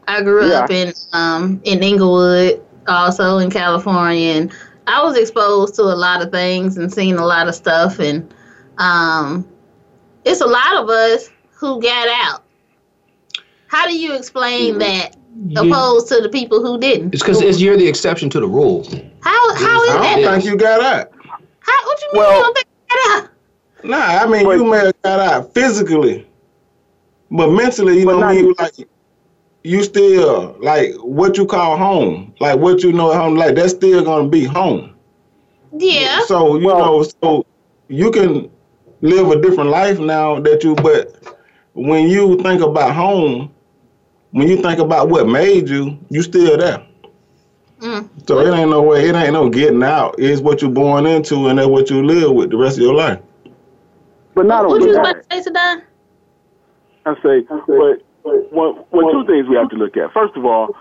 I 0.07 0.21
grew 0.21 0.49
yeah. 0.49 0.59
up 0.59 0.71
in 0.71 0.93
um 1.13 1.61
in 1.63 1.83
Inglewood, 1.83 2.63
also 2.87 3.37
in 3.37 3.49
California, 3.49 4.33
and 4.33 4.51
I 4.91 5.01
was 5.01 5.17
exposed 5.17 5.75
to 5.75 5.83
a 5.83 5.95
lot 5.95 6.21
of 6.21 6.31
things 6.31 6.75
and 6.75 6.91
seen 6.91 7.15
a 7.15 7.25
lot 7.25 7.47
of 7.47 7.55
stuff, 7.55 7.99
and 7.99 8.33
um, 8.77 9.47
it's 10.25 10.41
a 10.41 10.45
lot 10.45 10.75
of 10.75 10.89
us 10.89 11.29
who 11.51 11.81
got 11.81 12.09
out. 12.09 12.43
How 13.67 13.87
do 13.87 13.97
you 13.97 14.13
explain 14.13 14.75
mm-hmm. 14.75 15.53
that 15.53 15.61
opposed 15.61 16.09
to 16.09 16.19
the 16.19 16.27
people 16.27 16.61
who 16.61 16.77
didn't? 16.77 17.13
It's 17.13 17.23
because 17.23 17.61
you're 17.61 17.77
the 17.77 17.87
exception 17.87 18.29
to 18.31 18.41
the 18.41 18.47
rule. 18.47 18.83
How 19.21 19.55
how 19.55 19.81
is 19.83 19.89
I 19.91 19.97
that? 19.97 20.17
I 20.17 20.21
don't 20.23 20.41
think 20.41 20.45
you 20.45 20.57
got 20.57 20.81
out. 20.81 21.11
How? 21.61 21.85
What 21.85 22.01
you 22.01 22.07
mean 22.11 22.21
well, 22.21 22.35
you 22.35 22.43
don't 22.43 22.53
think 22.53 22.67
you 22.89 22.97
got 22.97 23.23
out? 23.23 23.29
Nah, 23.85 23.97
I 23.97 24.27
mean 24.27 24.45
you 24.45 24.65
may 24.65 24.77
have 24.77 25.01
got 25.03 25.19
out 25.21 25.53
physically, 25.53 26.27
but 27.29 27.49
mentally, 27.49 27.99
you 27.99 28.05
know 28.05 28.17
what 28.17 28.25
I 28.25 28.33
mean. 28.33 28.53
Like 28.59 28.73
you 29.63 29.83
still 29.83 30.55
like 30.59 30.93
what 30.95 31.37
you 31.37 31.45
call 31.45 31.77
home, 31.77 32.33
like 32.39 32.57
what 32.59 32.81
you 32.83 32.91
know 32.91 33.11
at 33.11 33.17
home, 33.17 33.35
like 33.35 33.55
that's 33.55 33.73
still 33.73 34.03
gonna 34.03 34.27
be 34.27 34.43
home. 34.43 34.95
Yeah. 35.77 36.21
So 36.25 36.57
you 36.57 36.67
well, 36.67 36.79
know, 36.79 37.03
so 37.03 37.45
you 37.87 38.11
can 38.11 38.49
live 39.01 39.29
a 39.29 39.41
different 39.41 39.69
life 39.69 39.99
now 39.99 40.39
that 40.39 40.63
you, 40.63 40.75
but 40.75 41.37
when 41.73 42.07
you 42.07 42.37
think 42.41 42.61
about 42.61 42.95
home, 42.95 43.53
when 44.31 44.47
you 44.47 44.61
think 44.61 44.79
about 44.79 45.09
what 45.09 45.27
made 45.27 45.67
you, 45.67 45.97
you 46.09 46.21
still 46.23 46.57
there. 46.57 46.85
Mm. 47.79 48.09
So 48.27 48.39
it 48.39 48.55
ain't 48.55 48.69
no 48.69 48.81
way, 48.81 49.09
it 49.09 49.15
ain't 49.15 49.33
no 49.33 49.49
getting 49.49 49.83
out. 49.83 50.15
It's 50.19 50.41
what 50.41 50.61
you're 50.61 50.71
born 50.71 51.05
into, 51.05 51.47
and 51.47 51.57
that's 51.57 51.67
what 51.67 51.89
you 51.89 52.05
live 52.05 52.31
with 52.31 52.51
the 52.51 52.57
rest 52.57 52.77
of 52.77 52.83
your 52.83 52.93
life. 52.93 53.19
But 54.35 54.45
not 54.45 54.67
what 54.67 54.75
only 54.75 54.87
you 54.87 54.93
that. 54.93 54.99
about 54.99 55.29
to 55.29 55.43
say, 55.43 55.49
Sadon? 55.49 55.83
I 57.05 57.15
say, 57.23 57.45
but 57.67 58.03
one, 58.23 58.75
one, 58.89 59.11
two 59.11 59.25
things 59.25 59.47
we 59.47 59.55
have 59.55 59.69
to 59.69 59.75
look 59.75 59.97
at. 59.97 60.13
First 60.13 60.35
of 60.35 60.45
all, 60.45 60.75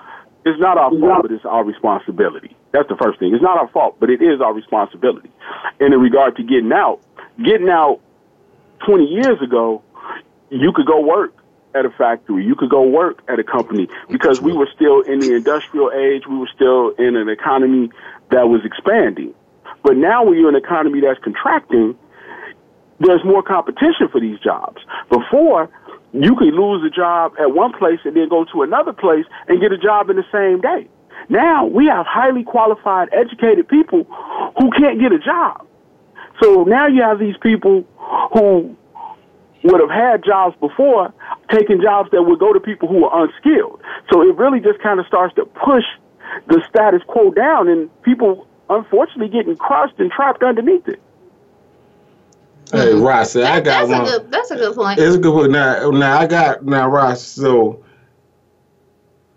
it's 0.44 0.60
not 0.60 0.78
our 0.78 0.90
fault, 0.90 1.22
but 1.22 1.32
it's 1.32 1.44
our 1.44 1.64
responsibility. 1.64 2.56
That's 2.72 2.88
the 2.88 2.96
first 2.96 3.18
thing. 3.18 3.34
It's 3.34 3.42
not 3.42 3.58
our 3.58 3.68
fault, 3.68 3.96
but 4.00 4.10
it 4.10 4.22
is 4.22 4.40
our 4.40 4.54
responsibility. 4.54 5.30
And 5.80 5.92
in 5.92 6.00
regard 6.00 6.36
to 6.36 6.42
getting 6.42 6.72
out, 6.72 7.00
getting 7.42 7.68
out 7.68 8.00
20 8.86 9.04
years 9.04 9.40
ago, 9.42 9.82
you 10.50 10.72
could 10.72 10.86
go 10.86 11.00
work 11.00 11.34
at 11.74 11.84
a 11.84 11.90
factory. 11.90 12.44
You 12.44 12.54
could 12.54 12.70
go 12.70 12.82
work 12.82 13.22
at 13.28 13.38
a 13.38 13.44
company 13.44 13.88
because 14.08 14.40
we 14.40 14.52
were 14.52 14.68
still 14.74 15.02
in 15.02 15.20
the 15.20 15.34
industrial 15.34 15.92
age. 15.92 16.26
We 16.26 16.38
were 16.38 16.50
still 16.54 16.90
in 16.90 17.16
an 17.16 17.28
economy 17.28 17.90
that 18.30 18.48
was 18.48 18.62
expanding. 18.64 19.34
But 19.82 19.96
now 19.96 20.24
when 20.24 20.38
you're 20.38 20.48
in 20.48 20.56
an 20.56 20.62
economy 20.62 21.00
that's 21.00 21.20
contracting, 21.22 21.96
there's 22.98 23.24
more 23.24 23.42
competition 23.42 24.08
for 24.10 24.20
these 24.20 24.38
jobs. 24.40 24.82
Before, 25.08 25.70
you 26.12 26.34
could 26.36 26.54
lose 26.54 26.84
a 26.84 26.90
job 26.90 27.34
at 27.38 27.52
one 27.54 27.72
place 27.72 28.00
and 28.04 28.16
then 28.16 28.28
go 28.28 28.44
to 28.52 28.62
another 28.62 28.92
place 28.92 29.24
and 29.48 29.60
get 29.60 29.72
a 29.72 29.78
job 29.78 30.10
in 30.10 30.16
the 30.16 30.24
same 30.32 30.60
day. 30.60 30.88
Now 31.28 31.66
we 31.66 31.86
have 31.86 32.06
highly 32.06 32.44
qualified, 32.44 33.08
educated 33.12 33.68
people 33.68 34.04
who 34.58 34.70
can't 34.72 35.00
get 35.00 35.12
a 35.12 35.18
job. 35.18 35.66
So 36.42 36.64
now 36.64 36.86
you 36.86 37.02
have 37.02 37.18
these 37.18 37.36
people 37.40 37.86
who 38.32 38.76
would 39.62 39.80
have 39.80 39.90
had 39.90 40.24
jobs 40.24 40.56
before 40.58 41.12
taking 41.50 41.82
jobs 41.82 42.10
that 42.12 42.22
would 42.22 42.38
go 42.38 42.52
to 42.52 42.60
people 42.60 42.88
who 42.88 43.04
are 43.04 43.24
unskilled. 43.24 43.80
So 44.10 44.22
it 44.22 44.36
really 44.36 44.60
just 44.60 44.80
kind 44.80 44.98
of 44.98 45.06
starts 45.06 45.34
to 45.36 45.44
push 45.44 45.84
the 46.46 46.62
status 46.68 47.02
quo 47.06 47.30
down 47.30 47.68
and 47.68 47.90
people 48.02 48.46
unfortunately 48.70 49.28
getting 49.28 49.56
crushed 49.56 49.98
and 49.98 50.10
trapped 50.10 50.42
underneath 50.42 50.88
it. 50.88 51.00
Hey, 52.72 52.94
Ross, 52.94 53.36
I 53.36 53.60
got 53.60 53.64
that's 53.64 53.88
one. 53.88 54.02
A 54.02 54.04
good, 54.04 54.30
that's 54.30 54.50
a 54.50 54.56
good 54.56 54.74
point. 54.74 54.98
It's 54.98 55.16
a 55.16 55.18
good 55.18 55.32
point. 55.32 55.52
Now, 55.52 55.90
now 55.90 56.18
I 56.18 56.26
got 56.26 56.64
now, 56.64 56.88
Ross. 56.88 57.22
So, 57.22 57.84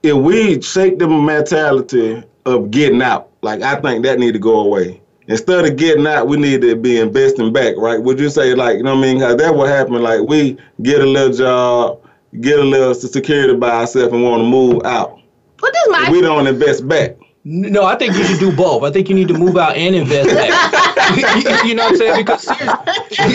if 0.03 0.15
we 0.15 0.61
shake 0.61 0.99
the 0.99 1.07
mentality 1.07 2.23
of 2.45 2.71
getting 2.71 3.01
out, 3.01 3.31
like 3.41 3.61
I 3.61 3.79
think 3.81 4.03
that 4.03 4.19
need 4.19 4.33
to 4.33 4.39
go 4.39 4.59
away. 4.59 5.01
Instead 5.27 5.65
of 5.65 5.77
getting 5.77 6.05
out, 6.05 6.27
we 6.27 6.37
need 6.37 6.61
to 6.61 6.75
be 6.75 6.99
investing 6.99 7.53
back, 7.53 7.75
right? 7.77 8.01
Would 8.01 8.19
you 8.19 8.29
say, 8.29 8.53
like, 8.55 8.77
you 8.77 8.83
know 8.83 8.95
what 8.95 9.05
I 9.05 9.13
mean? 9.13 9.19
Cause 9.21 9.37
that 9.37 9.55
what 9.55 9.69
happened. 9.69 10.03
Like, 10.03 10.27
we 10.27 10.57
get 10.81 11.01
a 11.01 11.05
little 11.05 11.31
job, 11.33 12.01
get 12.41 12.59
a 12.59 12.63
little 12.63 12.93
security 12.93 13.55
by 13.55 13.69
ourselves, 13.69 14.11
and 14.11 14.21
want 14.21 14.41
to 14.41 14.47
move 14.47 14.83
out. 14.83 15.19
What 15.59 15.73
does 15.73 15.87
my 15.89 16.09
We 16.11 16.19
don't 16.19 16.45
invest 16.45 16.87
back. 16.89 17.15
No, 17.45 17.85
I 17.85 17.95
think 17.97 18.15
you 18.15 18.23
should 18.25 18.39
do 18.39 18.55
both. 18.55 18.83
I 18.83 18.91
think 18.91 19.07
you 19.09 19.15
need 19.15 19.29
to 19.29 19.37
move 19.37 19.57
out 19.57 19.75
and 19.75 19.95
invest 19.95 20.29
back. 20.29 20.73
you, 21.15 21.69
you 21.69 21.75
know 21.75 21.83
what 21.85 21.91
I'm 21.91 21.97
saying? 21.97 22.25
Because 22.25 22.43
seriously, 22.43 23.33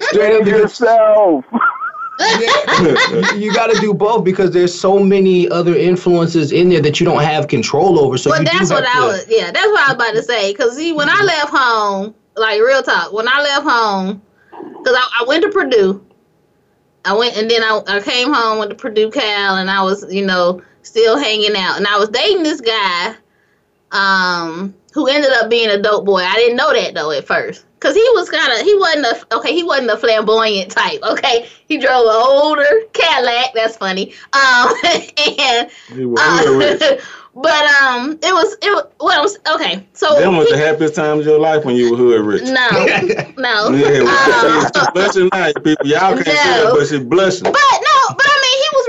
straight 0.00 0.32
up, 0.34 0.44
because 0.44 0.80
Yourself. 0.80 1.44
you 3.36 3.52
got 3.52 3.66
to 3.70 3.78
do 3.80 3.92
both 3.92 4.24
because 4.24 4.50
there's 4.50 4.78
so 4.78 4.98
many 4.98 5.48
other 5.50 5.74
influences 5.74 6.50
in 6.52 6.70
there 6.70 6.80
that 6.80 6.98
you 6.98 7.04
don't 7.04 7.22
have 7.22 7.46
control 7.48 7.98
over. 7.98 8.16
So 8.16 8.30
Well, 8.30 8.40
you 8.40 8.46
that's 8.46 8.70
what 8.70 8.86
I 8.86 9.04
was. 9.06 9.26
Yeah, 9.28 9.50
that's 9.50 9.66
what 9.66 9.80
I 9.80 9.86
was 9.88 9.94
about 9.94 10.14
to 10.14 10.22
say. 10.22 10.54
Cause 10.54 10.76
see, 10.76 10.92
when 10.92 11.08
I 11.10 11.22
left 11.22 11.50
home, 11.50 12.14
like 12.36 12.60
real 12.60 12.82
talk, 12.82 13.12
when 13.12 13.28
I 13.28 13.42
left 13.42 13.66
home, 13.66 14.22
cause 14.50 14.94
I, 14.96 15.18
I 15.20 15.24
went 15.26 15.42
to 15.44 15.50
Purdue. 15.50 16.04
I 17.04 17.14
went 17.16 17.36
and 17.36 17.50
then 17.50 17.62
I, 17.62 17.82
I 17.86 18.00
came 18.00 18.32
home 18.32 18.58
with 18.58 18.70
the 18.70 18.74
Purdue 18.74 19.10
Cal, 19.10 19.56
and 19.56 19.70
I 19.70 19.82
was 19.82 20.12
you 20.12 20.24
know 20.24 20.62
still 20.82 21.18
hanging 21.18 21.54
out, 21.56 21.76
and 21.76 21.86
I 21.86 21.98
was 21.98 22.08
dating 22.08 22.42
this 22.42 22.60
guy, 22.60 23.14
um, 23.92 24.74
who 24.92 25.06
ended 25.08 25.30
up 25.32 25.48
being 25.50 25.68
a 25.70 25.80
dope 25.80 26.04
boy. 26.04 26.20
I 26.22 26.34
didn't 26.36 26.56
know 26.56 26.72
that 26.72 26.94
though 26.94 27.10
at 27.12 27.26
first. 27.26 27.64
Cause 27.78 27.94
he 27.94 28.00
was 28.14 28.28
kind 28.30 28.52
of 28.52 28.60
he 28.60 28.74
wasn't 28.74 29.06
a 29.06 29.36
okay 29.36 29.54
he 29.54 29.62
wasn't 29.62 29.90
a 29.90 29.96
flamboyant 29.98 30.70
type 30.72 30.98
okay 31.04 31.46
he 31.68 31.76
drove 31.76 32.06
an 32.06 32.14
older 32.14 32.66
Cadillac 32.94 33.52
that's 33.54 33.76
funny 33.76 34.14
um 34.32 34.72
and 35.38 35.70
We 35.94 36.06
were 36.06 36.18
uh, 36.18 36.38
hood 36.42 36.80
rich. 36.80 37.00
but 37.34 37.64
um, 37.82 38.12
it 38.22 38.32
was 38.32 38.56
it 38.62 38.70
was 38.72 38.86
well, 38.98 39.20
it 39.20 39.22
was, 39.22 39.38
okay. 39.54 39.86
So 39.92 40.18
Them 40.18 40.36
was 40.38 40.48
he- 40.48 40.54
the 40.54 40.58
happiest 40.58 40.94
times 40.96 41.20
of 41.20 41.26
your 41.26 41.38
life 41.38 41.64
when 41.66 41.76
you 41.76 41.90
were 41.92 41.96
hood 41.98 42.24
rich. 42.24 42.42
no, 42.44 42.70
no. 43.36 43.70
Yeah, 43.76 44.02
well, 44.02 44.62
Um, 44.64 44.70
she's 44.74 44.88
blushing 44.94 45.28
now, 45.32 45.52
people. 45.62 45.86
Y'all 45.86 46.14
can't 46.14 46.26
see 46.26 46.32
No. 46.32 46.64
that, 46.64 46.72
but 46.74 46.86
she's 46.88 47.00
blushing. 47.04 47.44
but 47.52 47.54
no, 47.54 48.14
but 48.16 48.25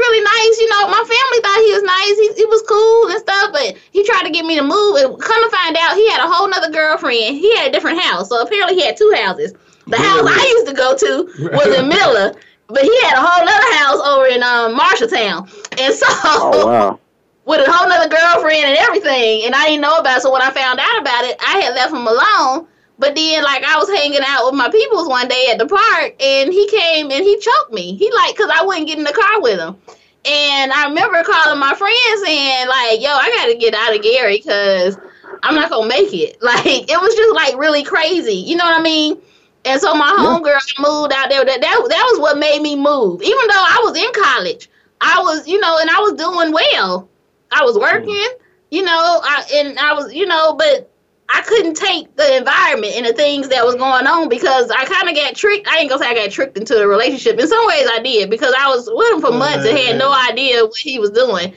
really 0.07 0.23
nice. 0.23 0.55
You 0.59 0.69
know, 0.71 0.81
my 0.87 1.03
family 1.03 1.39
thought 1.43 1.59
he 1.67 1.73
was 1.75 1.83
nice. 1.83 2.15
He, 2.17 2.27
he 2.41 2.45
was 2.47 2.63
cool 2.63 3.11
and 3.11 3.19
stuff. 3.19 3.51
But 3.51 3.77
he 3.91 4.03
tried 4.07 4.23
to 4.23 4.31
get 4.31 4.45
me 4.45 4.55
to 4.55 4.63
move. 4.63 4.95
And 4.97 5.19
come 5.19 5.41
to 5.43 5.51
find 5.55 5.75
out, 5.75 5.95
he 5.95 6.09
had 6.09 6.23
a 6.23 6.31
whole 6.31 6.49
nother 6.49 6.71
girlfriend. 6.71 7.37
He 7.37 7.55
had 7.57 7.69
a 7.69 7.71
different 7.71 7.99
house. 7.99 8.29
So 8.29 8.41
apparently, 8.41 8.75
he 8.75 8.85
had 8.85 8.97
two 8.97 9.11
houses. 9.15 9.53
The 9.87 9.97
house 9.97 10.27
I 10.27 10.43
used 10.59 10.67
to 10.67 10.75
go 10.75 10.95
to 10.95 11.11
was 11.55 11.67
in 11.77 11.87
Miller. 11.87 12.35
But 12.67 12.83
he 12.83 12.95
had 13.03 13.15
a 13.15 13.23
whole 13.23 13.47
other 13.47 13.73
house 13.79 13.99
over 14.03 14.27
in 14.27 14.43
um, 14.43 14.75
Marshalltown. 14.75 15.47
And 15.79 15.93
so 15.93 16.05
Oh 16.09 16.65
wow. 16.65 16.99
with 17.45 17.65
a 17.65 17.71
whole 17.71 17.87
nother 17.87 18.09
girlfriend 18.09 18.65
and 18.65 18.77
everything, 18.77 19.45
and 19.45 19.55
I 19.55 19.67
didn't 19.67 19.81
know 19.81 19.97
about 19.97 20.17
it. 20.17 20.21
So 20.21 20.31
when 20.33 20.41
I 20.41 20.51
found 20.51 20.79
out 20.79 21.01
about 21.01 21.23
it, 21.23 21.37
I 21.39 21.59
had 21.59 21.75
left 21.75 21.93
him 21.93 22.05
alone. 22.05 22.67
But 22.99 23.15
then, 23.15 23.43
like, 23.43 23.63
I 23.63 23.77
was 23.77 23.87
hanging 23.89 24.19
out 24.25 24.45
with 24.45 24.55
my 24.55 24.69
peoples 24.69 25.07
one 25.07 25.27
day 25.27 25.47
at 25.51 25.59
the 25.59 25.67
park, 25.67 26.15
and 26.19 26.51
he 26.51 26.67
came 26.67 27.11
and 27.11 27.23
he 27.23 27.39
choked 27.39 27.71
me. 27.71 27.95
He 27.95 28.11
like, 28.11 28.35
cause 28.35 28.49
I 28.51 28.65
wouldn't 28.65 28.87
get 28.87 28.97
in 28.97 29.03
the 29.05 29.13
car 29.13 29.41
with 29.41 29.59
him. 29.59 29.77
And 30.25 30.71
I 30.73 30.87
remember 30.87 31.23
calling 31.23 31.59
my 31.59 31.73
friends 31.73 32.23
and 32.27 32.69
like, 32.69 33.01
yo, 33.01 33.09
I 33.09 33.29
gotta 33.37 33.55
get 33.57 33.73
out 33.73 33.95
of 33.95 34.01
Gary, 34.01 34.39
cause 34.39 34.97
I'm 35.43 35.55
not 35.55 35.69
gonna 35.69 35.87
make 35.87 36.13
it. 36.13 36.37
Like, 36.41 36.65
it 36.65 36.99
was 37.01 37.15
just 37.15 37.35
like 37.35 37.57
really 37.57 37.83
crazy. 37.83 38.33
You 38.33 38.55
know 38.55 38.65
what 38.65 38.79
I 38.79 38.83
mean? 38.83 39.21
And 39.65 39.81
so 39.81 39.93
my 39.93 40.15
homegirl 40.17 40.59
moved 40.79 41.13
out 41.13 41.29
there. 41.29 41.43
That, 41.43 41.61
that 41.61 41.85
that 41.89 42.09
was 42.11 42.19
what 42.19 42.37
made 42.37 42.61
me 42.61 42.75
move. 42.75 43.21
Even 43.21 43.47
though 43.47 43.65
I 43.67 43.81
was 43.83 43.97
in 43.97 44.11
college, 44.23 44.69
I 45.01 45.19
was, 45.21 45.47
you 45.47 45.59
know, 45.59 45.77
and 45.79 45.89
I 45.89 45.99
was 45.99 46.13
doing 46.13 46.51
well. 46.51 47.09
I 47.51 47.63
was 47.63 47.77
working, 47.77 48.27
you 48.71 48.83
know, 48.83 49.21
I, 49.23 49.43
and 49.55 49.79
I 49.79 49.93
was, 49.93 50.13
you 50.13 50.25
know, 50.25 50.53
but 50.53 50.91
I 51.29 51.41
couldn't 51.41 51.75
take 51.75 52.15
the 52.15 52.37
environment 52.37 52.93
and 52.95 53.05
the 53.05 53.13
things 53.13 53.49
that 53.49 53.65
was 53.65 53.75
going 53.75 54.07
on 54.07 54.29
because 54.29 54.71
I 54.71 54.85
kind 54.85 55.09
of 55.09 55.15
got 55.15 55.35
tricked. 55.35 55.67
I 55.67 55.79
ain't 55.79 55.89
gonna 55.89 56.01
say 56.01 56.09
I 56.09 56.13
got 56.13 56.31
tricked 56.31 56.57
into 56.57 56.75
the 56.75 56.87
relationship. 56.87 57.37
In 57.37 57.47
some 57.47 57.67
ways, 57.67 57.87
I 57.91 57.99
did 58.01 58.29
because 58.29 58.53
I 58.57 58.67
was 58.69 58.89
with 58.91 59.13
him 59.13 59.21
for 59.21 59.31
months 59.37 59.67
and 59.67 59.77
had 59.77 59.97
no 59.97 60.11
idea 60.29 60.63
what 60.63 60.77
he 60.77 60.99
was 60.99 61.11
doing, 61.11 61.53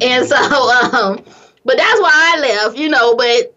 and 0.00 0.26
so, 0.26 0.36
um, 0.36 1.20
but 1.64 1.76
that's 1.76 2.00
why 2.00 2.10
I 2.12 2.40
left, 2.40 2.76
you 2.76 2.88
know. 2.88 3.14
But 3.14 3.54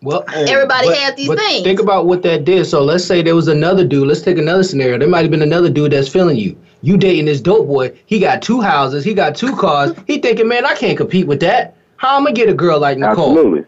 Well, 0.00 0.24
everybody 0.28 0.88
but- 0.88 0.96
has 0.96 1.14
these 1.16 1.28
but 1.28 1.38
things. 1.38 1.64
Think 1.64 1.80
about 1.80 2.06
what 2.06 2.22
that 2.22 2.44
did. 2.46 2.64
So 2.66 2.82
let's 2.82 3.04
say 3.04 3.20
there 3.20 3.36
was 3.36 3.48
another 3.48 3.86
dude. 3.86 4.08
Let's 4.08 4.22
take 4.22 4.38
another 4.38 4.62
scenario. 4.62 4.98
There 4.98 5.08
might 5.08 5.22
have 5.22 5.30
been 5.30 5.42
another 5.42 5.68
dude 5.68 5.92
that's 5.92 6.08
feeling 6.08 6.36
you. 6.36 6.56
You 6.80 6.96
dating 6.96 7.26
this 7.26 7.40
dope 7.40 7.66
boy. 7.66 7.92
He 8.06 8.18
got 8.18 8.42
two 8.42 8.60
houses. 8.60 9.04
He 9.04 9.14
got 9.14 9.34
two 9.34 9.54
cars. 9.56 9.92
he 10.06 10.18
thinking, 10.18 10.48
man, 10.48 10.64
I 10.64 10.74
can't 10.74 10.96
compete 10.96 11.26
with 11.26 11.40
that. 11.40 11.76
How 11.96 12.16
am 12.16 12.22
I 12.26 12.30
gonna 12.30 12.36
get 12.36 12.48
a 12.48 12.54
girl 12.54 12.78
like 12.78 12.98
Nicole? 12.98 13.30
Absolutely. 13.30 13.64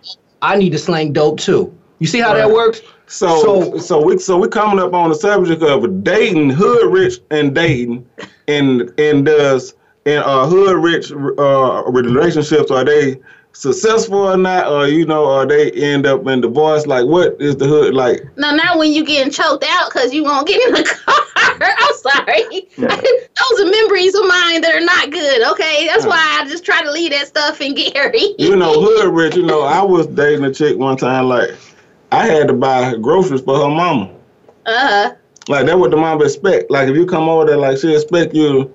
I 0.47 0.57
need 0.57 0.71
to 0.71 0.79
slang 0.79 1.13
dope 1.13 1.41
too. 1.41 1.75
You 1.99 2.07
see 2.07 2.21
how 2.21 2.35
that 2.35 2.51
works? 2.51 2.83
So, 3.09 3.43
So- 3.43 3.79
so 3.79 4.05
we 4.05 4.19
so 4.19 4.37
we 4.39 4.49
coming 4.49 4.79
up 4.79 4.93
on 4.95 5.09
the 5.11 5.15
subject 5.17 5.63
of 5.63 6.05
dating, 6.05 6.51
hood 6.51 6.93
rich 6.93 7.19
and 7.31 7.55
dating, 7.55 8.07
and 8.49 8.93
and 8.99 9.25
does 9.27 9.75
and 10.07 10.23
uh 10.25 10.47
hood 10.47 10.77
rich 10.77 11.11
uh 11.13 11.83
relationships 11.91 12.71
are 12.71 12.85
they 12.85 13.19
successful 13.57 14.19
or 14.19 14.37
not, 14.37 14.71
or 14.71 14.87
you 14.87 15.07
know, 15.07 15.25
or 15.25 15.47
they 15.47 15.71
end 15.73 16.07
up 16.07 16.27
in 16.27 16.41
divorce? 16.41 16.87
Like, 16.87 17.07
what 17.07 17.41
is 17.41 17.57
the 17.57 17.67
hood 17.67 17.95
like? 17.95 18.21
no, 18.37 18.55
not 18.55 18.79
when 18.79 18.93
you 18.93 19.05
getting 19.05 19.33
choked 19.33 19.65
out 19.69 19.91
because 19.93 20.13
you 20.13 20.23
won't 20.23 20.47
get 20.47 20.67
in 20.69 20.75
the 20.75 20.85
car. 21.05 21.15
I'm 21.61 21.95
sorry. 21.97 22.69
Those 22.77 23.61
are 23.61 23.71
memories 23.71 24.15
of 24.15 24.27
mine 24.27 24.61
that 24.61 24.73
are 24.75 24.85
not 24.85 25.11
good. 25.11 25.43
Okay, 25.53 25.87
that's 25.87 26.05
why 26.05 26.39
I 26.41 26.47
just 26.49 26.65
try 26.65 26.83
to 26.83 26.91
leave 26.91 27.13
that 27.13 27.29
stuff 27.29 27.61
in 27.61 27.75
Gary. 27.93 28.35
You 28.39 28.57
know, 28.57 28.73
hood 28.81 29.15
rich. 29.15 29.37
You 29.37 29.45
know, 29.45 29.63
I 29.63 29.83
was 29.83 30.07
dating 30.07 30.45
a 30.45 30.53
chick 30.53 30.77
one 30.77 30.97
time. 30.97 31.29
Like, 31.29 31.51
I 32.13 32.27
had 32.27 32.49
to 32.49 32.55
buy 32.55 32.95
groceries 32.97 33.41
for 33.41 33.59
her 33.59 33.69
mama. 33.69 34.13
Uh 34.67 34.89
huh. 34.89 35.15
Like 35.49 35.67
that 35.67 35.79
what 35.79 35.93
the 35.93 35.97
mom 35.97 36.23
expect. 36.23 36.71
Like 36.71 36.89
if 36.89 36.97
you 36.97 37.07
come 37.07 37.29
over 37.29 37.47
there, 37.47 37.57
like 37.57 37.79
she 37.79 37.95
expect 37.95 38.35
you 38.35 38.65
to 38.65 38.75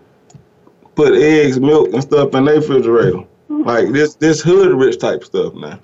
put 0.96 1.14
eggs, 1.14 1.60
milk, 1.60 1.90
and 1.94 2.02
stuff 2.02 2.34
in 2.34 2.46
their 2.46 2.56
refrigerator. 2.56 3.24
Like 3.64 3.90
this 3.90 4.16
this 4.16 4.42
hood 4.42 4.74
rich 4.74 5.00
type 5.00 5.24
stuff 5.24 5.54
now. 5.54 5.80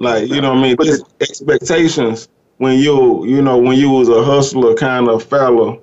Like 0.00 0.28
you 0.28 0.40
know 0.40 0.50
what 0.50 0.58
I 0.58 0.62
mean? 0.62 0.76
But 0.76 0.86
Just 0.86 1.04
expectations 1.20 2.28
when 2.58 2.78
you 2.78 3.24
you 3.26 3.42
know 3.42 3.58
when 3.58 3.78
you 3.78 3.90
was 3.90 4.08
a 4.08 4.22
hustler 4.22 4.74
kind 4.74 5.08
of 5.08 5.22
fella. 5.22 5.78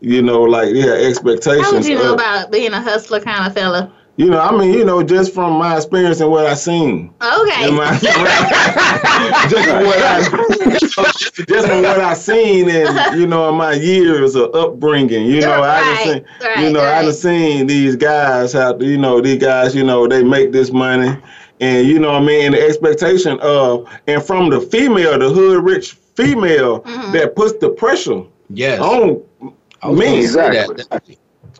You 0.00 0.22
know, 0.22 0.42
like 0.42 0.72
yeah, 0.74 0.92
expectations. 0.92 1.66
How 1.66 1.72
would 1.72 1.84
you 1.86 1.96
know 1.96 2.14
of- 2.14 2.20
about 2.20 2.52
being 2.52 2.72
a 2.72 2.80
hustler 2.80 3.20
kind 3.20 3.46
of 3.46 3.54
fella? 3.54 3.92
You 4.18 4.28
know, 4.28 4.40
I 4.40 4.50
mean, 4.50 4.74
you 4.74 4.84
know, 4.84 5.00
just 5.00 5.32
from 5.32 5.58
my 5.58 5.76
experience 5.76 6.18
and 6.18 6.28
what 6.28 6.44
I 6.44 6.54
seen. 6.54 7.14
Okay. 7.22 7.70
My, 7.70 7.96
just 9.48 9.68
from 9.68 9.84
what 9.84 10.02
I 10.02 10.20
just 11.48 11.66
from 11.68 11.82
what 11.82 12.00
I 12.00 12.14
seen 12.14 12.68
and 12.68 13.20
you 13.20 13.28
know 13.28 13.48
in 13.48 13.54
my 13.54 13.74
years 13.74 14.34
of 14.34 14.52
upbringing, 14.56 15.26
you 15.26 15.40
know, 15.40 15.62
I 15.62 15.80
Right, 15.80 16.04
done 16.04 16.14
seen, 16.14 16.24
right, 16.42 16.58
you 16.64 16.72
know, 16.72 16.80
I 16.80 16.96
done 16.96 17.06
right. 17.06 17.14
seen 17.14 17.66
these 17.68 17.94
guys 17.94 18.52
have 18.54 18.82
you 18.82 18.98
know, 18.98 19.20
these 19.20 19.40
guys, 19.40 19.72
you 19.72 19.84
know, 19.84 20.08
they 20.08 20.24
make 20.24 20.50
this 20.50 20.72
money, 20.72 21.16
and 21.60 21.86
you 21.86 22.00
know 22.00 22.10
what 22.10 22.22
I 22.22 22.26
mean, 22.26 22.46
and 22.46 22.54
the 22.54 22.60
expectation 22.66 23.38
of, 23.38 23.88
and 24.08 24.20
from 24.20 24.50
the 24.50 24.60
female, 24.60 25.16
the 25.16 25.30
hood 25.30 25.62
rich 25.62 25.92
female 26.16 26.80
mm-hmm. 26.80 27.12
that 27.12 27.36
puts 27.36 27.52
the 27.58 27.68
pressure 27.68 28.24
yes. 28.50 28.80
on 28.80 29.22
me. 29.96 30.18
Exactly. 30.18 31.16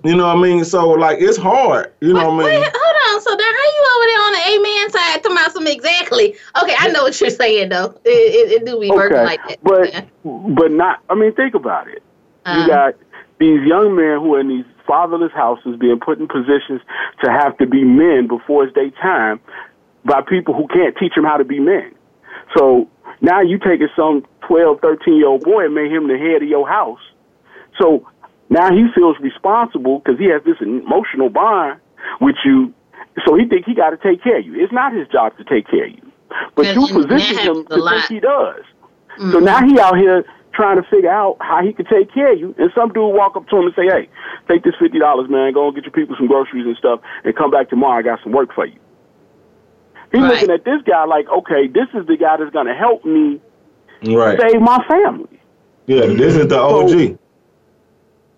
You 0.09 0.16
know 0.16 0.26
what 0.26 0.38
I 0.38 0.40
mean? 0.40 0.64
So 0.64 0.88
like 0.88 1.18
it's 1.20 1.36
hard. 1.36 1.92
You 2.00 2.14
know 2.14 2.30
what 2.30 2.46
I 2.46 2.50
mean? 2.50 2.62
Wait, 2.62 2.72
hold 2.74 3.14
on. 3.14 3.20
So 3.20 3.28
then 3.28 3.40
how 3.40 3.68
you 3.76 3.82
over 3.94 4.06
there 4.09 4.22
on 4.24 4.32
the 4.32 4.44
amen 4.56 4.90
side 4.90 5.22
talking 5.22 5.36
about 5.36 5.52
some 5.52 5.66
exactly? 5.66 6.34
Okay, 6.62 6.74
I 6.78 6.88
know 6.88 7.02
what 7.02 7.20
you're 7.20 7.28
saying 7.28 7.68
though. 7.68 7.94
It, 8.06 8.09
it, 8.09 8.52
it 8.52 8.64
do 8.64 8.80
be 8.80 8.88
okay. 8.88 8.96
working 8.96 9.18
like 9.18 9.46
that. 9.48 9.62
But 9.62 9.92
yeah. 9.92 10.04
but 10.24 10.72
not. 10.72 11.02
I 11.11 11.14
mean, 11.14 11.34
think 11.34 11.54
about 11.54 11.88
it. 11.88 12.02
Uh-huh. 12.46 12.59
You 12.59 12.66
got 12.66 12.94
these 13.38 13.61
young 13.68 13.96
men 13.96 14.18
who 14.20 14.34
are 14.34 14.40
in 14.40 14.48
these 14.48 14.64
fatherless 14.86 15.32
houses 15.32 15.76
being 15.78 16.00
put 16.00 16.18
in 16.18 16.26
positions 16.26 16.80
to 17.22 17.30
have 17.30 17.59
to 17.59 17.66
be 17.66 17.84
men 17.84 18.28
before 18.28 18.64
it's 18.64 18.74
their 18.74 18.90
time 18.92 19.38
by 20.06 20.22
people 20.22 20.54
who 20.54 20.66
can't 20.68 20.96
teach 20.96 21.14
them 21.16 21.24
how 21.24 21.36
to 21.36 21.44
be 21.44 21.61
men. 21.61 21.94
So 22.56 22.88
now 23.20 23.42
you 23.42 23.59
taking 23.59 23.88
some 23.94 24.24
12, 24.46 24.80
13 24.80 25.16
year 25.16 25.28
old 25.28 25.42
boy 25.42 25.66
and 25.66 25.74
make 25.74 25.92
him 25.92 26.09
the 26.09 26.16
head 26.16 26.42
of 26.42 26.48
your 26.48 26.66
house. 26.66 27.00
So 27.78 28.09
now 28.51 28.70
he 28.72 28.86
feels 28.94 29.16
responsible 29.20 29.99
because 29.99 30.18
he 30.18 30.26
has 30.26 30.42
this 30.44 30.57
emotional 30.61 31.28
bond 31.28 31.80
with 32.20 32.36
you. 32.44 32.72
So 33.26 33.34
he 33.34 33.46
think 33.46 33.66
he 33.66 33.74
got 33.74 33.90
to 33.90 33.96
take 33.96 34.22
care 34.22 34.38
of 34.38 34.46
you. 34.46 34.55
It's 34.62 34.72
not 34.72 34.94
his 34.94 35.09
job 35.09 35.36
to 35.38 35.44
take 35.44 35.68
care 35.68 35.86
of 35.86 35.92
you, 35.92 36.12
but 36.55 36.66
you 36.74 36.86
position 36.86 37.38
him 37.38 37.66
to 37.66 37.90
think 37.90 38.05
he 38.09 38.20
does. 38.20 38.62
Mm-hmm. 39.18 39.32
So 39.32 39.38
now 39.40 39.66
he 39.66 39.78
out 39.80 39.99
here 39.99 40.24
trying 40.55 40.82
to 40.82 40.88
figure 40.88 41.11
out 41.11 41.36
how 41.40 41.64
he 41.64 41.72
could 41.72 41.88
take 41.88 42.12
care 42.12 42.32
of 42.32 42.38
you. 42.38 42.55
And 42.59 42.70
some 42.74 42.92
dude 42.92 43.14
walk 43.14 43.36
up 43.36 43.49
to 43.49 43.57
him 43.57 43.66
and 43.66 43.74
say, 43.74 43.86
"Hey, 43.86 44.09
take 44.49 44.64
this 44.64 44.74
fifty 44.78 44.99
dollars, 44.99 45.28
man. 45.28 45.53
Go 45.53 45.66
and 45.66 45.74
get 45.74 45.84
your 45.84 45.92
people 45.92 46.16
some 46.16 46.26
groceries 46.26 46.66
and 46.66 46.76
stuff, 46.76 47.01
and 47.24 47.34
come 47.36 47.51
back 47.51 47.68
tomorrow. 47.70 47.99
I 47.99 48.03
got 48.03 48.20
some 48.22 48.32
work 48.32 48.55
for 48.55 48.66
you." 48.66 48.78
He's 50.12 50.22
right. 50.22 50.32
looking 50.32 50.51
at 50.51 50.64
this 50.64 50.80
guy 50.82 51.05
like, 51.05 51.28
"Okay, 51.28 51.68
this 51.68 51.88
is 51.94 52.07
the 52.07 52.16
guy 52.16 52.36
that's 52.36 52.53
going 52.53 52.66
to 52.66 52.74
help 52.74 53.05
me 53.05 53.40
right. 54.14 54.38
save 54.40 54.61
my 54.61 54.84
family." 54.88 55.40
Yeah, 55.86 56.07
this 56.07 56.36
is 56.36 56.49
the 56.49 56.59
OG. 56.59 56.90
So, 56.90 57.18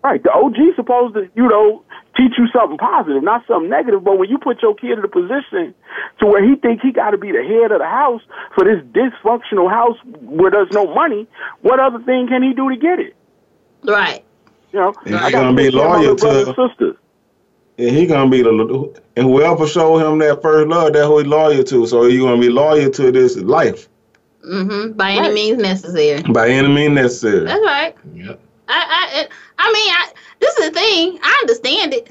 Right. 0.02 0.22
The 0.22 0.32
OG 0.32 0.56
supposed 0.76 1.14
to, 1.14 1.28
you 1.34 1.46
know, 1.46 1.84
teach 2.16 2.32
you 2.38 2.48
something 2.52 2.78
positive, 2.78 3.22
not 3.22 3.46
something 3.46 3.68
negative. 3.68 4.02
But 4.02 4.18
when 4.18 4.30
you 4.30 4.38
put 4.38 4.62
your 4.62 4.74
kid 4.74 4.98
in 4.98 5.04
a 5.04 5.08
position 5.08 5.74
to 6.20 6.26
where 6.26 6.42
he 6.42 6.56
think 6.56 6.80
he 6.80 6.92
got 6.92 7.10
to 7.10 7.18
be 7.18 7.32
the 7.32 7.42
head 7.42 7.70
of 7.72 7.80
the 7.80 7.86
house 7.86 8.22
for 8.54 8.64
this 8.64 8.82
dysfunctional 8.92 9.70
house 9.70 9.96
where 10.20 10.50
there's 10.50 10.70
no 10.72 10.92
money, 10.94 11.26
what 11.62 11.80
other 11.80 12.02
thing 12.02 12.28
can 12.28 12.42
he 12.42 12.54
do 12.54 12.70
to 12.70 12.76
get 12.76 12.98
it? 12.98 13.14
Right. 13.84 14.24
You 14.72 14.80
know, 14.80 14.94
and 15.04 15.16
I 15.16 15.30
gonna 15.30 15.56
be 15.56 15.70
loyal 15.70 16.14
to 16.16 16.44
sisters. 16.46 16.96
And 17.78 17.96
he 17.96 18.06
gonna 18.06 18.30
be 18.30 18.42
the 18.42 19.00
and 19.16 19.26
whoever 19.26 19.66
show 19.66 19.98
him 19.98 20.18
that 20.18 20.42
first 20.42 20.68
love, 20.68 20.92
that 20.92 21.06
who 21.06 21.18
he 21.18 21.24
loyal 21.24 21.64
to. 21.64 21.86
So 21.86 22.04
you 22.04 22.20
gonna 22.20 22.40
be 22.40 22.50
loyal 22.50 22.90
to 22.90 23.10
this 23.10 23.36
life. 23.36 23.88
Mm-hmm. 24.46 24.92
By 24.92 25.12
any 25.12 25.34
means 25.34 25.60
necessary. 25.60 26.22
By 26.22 26.50
any 26.50 26.68
means 26.68 26.94
necessary. 26.94 27.46
That's 27.46 27.62
right. 27.62 27.96
Yep. 28.14 28.40
I, 28.68 29.26
I, 29.26 29.28
I 29.60 29.72
mean, 29.72 29.92
I, 29.92 30.12
this 30.40 30.56
is 30.56 30.70
the 30.70 30.74
thing. 30.74 31.18
I 31.22 31.38
understand 31.42 31.92
it. 31.92 32.08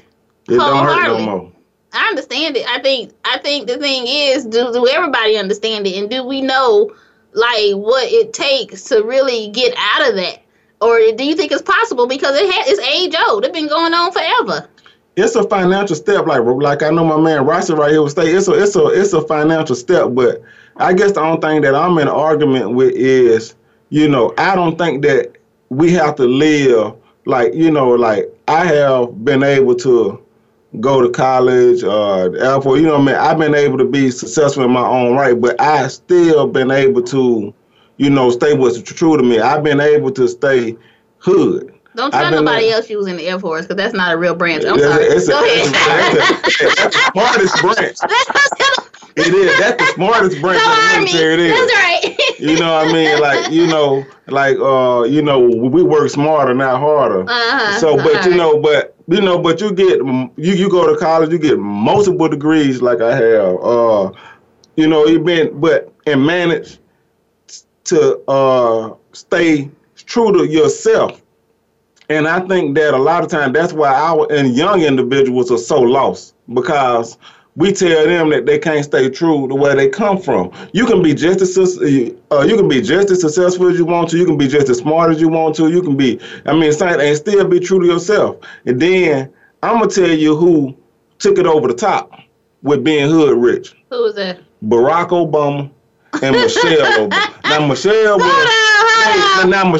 It 0.48 0.56
don't 0.56 0.84
hurt 0.86 1.06
no 1.06 1.18
more. 1.18 1.52
I 1.92 2.06
understand 2.08 2.56
it. 2.56 2.66
I 2.68 2.80
think. 2.80 3.12
I 3.24 3.38
think 3.38 3.66
the 3.66 3.76
thing 3.78 4.04
is, 4.06 4.44
do 4.44 4.72
do 4.72 4.86
everybody 4.86 5.36
understand 5.36 5.86
it, 5.86 5.96
and 5.96 6.08
do 6.08 6.24
we 6.24 6.40
know 6.40 6.94
like 7.32 7.72
what 7.72 8.10
it 8.10 8.32
takes 8.32 8.84
to 8.84 9.02
really 9.02 9.48
get 9.48 9.74
out 9.76 10.08
of 10.08 10.14
that, 10.16 10.42
or 10.80 10.98
do 11.16 11.24
you 11.24 11.34
think 11.34 11.50
it's 11.50 11.62
possible 11.62 12.06
because 12.06 12.36
it 12.36 12.52
has 12.52 12.68
it's 12.68 12.80
age 12.80 13.14
old? 13.28 13.44
It's 13.44 13.52
been 13.52 13.68
going 13.68 13.94
on 13.94 14.12
forever. 14.12 14.68
It's 15.16 15.34
a 15.34 15.42
financial 15.48 15.96
step, 15.96 16.26
like 16.26 16.42
like 16.42 16.84
I 16.84 16.90
know 16.90 17.04
my 17.04 17.18
man 17.18 17.44
Rossi 17.44 17.74
right 17.74 17.90
here 17.90 18.02
would 18.02 18.12
say. 18.12 18.32
It's 18.32 18.46
a 18.46 18.52
it's 18.52 18.76
a 18.76 18.86
it's 18.86 19.12
a 19.12 19.22
financial 19.22 19.74
step, 19.74 20.10
but 20.12 20.40
I 20.76 20.92
guess 20.92 21.12
the 21.12 21.20
only 21.20 21.40
thing 21.40 21.62
that 21.62 21.74
I'm 21.74 21.98
in 21.98 22.06
argument 22.06 22.74
with 22.74 22.94
is, 22.94 23.56
you 23.88 24.08
know, 24.08 24.32
I 24.38 24.54
don't 24.54 24.78
think 24.78 25.02
that 25.02 25.36
we 25.68 25.92
have 25.92 26.14
to 26.16 26.24
live 26.24 26.94
like 27.26 27.54
you 27.54 27.70
know 27.70 27.90
like 27.90 28.26
I 28.48 28.64
have 28.66 29.24
been 29.24 29.42
able 29.42 29.74
to 29.76 30.22
go 30.80 31.00
to 31.00 31.10
college 31.10 31.82
uh 31.82 32.30
airport 32.32 32.80
you 32.80 32.86
know 32.86 32.96
I 32.96 33.02
mean 33.02 33.14
I've 33.14 33.38
been 33.38 33.54
able 33.54 33.78
to 33.78 33.84
be 33.84 34.10
successful 34.10 34.64
in 34.64 34.70
my 34.70 34.86
own 34.86 35.16
right 35.16 35.38
but 35.38 35.60
I 35.60 35.88
still 35.88 36.46
been 36.46 36.70
able 36.70 37.02
to 37.02 37.52
you 37.96 38.10
know 38.10 38.30
stay 38.30 38.54
what's 38.54 38.80
true 38.80 39.16
to 39.16 39.22
me 39.22 39.40
I've 39.40 39.64
been 39.64 39.80
able 39.80 40.10
to 40.12 40.28
stay 40.28 40.76
hood 41.18 41.74
don't 41.96 42.12
tell 42.12 42.30
nobody 42.30 42.70
else 42.70 42.88
you 42.88 42.98
was 42.98 43.08
in 43.08 43.16
the 43.16 43.26
Air 43.26 43.38
Force 43.38 43.62
because 43.62 43.76
that's 43.76 43.94
not 43.94 44.14
a 44.14 44.16
real 44.16 44.34
branch. 44.36 44.64
I'm 44.64 44.78
sorry. 44.78 45.04
It's 45.06 45.26
a, 45.26 45.32
Go 45.32 45.44
ahead. 45.44 45.74
That's, 45.74 46.60
a, 46.60 46.64
that's 46.76 46.96
the 46.96 47.10
smartest 47.10 47.98
branch. 47.98 47.98
It 49.16 49.34
is. 49.34 49.58
That's 49.58 49.82
the 49.82 49.92
smartest 49.94 50.40
branch 50.40 50.62
of 50.62 50.76
the 50.76 50.98
military. 50.98 51.34
It 51.34 51.40
is. 51.40 51.52
That's 51.52 51.72
right. 51.72 52.38
you 52.40 52.58
know 52.58 52.72
what 52.74 52.88
I 52.88 52.92
mean? 52.92 53.20
Like 53.20 53.50
you 53.52 53.66
know, 53.66 54.04
like 54.28 54.56
uh, 54.58 55.04
you 55.04 55.22
know, 55.22 55.40
we 55.40 55.82
work 55.82 56.08
smarter, 56.10 56.54
not 56.54 56.78
harder. 56.80 57.22
Uh-huh. 57.22 57.78
So, 57.78 57.96
but 57.96 58.24
you 58.24 58.34
know, 58.34 58.58
but 58.60 58.94
you 59.08 59.20
know, 59.20 59.38
but 59.38 59.60
you 59.60 59.72
get 59.72 59.98
you 59.98 60.30
you 60.36 60.70
go 60.70 60.92
to 60.92 60.98
college, 60.98 61.30
you 61.30 61.38
get 61.38 61.58
multiple 61.58 62.28
degrees, 62.28 62.80
like 62.82 63.00
I 63.00 63.14
have. 63.16 63.56
Uh, 63.62 64.12
you 64.76 64.86
know, 64.86 65.06
you've 65.06 65.24
been, 65.24 65.60
but 65.60 65.92
and 66.06 66.24
manage 66.24 66.78
to 67.84 68.18
uh 68.28 68.94
stay 69.12 69.70
true 69.96 70.32
to 70.32 70.46
yourself. 70.46 71.22
And 72.08 72.26
I 72.26 72.40
think 72.40 72.74
that 72.76 72.92
a 72.94 72.98
lot 72.98 73.22
of 73.22 73.30
times 73.30 73.52
that's 73.52 73.72
why 73.72 73.88
our 73.94 74.26
and 74.32 74.56
young 74.56 74.82
individuals 74.82 75.50
are 75.50 75.58
so 75.58 75.80
lost 75.80 76.34
because 76.52 77.18
we 77.60 77.72
tell 77.72 78.06
them 78.06 78.30
that 78.30 78.46
they 78.46 78.58
can't 78.58 78.82
stay 78.86 79.10
true 79.10 79.46
to 79.46 79.54
where 79.54 79.76
they 79.76 79.86
come 79.86 80.18
from. 80.18 80.50
You 80.72 80.86
can 80.86 81.02
be 81.02 81.12
just 81.12 81.42
as 81.42 81.58
uh, 81.58 81.84
you 81.84 82.56
can 82.56 82.68
be 82.68 82.80
just 82.80 83.10
as 83.10 83.20
successful 83.20 83.68
as 83.68 83.76
you 83.76 83.84
want 83.84 84.08
to. 84.10 84.16
You 84.16 84.24
can 84.24 84.38
be 84.38 84.48
just 84.48 84.70
as 84.70 84.78
smart 84.78 85.10
as 85.10 85.20
you 85.20 85.28
want 85.28 85.56
to. 85.56 85.70
You 85.70 85.82
can 85.82 85.94
be, 85.94 86.18
I 86.46 86.54
mean, 86.54 86.72
and 86.80 87.16
still 87.16 87.46
be 87.46 87.60
true 87.60 87.80
to 87.80 87.86
yourself. 87.86 88.38
And 88.64 88.80
then 88.80 89.30
I'm 89.62 89.78
gonna 89.78 89.90
tell 89.90 90.08
you 90.08 90.36
who 90.36 90.74
took 91.18 91.36
it 91.36 91.44
over 91.44 91.68
the 91.68 91.74
top 91.74 92.10
with 92.62 92.82
being 92.82 93.10
hood 93.10 93.36
rich. 93.36 93.76
Who 93.90 94.04
was 94.04 94.14
that? 94.14 94.40
Barack 94.64 95.10
Obama 95.10 95.70
and 96.22 96.36
Michelle 96.40 97.08
Obama. 97.08 97.44
Now 97.44 97.66
Michelle 97.66 98.16
was. 98.16 98.69
Now, 99.00 99.44
now, 99.44 99.62
now 99.62 99.72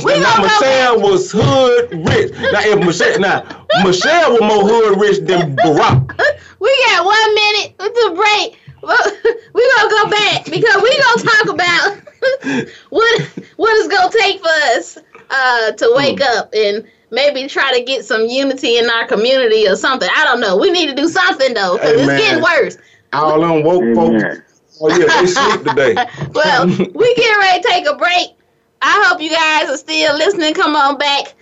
Michelle 0.43 1.01
was 1.01 1.31
hood 1.33 1.91
rich. 2.09 2.33
Now 2.33 2.61
if 2.65 2.85
Michelle, 2.85 3.21
now 3.21 3.67
Michelle 3.85 4.33
was 4.33 4.41
more 4.41 4.69
hood 4.69 5.01
rich 5.01 5.19
than 5.21 5.57
Barack. 5.57 6.19
we 6.61 6.87
got 6.87 7.05
one 7.05 7.35
minute 7.35 7.79
to 7.79 8.15
break. 8.17 8.59
We're 8.83 8.97
gonna 9.77 9.91
go 9.91 10.11
back 10.11 10.45
because 10.47 10.83
we're 10.83 11.03
gonna 11.03 11.23
talk 11.23 11.49
about 11.55 12.01
what 12.91 13.21
what 13.57 13.77
it's 13.77 13.89
gonna 13.89 14.13
take 14.13 14.41
for 14.41 14.77
us 14.77 14.99
uh, 15.31 15.73
to 15.73 15.93
wake 15.95 16.19
mm. 16.19 16.39
up 16.39 16.51
and 16.55 16.85
maybe 17.11 17.47
try 17.47 17.77
to 17.77 17.85
get 17.85 18.05
some 18.05 18.27
unity 18.27 18.79
in 18.79 18.89
our 18.89 19.07
community 19.07 19.69
or 19.69 19.77
something. 19.77 20.09
I 20.17 20.25
don't 20.25 20.41
know. 20.41 20.57
We 20.57 20.71
need 20.71 20.87
to 20.89 20.95
do 20.95 21.09
something 21.09 21.55
though 21.55 21.77
because 21.77 22.01
hey, 22.01 22.03
it's 22.03 22.23
getting 22.23 22.43
worse. 22.43 22.79
All 23.13 23.41
them 23.41 23.63
woke 23.63 23.95
folks. 23.95 24.61
Oh 24.81 24.89
yeah, 24.89 25.21
they 25.21 25.27
sleep 25.27 25.65
today. 25.65 25.95
well, 26.33 26.67
we 26.67 27.15
get 27.15 27.37
ready 27.37 27.63
to 27.63 27.69
take 27.69 27.87
a 27.87 27.97
break. 27.97 28.31
I 28.83 29.05
hope 29.07 29.21
you 29.21 29.31
guys 29.31 29.69
are 29.69 29.77
still 29.77 30.17
listening. 30.17 30.55
Come 30.55 30.75
on 30.75 30.97
back 30.97 31.35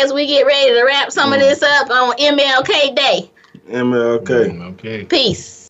as 0.00 0.12
we 0.12 0.26
get 0.26 0.46
ready 0.46 0.74
to 0.74 0.82
wrap 0.84 1.12
some 1.12 1.30
mm. 1.30 1.34
of 1.34 1.40
this 1.40 1.62
up 1.62 1.90
on 1.90 2.16
MLK 2.16 2.96
Day. 2.96 3.30
MLK. 3.68 4.62
Okay. 4.72 5.04
Peace. 5.04 5.68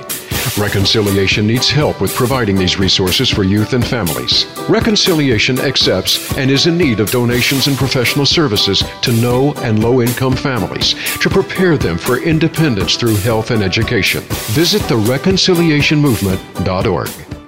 Reconciliation 0.58 1.46
needs 1.48 1.70
help 1.70 2.02
with 2.02 2.14
providing 2.16 2.56
these 2.56 2.80
resources 2.80 3.30
for 3.30 3.44
youth 3.44 3.74
and 3.74 3.86
families. 3.86 4.46
Reconciliation 4.70 5.60
accepts 5.60 6.38
and 6.38 6.50
is 6.52 6.68
in 6.68 6.78
need 6.78 7.00
of 7.00 7.10
donations 7.12 7.68
and 7.68 7.78
professional 7.78 8.26
services 8.26 8.84
to 9.02 9.14
no 9.14 9.54
and 9.58 9.84
low 9.84 10.02
income 10.02 10.36
families 10.36 10.96
to 11.20 11.30
prepare 11.30 11.78
them 11.78 11.98
for 11.98 12.22
independence 12.22 12.96
through 12.96 13.16
health 13.16 13.52
and 13.52 13.64
education. 13.64 14.24
Visit 14.54 14.82
the 14.84 14.96
reconciliationmovement.org. 14.96 17.41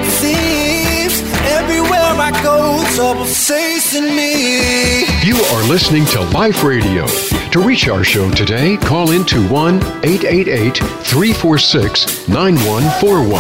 everywhere 1.68 2.00
I 2.00 2.30
go, 2.42 2.82
trouble's 2.94 3.46
chasing 3.46 4.16
me. 4.16 5.02
You 5.22 5.36
are 5.36 5.68
listening 5.68 6.06
to 6.06 6.22
Life 6.30 6.64
Radio. 6.64 7.06
To 7.52 7.60
reach 7.60 7.88
our 7.88 8.02
show 8.04 8.30
today, 8.30 8.78
call 8.78 9.10
in 9.10 9.20
into 9.20 9.46
1 9.48 9.76
888 9.76 10.78
346 10.78 12.26
9141. 12.28 13.32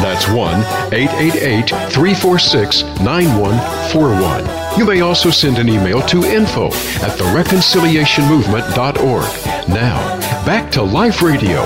That's 0.00 0.28
1 0.28 0.60
888 0.94 1.70
346 1.90 2.82
9141. 3.00 4.78
You 4.78 4.84
may 4.86 5.00
also 5.00 5.30
send 5.30 5.58
an 5.58 5.68
email 5.68 6.00
to 6.02 6.22
info 6.22 6.66
at 6.66 7.18
thereconciliationmovement.org. 7.18 9.68
Now, 9.68 9.98
back 10.46 10.70
to 10.72 10.82
Life 10.82 11.22
Radio. 11.22 11.64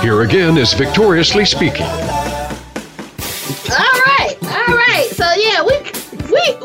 Here 0.00 0.22
again 0.22 0.58
is 0.58 0.74
Victoriously 0.74 1.44
Speaking. 1.44 1.86
Ah! 3.68 3.85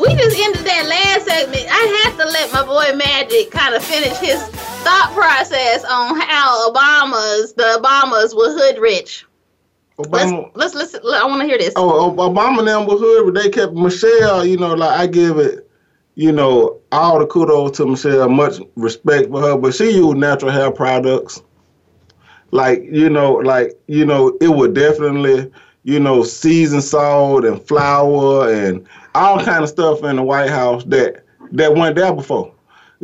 We 0.00 0.14
just 0.14 0.38
ended 0.38 0.64
that 0.64 0.86
last 0.86 1.26
segment. 1.26 1.66
I 1.68 2.02
have 2.04 2.16
to 2.18 2.24
let 2.24 2.52
my 2.52 2.64
boy 2.64 2.96
Magic 2.96 3.50
kind 3.50 3.74
of 3.74 3.84
finish 3.84 4.16
his 4.18 4.40
thought 4.84 5.12
process 5.14 5.84
on 5.84 6.20
how 6.20 6.70
Obama's 6.70 7.52
the 7.54 7.80
Obamas 7.80 8.36
were 8.36 8.52
hood 8.52 8.80
rich. 8.80 9.24
Obama, 9.98 10.50
let's 10.54 10.74
let's 10.74 10.94
listen. 10.94 11.00
I 11.14 11.26
want 11.26 11.42
to 11.42 11.46
hear 11.46 11.58
this. 11.58 11.74
Oh, 11.76 12.14
Obama 12.16 12.60
and 12.60 12.68
them 12.68 12.86
were 12.86 12.96
hood, 12.96 13.26
but 13.26 13.40
they 13.40 13.50
kept 13.50 13.74
Michelle. 13.74 14.44
You 14.44 14.56
know, 14.56 14.74
like 14.74 14.98
I 14.98 15.06
give 15.06 15.38
it, 15.38 15.68
you 16.14 16.32
know, 16.32 16.80
all 16.90 17.18
the 17.18 17.26
kudos 17.26 17.76
to 17.76 17.86
Michelle. 17.86 18.28
Much 18.28 18.60
respect 18.76 19.30
for 19.30 19.40
her, 19.40 19.56
but 19.56 19.74
she 19.74 19.90
used 19.90 20.16
natural 20.16 20.50
hair 20.50 20.70
products. 20.70 21.42
Like 22.50 22.82
you 22.90 23.10
know, 23.10 23.32
like 23.34 23.78
you 23.86 24.04
know, 24.04 24.36
it 24.40 24.48
would 24.48 24.74
definitely, 24.74 25.50
you 25.84 25.98
know, 25.98 26.22
seasoned 26.22 26.84
salt 26.84 27.44
and 27.44 27.60
flour 27.66 28.52
and 28.52 28.86
all 29.14 29.42
kind 29.42 29.64
of 29.64 29.68
stuff 29.68 30.02
in 30.04 30.16
the 30.16 30.22
White 30.22 30.50
House 30.50 30.84
that 30.84 31.24
that 31.52 31.74
went 31.74 31.96
there 31.96 32.12
before. 32.12 32.54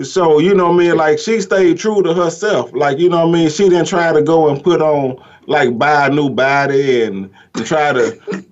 So, 0.02 0.38
you 0.38 0.54
know 0.54 0.72
I 0.72 0.76
mean? 0.76 0.96
Like 0.96 1.18
she 1.18 1.40
stayed 1.40 1.78
true 1.78 2.02
to 2.02 2.14
herself. 2.14 2.72
Like, 2.72 2.98
you 2.98 3.08
know 3.08 3.26
what 3.26 3.36
I 3.36 3.40
mean? 3.40 3.50
She 3.50 3.68
didn't 3.68 3.88
try 3.88 4.12
to 4.12 4.22
go 4.22 4.48
and 4.48 4.62
put 4.62 4.80
on 4.80 5.22
like 5.46 5.76
buy 5.76 6.06
a 6.06 6.10
new 6.10 6.30
body 6.30 7.02
and, 7.02 7.30
and 7.54 7.66
try 7.66 7.92
to 7.92 8.44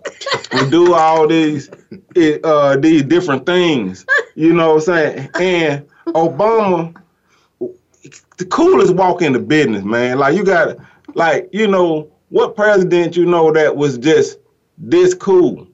do 0.71 0.95
all 0.95 1.29
these 1.29 1.71
uh 2.45 2.77
these 2.77 3.03
different 3.05 3.47
things. 3.47 4.05
You 4.35 4.53
know 4.53 4.75
what 4.75 4.89
I'm 4.89 4.95
saying? 4.95 5.31
And 5.41 5.87
Obama 6.09 6.95
the 8.39 8.45
coolest 8.47 8.95
walk 8.95 9.23
in 9.23 9.33
the 9.33 9.39
business, 9.39 9.85
man. 9.85 10.19
Like 10.19 10.37
you 10.37 10.45
got 10.45 10.77
like, 11.15 11.49
you 11.53 11.67
know, 11.67 12.11
what 12.29 12.57
president 12.57 13.17
you 13.17 13.27
know 13.27 13.53
that 13.53 13.77
was 13.77 13.99
just 13.99 14.39
this 14.79 15.15
cool? 15.15 15.67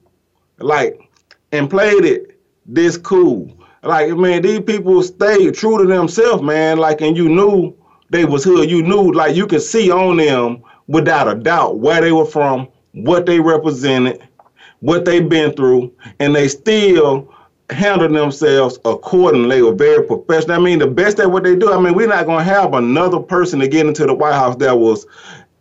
Like 0.59 1.09
and 1.51 1.69
played 1.69 2.05
it 2.05 2.39
this 2.65 2.97
cool 2.97 3.51
like 3.83 4.15
man, 4.15 4.41
these 4.41 4.61
people 4.61 5.03
stayed 5.03 5.55
true 5.55 5.77
to 5.77 5.85
themselves, 5.85 6.41
man. 6.41 6.77
Like, 6.77 7.01
and 7.01 7.17
you 7.17 7.27
knew 7.27 7.75
they 8.09 8.25
was 8.25 8.43
hood. 8.43 8.69
You 8.69 8.81
knew, 8.81 9.11
like, 9.11 9.35
you 9.35 9.45
could 9.45 9.61
see 9.61 9.91
on 9.91 10.17
them 10.17 10.63
without 10.87 11.27
a 11.27 11.35
doubt 11.35 11.79
where 11.79 12.01
they 12.01 12.11
were 12.11 12.25
from, 12.25 12.69
what 12.93 13.25
they 13.25 13.39
represented, 13.39 14.25
what 14.79 15.03
they've 15.05 15.27
been 15.27 15.53
through, 15.53 15.93
and 16.19 16.33
they 16.33 16.47
still 16.47 17.33
handled 17.69 18.13
themselves 18.15 18.79
accordingly. 18.85 19.57
They 19.57 19.61
were 19.61 19.73
very 19.73 20.05
professional. 20.05 20.55
I 20.55 20.59
mean, 20.59 20.79
the 20.79 20.87
best 20.87 21.19
at 21.19 21.29
what 21.29 21.43
they 21.43 21.55
do. 21.55 21.73
I 21.73 21.79
mean, 21.79 21.93
we're 21.93 22.07
not 22.07 22.25
gonna 22.25 22.43
have 22.43 22.73
another 22.73 23.19
person 23.19 23.59
to 23.59 23.67
get 23.67 23.85
into 23.85 24.05
the 24.05 24.13
White 24.13 24.33
House 24.33 24.55
that 24.57 24.77
was 24.77 25.05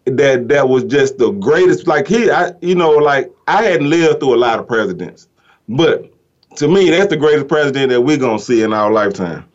that 0.04 0.48
that 0.48 0.68
was 0.68 0.84
just 0.84 1.18
the 1.18 1.30
greatest. 1.30 1.86
Like 1.86 2.06
he, 2.06 2.30
I, 2.30 2.52
you 2.60 2.74
know, 2.74 2.90
like 2.90 3.32
I 3.46 3.62
hadn't 3.62 3.88
lived 3.88 4.20
through 4.20 4.34
a 4.34 4.36
lot 4.36 4.58
of 4.58 4.66
presidents, 4.66 5.28
but 5.68 6.12
to 6.56 6.68
me, 6.68 6.90
that's 6.90 7.08
the 7.08 7.16
greatest 7.16 7.48
president 7.48 7.90
that 7.90 8.00
we're 8.00 8.18
gonna 8.18 8.38
see 8.38 8.62
in 8.62 8.72
our 8.72 8.90
lifetime. 8.92 9.48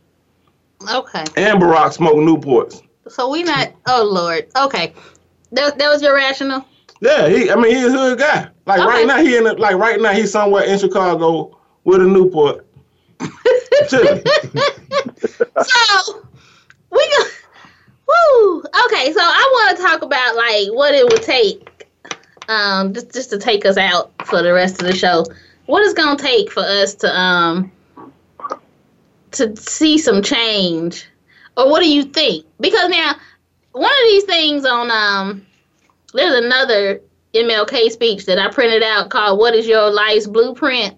Okay. 0.91 1.25
And 1.35 1.61
Barack 1.61 1.93
smoked 1.93 2.17
Newports. 2.17 2.81
So 3.07 3.29
we 3.29 3.43
not. 3.43 3.73
Oh 3.87 4.03
Lord. 4.03 4.47
Okay. 4.55 4.93
That 5.51 5.77
that 5.77 5.89
was 5.89 6.01
your 6.01 6.13
rational. 6.13 6.65
Yeah, 6.99 7.29
he. 7.29 7.51
I 7.51 7.55
mean, 7.55 7.75
he's 7.75 7.85
a 7.85 7.91
hood 7.91 8.19
guy. 8.19 8.49
Like 8.65 8.79
okay. 8.79 8.87
right 8.87 9.07
now, 9.07 9.21
he 9.21 9.37
in 9.37 9.43
the, 9.45 9.53
like 9.53 9.75
right 9.75 9.99
now 9.99 10.11
he's 10.11 10.31
somewhere 10.31 10.63
in 10.63 10.79
Chicago 10.79 11.57
with 11.83 12.01
a 12.01 12.05
Newport. 12.05 12.65
so 13.87 13.99
we 16.91 17.09
go. 17.17 17.23
Woo. 18.07 18.59
Okay, 18.85 19.11
so 19.13 19.19
I 19.21 19.51
want 19.53 19.77
to 19.77 19.83
talk 19.83 20.01
about 20.01 20.35
like 20.35 20.67
what 20.69 20.95
it 20.95 21.03
would 21.03 21.23
take, 21.23 21.87
um, 22.47 22.93
just 22.93 23.13
just 23.13 23.29
to 23.31 23.37
take 23.37 23.65
us 23.65 23.77
out 23.77 24.11
for 24.25 24.41
the 24.41 24.53
rest 24.53 24.81
of 24.81 24.87
the 24.87 24.95
show 24.95 25.25
what 25.67 25.83
is 25.83 25.93
gonna 25.93 26.17
take 26.17 26.51
for 26.51 26.63
us 26.63 26.95
to 26.95 27.15
um 27.15 27.71
to 29.31 29.55
see 29.55 29.97
some 29.99 30.23
change, 30.23 31.05
or 31.55 31.69
what 31.69 31.81
do 31.81 31.89
you 31.89 32.03
think? 32.03 32.45
Because 32.59 32.89
now 32.89 33.15
one 33.73 33.91
of 33.91 34.07
these 34.07 34.23
things 34.23 34.65
on 34.65 34.89
um 34.89 35.45
there's 36.13 36.43
another 36.43 37.01
MLK 37.35 37.91
speech 37.91 38.25
that 38.25 38.39
I 38.39 38.49
printed 38.49 38.81
out 38.81 39.09
called 39.09 39.37
"What 39.37 39.53
is 39.53 39.67
Your 39.67 39.91
Life's 39.91 40.25
Blueprint." 40.25 40.97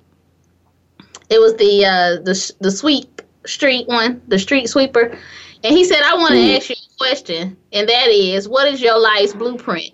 It 1.29 1.39
was 1.39 1.55
the 1.55 1.85
uh, 1.85 2.21
the 2.23 2.53
the 2.61 2.71
sweep 2.71 3.21
street 3.45 3.87
one, 3.87 4.21
the 4.27 4.39
street 4.39 4.69
sweeper, 4.69 5.17
and 5.63 5.75
he 5.75 5.83
said, 5.83 6.01
"I 6.03 6.13
want 6.15 6.31
to 6.31 6.37
mm. 6.37 6.57
ask 6.57 6.69
you 6.69 6.75
question, 6.99 7.57
and 7.73 7.89
that 7.89 8.09
is, 8.09 8.47
what 8.47 8.67
is 8.67 8.81
your 8.81 8.99
life's 8.99 9.33
blueprint?" 9.33 9.93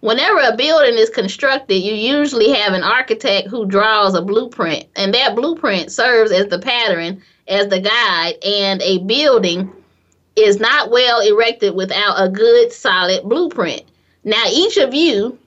whenever 0.00 0.40
a 0.40 0.56
building 0.56 0.96
is 0.96 1.10
constructed, 1.10 1.74
you 1.74 1.94
usually 1.94 2.50
have 2.52 2.72
an 2.72 2.82
architect 2.82 3.48
who 3.48 3.66
draws 3.66 4.14
a 4.14 4.22
blueprint, 4.22 4.86
and 4.96 5.14
that 5.14 5.36
blueprint 5.36 5.92
serves 5.92 6.32
as 6.32 6.46
the 6.48 6.58
pattern, 6.58 7.22
as 7.48 7.68
the 7.68 7.80
guide, 7.80 8.34
and 8.44 8.82
a 8.82 8.98
building 8.98 9.70
is 10.36 10.58
not 10.58 10.90
well 10.90 11.20
erected 11.20 11.74
without 11.74 12.14
a 12.16 12.28
good, 12.28 12.72
solid 12.72 13.22
blueprint. 13.24 13.82
Now, 14.24 14.44
each 14.50 14.76
of 14.76 14.94
you 14.94 15.38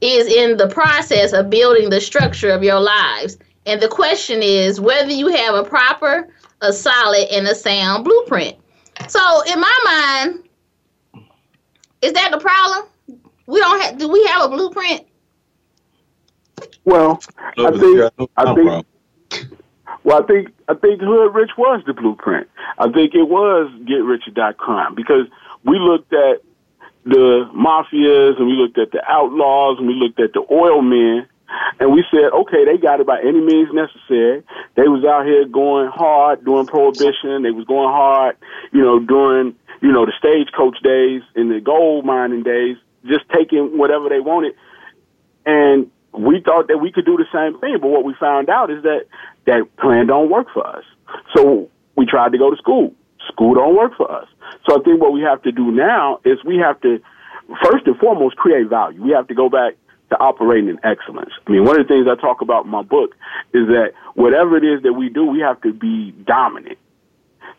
is 0.00 0.32
in 0.32 0.56
the 0.56 0.68
process 0.68 1.32
of 1.32 1.50
building 1.50 1.90
the 1.90 2.00
structure 2.00 2.50
of 2.50 2.62
your 2.62 2.80
lives. 2.80 3.38
And 3.66 3.80
the 3.80 3.88
question 3.88 4.42
is 4.42 4.80
whether 4.80 5.10
you 5.10 5.28
have 5.28 5.54
a 5.54 5.64
proper, 5.64 6.28
a 6.60 6.72
solid, 6.72 7.28
and 7.32 7.46
a 7.46 7.54
sound 7.54 8.04
blueprint. 8.04 8.56
So, 9.06 9.42
in 9.42 9.60
my 9.60 9.78
mind, 9.84 10.48
is 12.02 12.12
that 12.12 12.30
the 12.30 12.38
problem? 12.38 12.88
We 13.46 13.60
don't 13.60 13.80
have. 13.80 13.98
Do 13.98 14.08
we 14.08 14.24
have 14.26 14.42
a 14.42 14.48
blueprint? 14.48 15.06
Well, 16.84 17.22
I 17.56 17.70
think. 17.70 18.12
I 18.36 18.54
think. 18.54 18.86
Well, 20.04 20.22
I 20.22 20.26
think 20.26 20.48
I 20.68 20.74
think 20.74 21.00
Hood 21.00 21.34
Rich 21.34 21.52
was 21.56 21.82
the 21.86 21.94
blueprint. 21.94 22.48
I 22.78 22.90
think 22.90 23.14
it 23.14 23.28
was 23.28 23.70
Get 23.86 24.04
Rich 24.04 24.28
or 24.28 24.32
Die 24.32 24.52
Crime 24.52 24.94
because 24.94 25.26
we 25.64 25.78
looked 25.78 26.12
at 26.12 26.42
the 27.04 27.48
mafias 27.54 28.38
and 28.38 28.46
we 28.46 28.52
looked 28.52 28.78
at 28.78 28.90
the 28.92 29.02
outlaws 29.08 29.78
and 29.78 29.86
we 29.86 29.94
looked 29.94 30.20
at 30.20 30.32
the 30.34 30.44
oil 30.50 30.82
men 30.82 31.26
and 31.80 31.92
we 31.92 32.04
said, 32.10 32.30
okay, 32.32 32.64
they 32.64 32.76
got 32.76 33.00
it 33.00 33.06
by 33.06 33.20
any 33.20 33.40
means 33.40 33.68
necessary. 33.72 34.42
They 34.74 34.88
was 34.88 35.04
out 35.04 35.24
here 35.24 35.46
going 35.46 35.88
hard 35.88 36.44
during 36.44 36.66
prohibition. 36.66 37.42
They 37.42 37.50
was 37.50 37.64
going 37.66 37.88
hard, 37.88 38.36
you 38.72 38.82
know, 38.82 38.98
during, 38.98 39.54
you 39.80 39.92
know, 39.92 40.04
the 40.04 40.12
stagecoach 40.18 40.82
days 40.82 41.22
and 41.34 41.50
the 41.50 41.60
gold 41.60 42.04
mining 42.04 42.42
days, 42.42 42.76
just 43.06 43.24
taking 43.34 43.78
whatever 43.78 44.08
they 44.08 44.20
wanted. 44.20 44.54
And 45.46 45.90
we 46.12 46.40
thought 46.40 46.68
that 46.68 46.78
we 46.78 46.92
could 46.92 47.06
do 47.06 47.16
the 47.16 47.28
same 47.32 47.58
thing, 47.60 47.78
but 47.80 47.88
what 47.88 48.04
we 48.04 48.14
found 48.18 48.50
out 48.50 48.70
is 48.70 48.82
that 48.82 49.06
that 49.46 49.64
plan 49.78 50.06
don't 50.08 50.30
work 50.30 50.48
for 50.52 50.66
us. 50.66 50.84
So 51.34 51.70
we 51.96 52.06
tried 52.06 52.32
to 52.32 52.38
go 52.38 52.50
to 52.50 52.56
school. 52.56 52.94
School 53.32 53.54
don't 53.54 53.76
work 53.76 53.96
for 53.96 54.10
us. 54.10 54.26
So 54.68 54.78
I 54.78 54.82
think 54.82 55.00
what 55.00 55.12
we 55.12 55.22
have 55.22 55.42
to 55.42 55.52
do 55.52 55.70
now 55.70 56.20
is 56.24 56.38
we 56.44 56.58
have 56.58 56.80
to 56.82 57.00
first 57.64 57.86
and 57.86 57.96
foremost 57.98 58.36
create 58.36 58.68
value. 58.68 59.02
We 59.02 59.12
have 59.12 59.28
to 59.28 59.34
go 59.34 59.48
back 59.48 59.74
to 60.10 60.18
operating 60.18 60.68
in 60.68 60.78
excellence. 60.82 61.30
I 61.46 61.50
mean, 61.50 61.64
one 61.64 61.78
of 61.78 61.86
the 61.86 61.92
things 61.92 62.06
I 62.10 62.20
talk 62.20 62.40
about 62.40 62.64
in 62.64 62.70
my 62.70 62.82
book 62.82 63.14
is 63.52 63.66
that 63.68 63.92
whatever 64.14 64.56
it 64.56 64.64
is 64.64 64.82
that 64.82 64.94
we 64.94 65.08
do, 65.08 65.26
we 65.26 65.40
have 65.40 65.60
to 65.62 65.72
be 65.72 66.12
dominant 66.26 66.78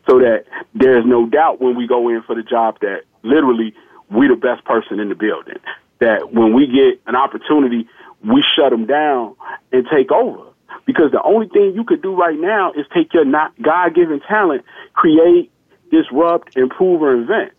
so 0.09 0.19
that 0.19 0.45
there's 0.73 1.05
no 1.05 1.27
doubt 1.27 1.61
when 1.61 1.75
we 1.75 1.87
go 1.87 2.09
in 2.09 2.23
for 2.23 2.35
the 2.35 2.43
job 2.43 2.79
that 2.81 3.01
literally 3.23 3.73
we're 4.09 4.29
the 4.29 4.35
best 4.35 4.65
person 4.65 4.99
in 4.99 5.09
the 5.09 5.15
building. 5.15 5.59
That 5.99 6.33
when 6.33 6.53
we 6.53 6.65
get 6.65 7.01
an 7.05 7.15
opportunity, 7.15 7.87
we 8.23 8.43
shut 8.55 8.71
them 8.71 8.85
down 8.85 9.35
and 9.71 9.85
take 9.91 10.11
over. 10.11 10.45
Because 10.85 11.11
the 11.11 11.21
only 11.21 11.47
thing 11.47 11.73
you 11.75 11.83
could 11.83 12.01
do 12.01 12.15
right 12.15 12.39
now 12.39 12.71
is 12.71 12.85
take 12.93 13.13
your 13.13 13.25
not 13.25 13.53
God-given 13.61 14.21
talent, 14.27 14.65
create, 14.93 15.51
disrupt, 15.91 16.57
improve, 16.57 17.01
or 17.01 17.13
invent. 17.13 17.51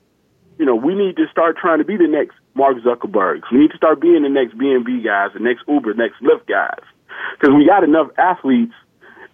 You 0.58 0.66
know, 0.66 0.74
we 0.74 0.94
need 0.94 1.16
to 1.16 1.26
start 1.30 1.56
trying 1.56 1.78
to 1.78 1.84
be 1.84 1.96
the 1.96 2.08
next 2.08 2.34
Mark 2.54 2.76
Zuckerbergs. 2.78 3.42
We 3.52 3.58
need 3.58 3.70
to 3.70 3.76
start 3.76 4.00
being 4.00 4.22
the 4.22 4.28
next 4.28 4.56
BNB 4.56 5.04
guys, 5.04 5.30
the 5.34 5.40
next 5.40 5.62
Uber, 5.68 5.94
next 5.94 6.20
Lyft 6.22 6.46
guys. 6.46 6.84
Because 7.38 7.54
we 7.54 7.66
got 7.66 7.84
enough 7.84 8.08
athletes 8.18 8.74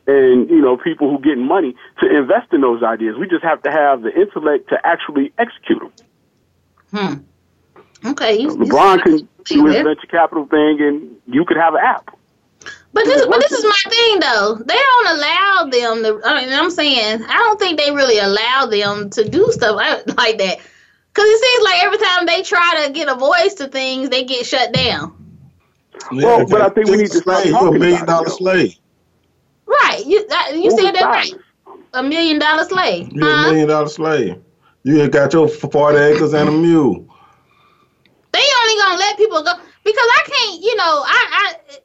and, 0.07 0.49
you 0.49 0.61
know, 0.61 0.77
people 0.77 1.11
who 1.11 1.23
get 1.23 1.39
money 1.39 1.75
to 2.01 2.17
invest 2.17 2.53
in 2.53 2.61
those 2.61 2.83
ideas. 2.83 3.17
We 3.19 3.29
just 3.29 3.45
have 3.45 3.63
to 3.63 3.71
have 3.71 4.03
the 4.03 4.15
intellect 4.15 4.69
to 4.69 4.79
actually 4.85 5.33
execute 5.39 5.81
them. 5.81 7.23
Hmm. 8.03 8.11
Okay. 8.11 8.41
You, 8.41 8.49
LeBron 8.51 9.03
can 9.03 9.29
do 9.45 9.67
his 9.67 9.77
venture 9.77 10.07
capital 10.09 10.47
thing 10.47 10.81
and 10.81 11.17
you 11.27 11.45
could 11.45 11.57
have 11.57 11.75
an 11.75 11.81
app. 11.83 12.17
But 12.93 13.05
this, 13.05 13.27
but 13.27 13.41
this 13.41 13.53
is 13.53 13.65
my 13.65 13.91
thing 13.91 14.21
though. 14.21 14.55
They 14.65 14.75
don't 14.75 15.19
allow 15.19 15.69
them 15.71 16.03
to. 16.03 16.21
I 16.27 16.41
mean, 16.41 16.53
I'm 16.53 16.71
saying 16.71 17.23
I 17.29 17.35
don't 17.35 17.59
think 17.59 17.79
they 17.79 17.91
really 17.91 18.19
allow 18.19 18.67
them 18.67 19.11
to 19.11 19.29
do 19.29 19.47
stuff 19.53 19.77
like 19.77 20.39
that. 20.39 20.59
Cause 21.17 21.25
it 21.25 21.43
seems 21.43 21.65
like 21.65 21.83
every 21.83 21.97
time 21.97 22.27
they 22.27 22.43
try 22.43 22.85
to 22.85 22.93
get 22.93 23.09
a 23.09 23.15
voice 23.15 23.55
to 23.55 23.69
things, 23.69 24.11
they 24.11 24.23
get 24.23 24.45
shut 24.45 24.71
down. 24.75 25.17
Yeah, 26.13 26.27
well, 26.27 26.47
but 26.47 26.61
I 26.61 26.69
think 26.69 26.89
we 26.91 26.99
need 26.99 27.11
to 27.11 27.21
start 27.21 27.47
You're 27.47 27.75
a 27.75 27.79
million 27.79 28.05
dollar 28.05 28.29
slave. 28.29 28.75
Right. 29.65 30.05
You 30.05 30.29
you 30.53 30.71
said 30.73 30.93
that 30.93 31.05
right. 31.05 31.33
A 31.95 32.03
million 32.03 32.39
dollar 32.39 32.65
slave. 32.65 33.11
You're 33.13 33.25
huh? 33.25 33.49
a 33.49 33.51
million 33.51 33.69
dollar 33.69 33.89
slave. 33.89 34.43
You 34.83 35.09
got 35.09 35.33
your 35.33 35.49
forty 35.49 35.97
acres 35.97 36.35
and 36.35 36.51
a 36.51 36.53
mule. 36.53 37.09
They 38.33 38.45
only 38.61 38.83
gonna 38.83 38.99
let 38.99 39.17
people 39.17 39.43
go 39.43 39.55
because 39.85 40.09
I 40.19 40.23
can't. 40.27 40.63
You 40.63 40.77
know, 40.77 41.03
I 41.03 41.29
I 41.31 41.79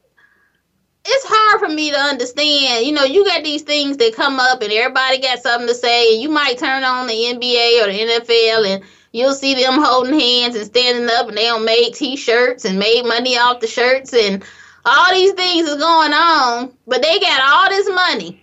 it's 1.05 1.25
hard 1.25 1.61
for 1.61 1.73
me 1.73 1.89
to 1.91 1.97
understand. 1.97 2.85
You 2.85 2.91
know, 2.91 3.05
you 3.05 3.23
got 3.23 3.45
these 3.45 3.61
things 3.61 3.95
that 3.95 4.13
come 4.13 4.41
up 4.41 4.61
and 4.61 4.73
everybody 4.73 5.19
got 5.19 5.39
something 5.39 5.69
to 5.69 5.73
say, 5.73 6.15
and 6.15 6.21
you 6.21 6.27
might 6.27 6.57
turn 6.57 6.83
on 6.83 7.07
the 7.07 7.13
NBA 7.13 7.81
or 7.81 7.87
the 7.87 8.19
NFL 8.19 8.67
and 8.67 8.83
you'll 9.11 9.33
see 9.33 9.53
them 9.53 9.81
holding 9.81 10.19
hands 10.19 10.55
and 10.55 10.65
standing 10.65 11.09
up 11.09 11.27
and 11.27 11.37
they 11.37 11.45
don't 11.45 11.65
make 11.65 11.95
t-shirts 11.95 12.65
and 12.65 12.79
made 12.79 13.05
money 13.05 13.37
off 13.37 13.59
the 13.59 13.67
shirts 13.67 14.13
and 14.13 14.43
all 14.85 15.11
these 15.13 15.33
things 15.33 15.67
is 15.67 15.75
going 15.75 16.13
on, 16.13 16.71
but 16.87 17.01
they 17.01 17.19
got 17.19 17.41
all 17.41 17.69
this 17.69 17.89
money. 17.89 18.37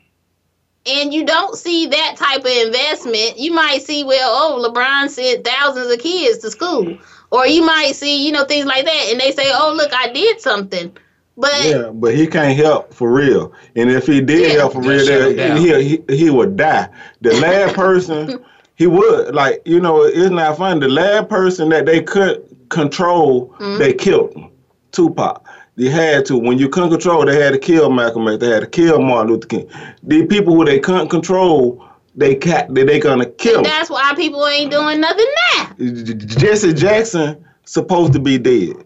And 0.86 1.12
you 1.12 1.26
don't 1.26 1.56
see 1.56 1.86
that 1.86 2.16
type 2.16 2.40
of 2.40 2.46
investment. 2.46 3.38
You 3.38 3.52
might 3.52 3.82
see, 3.82 4.04
well, 4.04 4.30
oh, 4.30 4.70
LeBron 4.70 5.10
sent 5.10 5.44
thousands 5.44 5.92
of 5.92 5.98
kids 5.98 6.38
to 6.38 6.50
school. 6.50 6.96
Or 7.30 7.46
you 7.46 7.62
might 7.62 7.94
see, 7.94 8.24
you 8.24 8.32
know, 8.32 8.44
things 8.44 8.64
like 8.64 8.86
that. 8.86 9.08
And 9.10 9.20
they 9.20 9.32
say, 9.32 9.50
oh, 9.52 9.74
look, 9.76 9.92
I 9.92 10.10
did 10.12 10.40
something 10.40 10.96
but 11.38 11.64
yeah, 11.64 11.90
but 11.94 12.16
he 12.16 12.26
can't 12.26 12.58
help 12.58 12.92
for 12.92 13.12
real. 13.12 13.52
And 13.76 13.88
if 13.90 14.06
he 14.06 14.20
did 14.20 14.52
yeah, 14.52 14.58
help 14.58 14.72
for 14.72 14.80
real, 14.80 15.06
then 15.06 15.56
he, 15.56 16.00
he 16.08 16.16
he 16.16 16.30
would 16.30 16.56
die. 16.56 16.88
The 17.20 17.34
last 17.34 17.76
person 17.76 18.44
he 18.78 18.86
would 18.86 19.34
like 19.34 19.60
you 19.64 19.80
know 19.80 20.02
it's 20.02 20.30
not 20.30 20.56
funny. 20.56 20.80
The 20.80 20.88
last 20.88 21.28
person 21.28 21.68
that 21.70 21.84
they 21.84 22.00
could 22.00 22.42
control, 22.70 23.48
mm-hmm. 23.58 23.78
they 23.78 23.92
killed 23.92 24.34
him. 24.34 24.50
Tupac. 24.92 25.44
They 25.76 25.88
had 25.88 26.24
to. 26.26 26.38
When 26.38 26.58
you 26.58 26.68
couldn't 26.68 26.90
control, 26.90 27.24
they 27.26 27.40
had 27.40 27.52
to 27.52 27.58
kill 27.58 27.90
Malcolm 27.90 28.26
X. 28.28 28.38
They 28.38 28.48
had 28.48 28.60
to 28.60 28.66
kill 28.66 29.00
Martin 29.00 29.32
Luther 29.32 29.48
King. 29.48 29.70
The 30.04 30.26
people 30.26 30.54
who 30.54 30.64
they 30.64 30.78
couldn't 30.78 31.08
control, 31.08 31.84
they 32.14 32.36
cat 32.36 32.72
they, 32.72 32.84
they 32.84 33.00
gonna 33.00 33.26
kill. 33.26 33.62
That's 33.62 33.90
why 33.90 34.12
people 34.14 34.46
ain't 34.46 34.70
doing 34.70 35.00
nothing 35.00 35.26
now. 35.52 35.74
Jesse 35.78 36.72
Jackson 36.72 37.44
supposed 37.64 38.12
to 38.12 38.20
be 38.20 38.38
dead. 38.38 38.76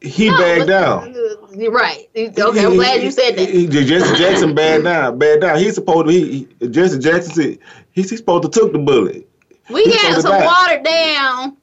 He 0.00 0.30
no, 0.30 0.38
backed 0.38 0.66
down. 0.66 1.14
You're 1.56 1.72
right. 1.72 2.08
Okay, 2.14 2.42
I'm 2.66 2.74
glad 2.74 3.02
you 3.02 3.10
said 3.10 3.36
that. 3.36 3.48
Jesse 3.70 4.16
Jackson 4.16 4.54
bad 4.54 4.84
down, 4.84 5.18
bad 5.18 5.40
down. 5.40 5.58
He's 5.58 5.74
supposed 5.74 6.08
to. 6.08 6.12
He, 6.12 6.48
he 6.60 6.68
Jesse 6.68 6.98
Jackson 6.98 7.32
said 7.32 7.58
he's, 7.92 8.10
he's 8.10 8.18
supposed 8.18 8.42
to 8.44 8.60
took 8.60 8.72
the 8.72 8.78
bullet. 8.78 9.26
We 9.70 9.84
he's 9.84 10.02
got 10.02 10.20
some 10.20 10.44
watered 10.44 10.84
down 10.84 11.56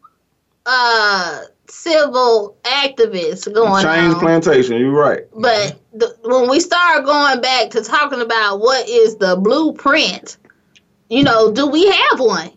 uh 0.65 1.41
civil 1.67 2.57
activists 2.63 3.51
going 3.53 3.83
Change 3.83 4.15
on. 4.15 4.19
plantation. 4.19 4.77
You're 4.77 4.91
right. 4.91 5.23
But 5.35 5.79
the, 5.93 6.15
when 6.23 6.49
we 6.49 6.59
start 6.59 7.05
going 7.05 7.41
back 7.41 7.69
to 7.71 7.83
talking 7.83 8.21
about 8.21 8.59
what 8.59 8.87
is 8.89 9.17
the 9.17 9.35
blueprint, 9.35 10.37
you 11.09 11.23
know, 11.23 11.51
do 11.51 11.67
we 11.67 11.85
have 11.85 12.19
one? 12.19 12.51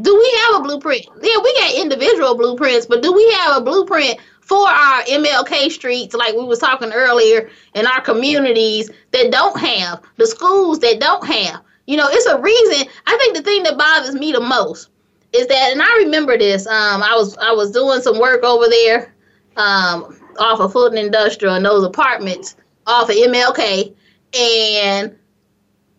Do 0.00 0.16
we 0.16 0.38
have 0.40 0.60
a 0.60 0.64
blueprint? 0.64 1.06
Yeah, 1.22 1.38
we 1.42 1.54
got 1.54 1.74
individual 1.74 2.36
blueprints, 2.36 2.86
but 2.86 3.02
do 3.02 3.12
we 3.12 3.30
have 3.32 3.58
a 3.58 3.60
blueprint 3.60 4.18
for 4.44 4.68
our 4.68 5.02
MLK 5.04 5.70
streets, 5.70 6.14
like 6.14 6.34
we 6.34 6.44
was 6.44 6.58
talking 6.58 6.92
earlier, 6.92 7.48
in 7.74 7.86
our 7.86 8.02
communities 8.02 8.90
that 9.10 9.32
don't 9.32 9.58
have, 9.58 10.02
the 10.18 10.26
schools 10.26 10.78
that 10.80 11.00
don't 11.00 11.26
have. 11.26 11.62
You 11.86 11.96
know, 11.96 12.08
it's 12.10 12.26
a 12.26 12.38
reason. 12.38 12.86
I 13.06 13.16
think 13.16 13.36
the 13.36 13.42
thing 13.42 13.62
that 13.62 13.78
bothers 13.78 14.14
me 14.14 14.32
the 14.32 14.40
most 14.40 14.90
is 15.32 15.46
that, 15.46 15.72
and 15.72 15.80
I 15.80 15.96
remember 15.96 16.36
this. 16.36 16.66
Um, 16.66 17.02
I 17.02 17.14
was 17.14 17.36
I 17.38 17.52
was 17.52 17.70
doing 17.70 18.02
some 18.02 18.20
work 18.20 18.42
over 18.44 18.68
there, 18.68 19.14
um, 19.56 20.20
off 20.38 20.60
of 20.60 20.72
Fulton 20.72 20.98
Industrial 20.98 21.54
and 21.54 21.64
those 21.64 21.84
apartments 21.84 22.56
off 22.86 23.08
of 23.08 23.16
MLK, 23.16 23.94
and 24.38 25.16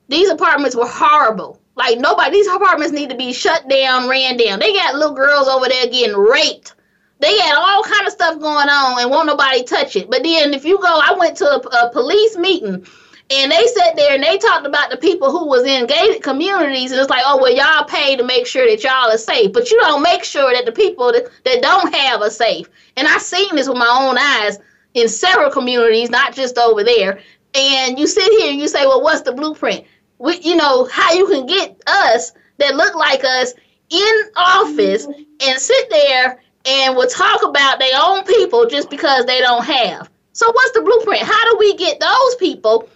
these 0.07 0.29
apartments 0.29 0.75
were 0.75 0.87
horrible. 0.87 1.59
Like 1.75 1.97
nobody, 1.97 2.31
these 2.31 2.47
apartments 2.47 2.93
need 2.93 3.09
to 3.09 3.17
be 3.17 3.33
shut 3.33 3.67
down, 3.67 4.07
ran 4.07 4.37
down. 4.37 4.59
They 4.59 4.73
got 4.73 4.93
little 4.93 5.15
girls 5.15 5.47
over 5.47 5.67
there 5.67 5.87
getting 5.87 6.15
raped 6.15 6.74
they 7.19 7.37
had 7.39 7.55
all 7.55 7.83
kind 7.83 8.05
of 8.05 8.13
stuff 8.13 8.39
going 8.39 8.69
on 8.69 9.01
and 9.01 9.09
won't 9.09 9.27
nobody 9.27 9.63
touch 9.63 9.95
it. 9.95 10.09
But 10.09 10.23
then 10.23 10.53
if 10.53 10.65
you 10.65 10.77
go, 10.77 10.99
I 11.01 11.15
went 11.17 11.37
to 11.37 11.45
a, 11.45 11.57
a 11.57 11.89
police 11.91 12.37
meeting 12.37 12.85
and 13.31 13.51
they 13.51 13.65
sat 13.67 13.95
there 13.95 14.13
and 14.13 14.23
they 14.23 14.37
talked 14.37 14.67
about 14.67 14.91
the 14.91 14.97
people 14.97 15.31
who 15.31 15.47
was 15.47 15.63
in 15.63 15.87
gated 15.87 16.21
communities 16.21 16.91
and 16.91 16.99
it's 16.99 17.09
like, 17.09 17.23
oh 17.25 17.41
well, 17.41 17.55
y'all 17.55 17.85
pay 17.85 18.15
to 18.15 18.23
make 18.23 18.45
sure 18.45 18.67
that 18.69 18.83
y'all 18.83 19.11
are 19.11 19.17
safe, 19.17 19.53
but 19.53 19.71
you 19.71 19.79
don't 19.79 20.03
make 20.03 20.23
sure 20.23 20.53
that 20.53 20.65
the 20.65 20.71
people 20.71 21.11
that, 21.11 21.29
that 21.45 21.61
don't 21.61 21.93
have 21.95 22.21
a 22.21 22.29
safe. 22.29 22.67
And 22.97 23.07
I 23.07 23.17
seen 23.17 23.55
this 23.55 23.67
with 23.67 23.77
my 23.77 23.87
own 23.87 24.17
eyes 24.17 24.59
in 24.93 25.07
several 25.07 25.51
communities, 25.51 26.09
not 26.09 26.33
just 26.33 26.57
over 26.57 26.83
there. 26.83 27.19
And 27.53 27.97
you 27.97 28.07
sit 28.07 28.29
here 28.39 28.51
and 28.51 28.59
you 28.59 28.67
say, 28.67 28.85
well, 28.85 29.01
what's 29.01 29.21
the 29.21 29.31
blueprint? 29.31 29.85
We, 30.17 30.39
you 30.41 30.55
know 30.55 30.85
how 30.85 31.13
you 31.13 31.27
can 31.27 31.45
get 31.45 31.81
us 31.87 32.33
that 32.57 32.75
look 32.75 32.95
like 32.95 33.23
us 33.23 33.53
in 33.89 34.21
office 34.35 35.07
mm-hmm. 35.07 35.21
and 35.41 35.59
sit 35.59 35.89
there 35.89 36.41
and 36.65 36.95
will 36.95 37.07
talk 37.07 37.43
about 37.43 37.79
their 37.79 37.97
own 38.01 38.23
people 38.23 38.65
just 38.65 38.89
because 38.89 39.25
they 39.25 39.39
don't 39.39 39.63
have. 39.63 40.09
So 40.33 40.51
what's 40.51 40.71
the 40.71 40.81
blueprint? 40.81 41.21
How 41.21 41.51
do 41.51 41.57
we 41.59 41.75
get 41.75 41.99
those 41.99 42.35
people 42.35 42.89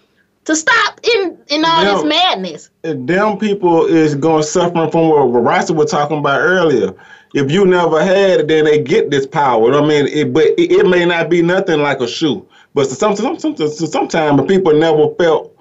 to 0.45 0.55
stop 0.55 0.99
in 1.03 1.37
in 1.47 1.63
all 1.63 1.83
them, 1.83 1.95
this 1.95 2.05
madness? 2.05 2.69
Them 2.81 3.37
people 3.37 3.85
is 3.85 4.15
going 4.15 4.43
suffering 4.43 4.91
from 4.91 5.09
what 5.09 5.39
Rasta 5.39 5.73
was 5.73 5.91
talking 5.91 6.19
about 6.19 6.41
earlier. 6.41 6.93
If 7.33 7.51
you 7.51 7.65
never 7.65 8.03
had 8.03 8.41
it, 8.41 8.47
then 8.47 8.65
they 8.65 8.81
get 8.81 9.11
this 9.11 9.27
power. 9.27 9.73
I 9.73 9.85
mean, 9.85 10.07
it, 10.07 10.33
but 10.33 10.45
it, 10.57 10.71
it, 10.71 10.87
may 10.87 11.05
not 11.05 11.29
be 11.29 11.43
nothing 11.43 11.81
like 11.81 11.99
a 11.99 12.07
shoe. 12.07 12.45
But 12.73 12.87
sometimes, 12.87 13.41
sometimes, 13.41 13.91
sometimes 13.91 14.41
people 14.47 14.73
never 14.73 15.13
felt 15.15 15.55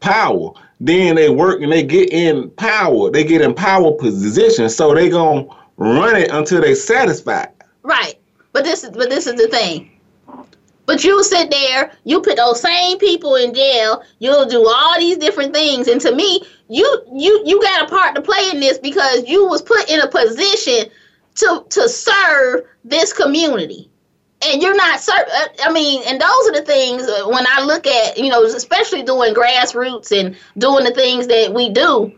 power. 0.00 0.52
Then 0.80 1.16
they 1.16 1.30
work 1.30 1.62
and 1.62 1.72
they 1.72 1.82
get 1.82 2.12
in 2.12 2.50
power. 2.50 3.10
They 3.10 3.24
get 3.24 3.40
in 3.40 3.54
power 3.54 3.92
position. 3.92 4.68
So 4.68 4.94
they 4.94 5.08
gonna 5.08 5.46
run 5.76 6.16
it 6.16 6.30
until 6.30 6.60
they 6.60 6.74
satisfied. 6.74 7.52
Right. 7.82 8.18
But 8.52 8.64
this 8.64 8.84
is 8.84 8.90
but 8.90 9.10
this 9.10 9.26
is 9.26 9.34
the 9.34 9.48
thing. 9.48 9.90
But 10.86 11.02
you 11.02 11.24
sit 11.24 11.50
there, 11.50 11.92
you 12.04 12.20
put 12.20 12.36
those 12.36 12.60
same 12.60 12.98
people 12.98 13.36
in 13.36 13.54
jail, 13.54 14.02
you'll 14.18 14.46
do 14.46 14.68
all 14.68 14.98
these 14.98 15.16
different 15.16 15.54
things. 15.54 15.88
And 15.88 16.00
to 16.02 16.14
me, 16.14 16.42
you 16.68 17.02
you 17.12 17.42
you 17.44 17.60
got 17.62 17.84
a 17.84 17.90
part 17.90 18.14
to 18.14 18.22
play 18.22 18.50
in 18.52 18.60
this 18.60 18.78
because 18.78 19.26
you 19.26 19.46
was 19.46 19.62
put 19.62 19.90
in 19.90 20.00
a 20.00 20.08
position 20.08 20.90
to 21.36 21.64
to 21.70 21.88
serve 21.88 22.62
this 22.84 23.12
community. 23.12 23.90
And 24.46 24.60
you're 24.60 24.76
not 24.76 25.00
serve 25.00 25.26
uh, 25.26 25.48
I 25.62 25.72
mean, 25.72 26.02
and 26.06 26.20
those 26.20 26.48
are 26.48 26.52
the 26.52 26.64
things 26.66 27.04
uh, 27.04 27.24
when 27.28 27.46
I 27.48 27.62
look 27.62 27.86
at, 27.86 28.18
you 28.18 28.28
know, 28.28 28.44
especially 28.44 29.02
doing 29.02 29.34
grassroots 29.34 30.12
and 30.12 30.36
doing 30.58 30.84
the 30.84 30.92
things 30.92 31.26
that 31.28 31.52
we 31.54 31.70
do. 31.70 32.12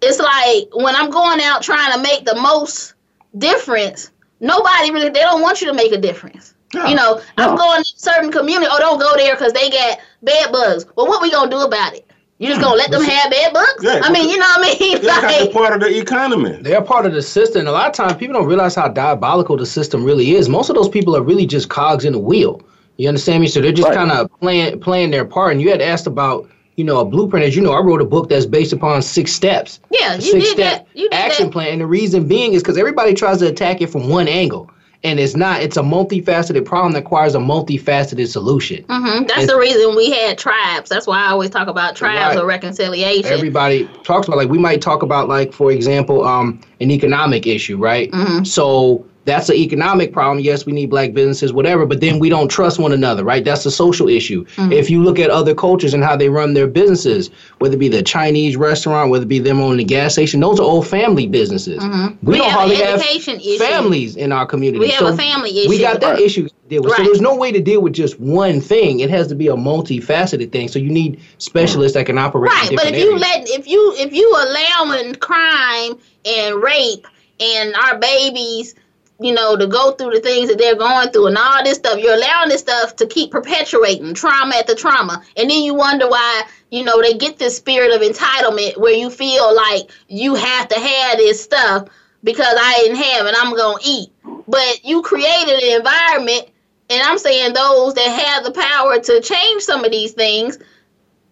It's 0.00 0.18
like 0.18 0.68
when 0.74 0.94
I'm 0.94 1.10
going 1.10 1.40
out 1.40 1.62
trying 1.62 1.92
to 1.92 2.00
make 2.00 2.24
the 2.24 2.36
most 2.36 2.94
difference, 3.38 4.10
nobody 4.40 4.90
really 4.90 5.08
they 5.08 5.20
don't 5.20 5.42
want 5.42 5.60
you 5.60 5.66
to 5.68 5.74
make 5.74 5.92
a 5.92 5.98
difference 5.98 6.54
no, 6.74 6.86
you 6.86 6.94
know, 6.94 7.20
no. 7.38 7.50
I'm 7.50 7.56
going 7.56 7.84
to 7.84 7.92
certain 7.96 8.30
community. 8.30 8.68
Oh, 8.70 8.78
don't 8.78 8.98
go 8.98 9.12
there 9.16 9.34
because 9.34 9.52
they 9.52 9.70
got 9.70 9.98
bed 10.22 10.52
bugs. 10.52 10.86
Well, 10.96 11.06
what 11.06 11.22
we 11.22 11.30
gonna 11.30 11.50
do 11.50 11.60
about 11.60 11.94
it? 11.94 12.10
You 12.38 12.48
just 12.48 12.60
gonna 12.60 12.76
let 12.76 12.90
them 12.90 13.02
have 13.02 13.30
bed 13.30 13.52
bugs? 13.52 13.84
Yeah, 13.84 14.00
I 14.02 14.10
mean, 14.10 14.28
you 14.28 14.38
know 14.38 14.46
what 14.56 14.76
I 14.76 14.78
mean? 14.78 15.02
Yeah, 15.02 15.18
like, 15.18 15.38
they're 15.38 15.52
part 15.52 15.74
of 15.74 15.80
the 15.80 15.98
economy. 15.98 16.58
They're 16.60 16.82
part 16.82 17.06
of 17.06 17.12
the 17.12 17.22
system. 17.22 17.66
A 17.66 17.72
lot 17.72 17.88
of 17.88 17.94
times, 17.94 18.14
people 18.14 18.34
don't 18.34 18.48
realize 18.48 18.74
how 18.74 18.88
diabolical 18.88 19.56
the 19.56 19.66
system 19.66 20.04
really 20.04 20.32
is. 20.32 20.48
Most 20.48 20.70
of 20.70 20.76
those 20.76 20.88
people 20.88 21.16
are 21.16 21.22
really 21.22 21.46
just 21.46 21.68
cogs 21.68 22.04
in 22.04 22.12
the 22.12 22.18
wheel. 22.18 22.62
You 22.96 23.08
understand 23.08 23.42
me? 23.42 23.48
So 23.48 23.60
they're 23.60 23.72
just 23.72 23.88
right. 23.88 23.96
kind 23.96 24.10
of 24.10 24.30
playing 24.40 24.80
playing 24.80 25.10
their 25.10 25.24
part. 25.24 25.52
And 25.52 25.60
you 25.60 25.70
had 25.70 25.80
asked 25.80 26.06
about 26.06 26.48
you 26.76 26.84
know, 26.84 27.00
a 27.00 27.04
blueprint. 27.04 27.46
As 27.46 27.54
you 27.54 27.62
know, 27.62 27.72
I 27.72 27.80
wrote 27.80 28.00
a 28.00 28.06
book 28.06 28.28
that's 28.28 28.46
based 28.46 28.72
upon 28.72 29.02
six 29.02 29.32
steps. 29.32 29.80
Yeah, 29.90 30.14
you 30.14 30.20
six 30.20 30.44
did 30.44 30.52
step 30.52 30.86
that. 30.86 30.96
You 30.96 31.08
did 31.10 31.14
action 31.14 31.46
that. 31.46 31.52
plan. 31.52 31.72
And 31.72 31.80
the 31.80 31.86
reason 31.86 32.26
being 32.26 32.54
is 32.54 32.62
because 32.62 32.78
everybody 32.78 33.14
tries 33.14 33.38
to 33.38 33.48
attack 33.48 33.80
it 33.80 33.90
from 33.90 34.08
one 34.08 34.28
angle 34.28 34.70
and 35.04 35.18
it's 35.18 35.34
not. 35.34 35.62
It's 35.62 35.76
a 35.76 35.82
multifaceted 35.82 36.64
problem 36.64 36.92
that 36.92 37.00
requires 37.00 37.34
a 37.34 37.38
multifaceted 37.38 38.28
solution. 38.28 38.84
Mm-hmm. 38.84 39.26
That's 39.26 39.40
and, 39.40 39.48
the 39.48 39.58
reason 39.58 39.96
we 39.96 40.10
had 40.10 40.38
tribes. 40.38 40.88
That's 40.88 41.06
why 41.06 41.24
I 41.24 41.30
always 41.30 41.50
talk 41.50 41.68
about 41.68 41.96
tribes 41.96 42.36
right. 42.36 42.42
or 42.42 42.46
reconciliation. 42.46 43.32
Everybody 43.32 43.88
talks 44.04 44.28
about 44.28 44.36
like 44.36 44.48
we 44.48 44.58
might 44.58 44.80
talk 44.80 45.02
about 45.02 45.28
like 45.28 45.52
for 45.52 45.72
example, 45.72 46.24
um, 46.24 46.60
an 46.80 46.90
economic 46.90 47.46
issue, 47.46 47.78
right? 47.78 48.10
Mm-hmm. 48.10 48.44
So 48.44 49.04
that's 49.24 49.48
an 49.48 49.56
economic 49.56 50.12
problem. 50.12 50.40
Yes, 50.40 50.66
we 50.66 50.72
need 50.72 50.90
black 50.90 51.12
businesses, 51.12 51.52
whatever, 51.52 51.86
but 51.86 52.00
then 52.00 52.18
we 52.18 52.28
don't 52.28 52.48
trust 52.48 52.78
one 52.78 52.92
another, 52.92 53.24
right? 53.24 53.44
That's 53.44 53.64
a 53.64 53.70
social 53.70 54.08
issue. 54.08 54.44
Mm-hmm. 54.44 54.72
If 54.72 54.90
you 54.90 55.02
look 55.02 55.18
at 55.18 55.30
other 55.30 55.54
cultures 55.54 55.94
and 55.94 56.02
how 56.02 56.16
they 56.16 56.28
run 56.28 56.54
their 56.54 56.66
businesses, 56.66 57.30
whether 57.58 57.74
it 57.74 57.78
be 57.78 57.88
the 57.88 58.02
Chinese 58.02 58.56
restaurant, 58.56 59.10
whether 59.10 59.24
it 59.24 59.28
be 59.28 59.38
them 59.38 59.60
owning 59.60 59.78
the 59.78 59.84
gas 59.84 60.14
station, 60.14 60.40
those 60.40 60.58
are 60.58 60.64
old 60.64 60.86
family 60.88 61.26
businesses. 61.26 61.82
Mm-hmm. 61.82 62.26
We, 62.26 62.32
we, 62.32 62.38
don't 62.38 62.50
have 62.50 62.58
hardly 62.58 62.76
have 62.76 63.00
issue. 63.00 63.58
families 63.58 64.16
in 64.16 64.32
our 64.32 64.46
community. 64.46 64.80
We 64.80 64.90
have 64.90 65.00
so 65.00 65.14
a 65.14 65.16
family 65.16 65.56
issue. 65.56 65.68
We 65.68 65.78
got 65.78 66.00
that 66.00 66.14
right. 66.14 66.20
issue 66.20 66.48
to 66.48 66.54
deal 66.68 66.82
with. 66.82 66.92
Right. 66.92 66.98
So 66.98 67.04
there's 67.04 67.20
no 67.20 67.36
way 67.36 67.52
to 67.52 67.60
deal 67.60 67.80
with 67.80 67.92
just 67.92 68.18
one 68.18 68.60
thing. 68.60 69.00
It 69.00 69.10
has 69.10 69.28
to 69.28 69.34
be 69.34 69.48
a 69.48 69.54
multifaceted 69.54 70.50
thing. 70.50 70.68
So 70.68 70.78
you 70.78 70.90
need 70.90 71.20
specialists 71.38 71.96
that 71.96 72.06
can 72.06 72.18
operate. 72.18 72.50
Right, 72.50 72.70
but 72.74 72.86
if 72.86 72.94
areas. 72.94 73.04
you 73.04 73.18
let 73.18 73.48
if 73.48 73.68
you 73.68 73.94
if 73.98 74.12
you 74.12 74.28
allowing 74.32 75.14
crime 75.16 75.98
and 76.24 76.62
rape 76.62 77.06
and 77.40 77.74
our 77.74 77.98
babies 77.98 78.74
you 79.20 79.32
know, 79.32 79.56
to 79.56 79.66
go 79.66 79.92
through 79.92 80.10
the 80.10 80.20
things 80.20 80.48
that 80.48 80.58
they're 80.58 80.76
going 80.76 81.10
through 81.10 81.28
and 81.28 81.38
all 81.38 81.62
this 81.62 81.78
stuff. 81.78 81.98
You're 81.98 82.14
allowing 82.14 82.48
this 82.48 82.60
stuff 82.60 82.96
to 82.96 83.06
keep 83.06 83.30
perpetuating 83.30 84.14
trauma 84.14 84.56
after 84.56 84.74
trauma. 84.74 85.22
And 85.36 85.48
then 85.48 85.62
you 85.62 85.74
wonder 85.74 86.08
why, 86.08 86.44
you 86.70 86.84
know, 86.84 87.00
they 87.00 87.14
get 87.14 87.38
this 87.38 87.56
spirit 87.56 87.92
of 87.94 88.00
entitlement 88.00 88.78
where 88.78 88.94
you 88.94 89.10
feel 89.10 89.54
like 89.54 89.90
you 90.08 90.34
have 90.34 90.68
to 90.68 90.78
have 90.78 91.18
this 91.18 91.42
stuff 91.42 91.88
because 92.24 92.54
I 92.58 92.74
didn't 92.82 93.02
have 93.02 93.26
it, 93.26 93.34
I'm 93.38 93.54
going 93.54 93.78
to 93.78 93.88
eat. 93.88 94.08
But 94.46 94.84
you 94.84 95.02
created 95.02 95.62
an 95.62 95.76
environment, 95.76 96.50
and 96.90 97.02
I'm 97.02 97.18
saying 97.18 97.52
those 97.52 97.94
that 97.94 98.06
have 98.06 98.44
the 98.44 98.52
power 98.52 98.98
to 99.00 99.20
change 99.20 99.62
some 99.62 99.84
of 99.84 99.90
these 99.90 100.12
things, 100.12 100.58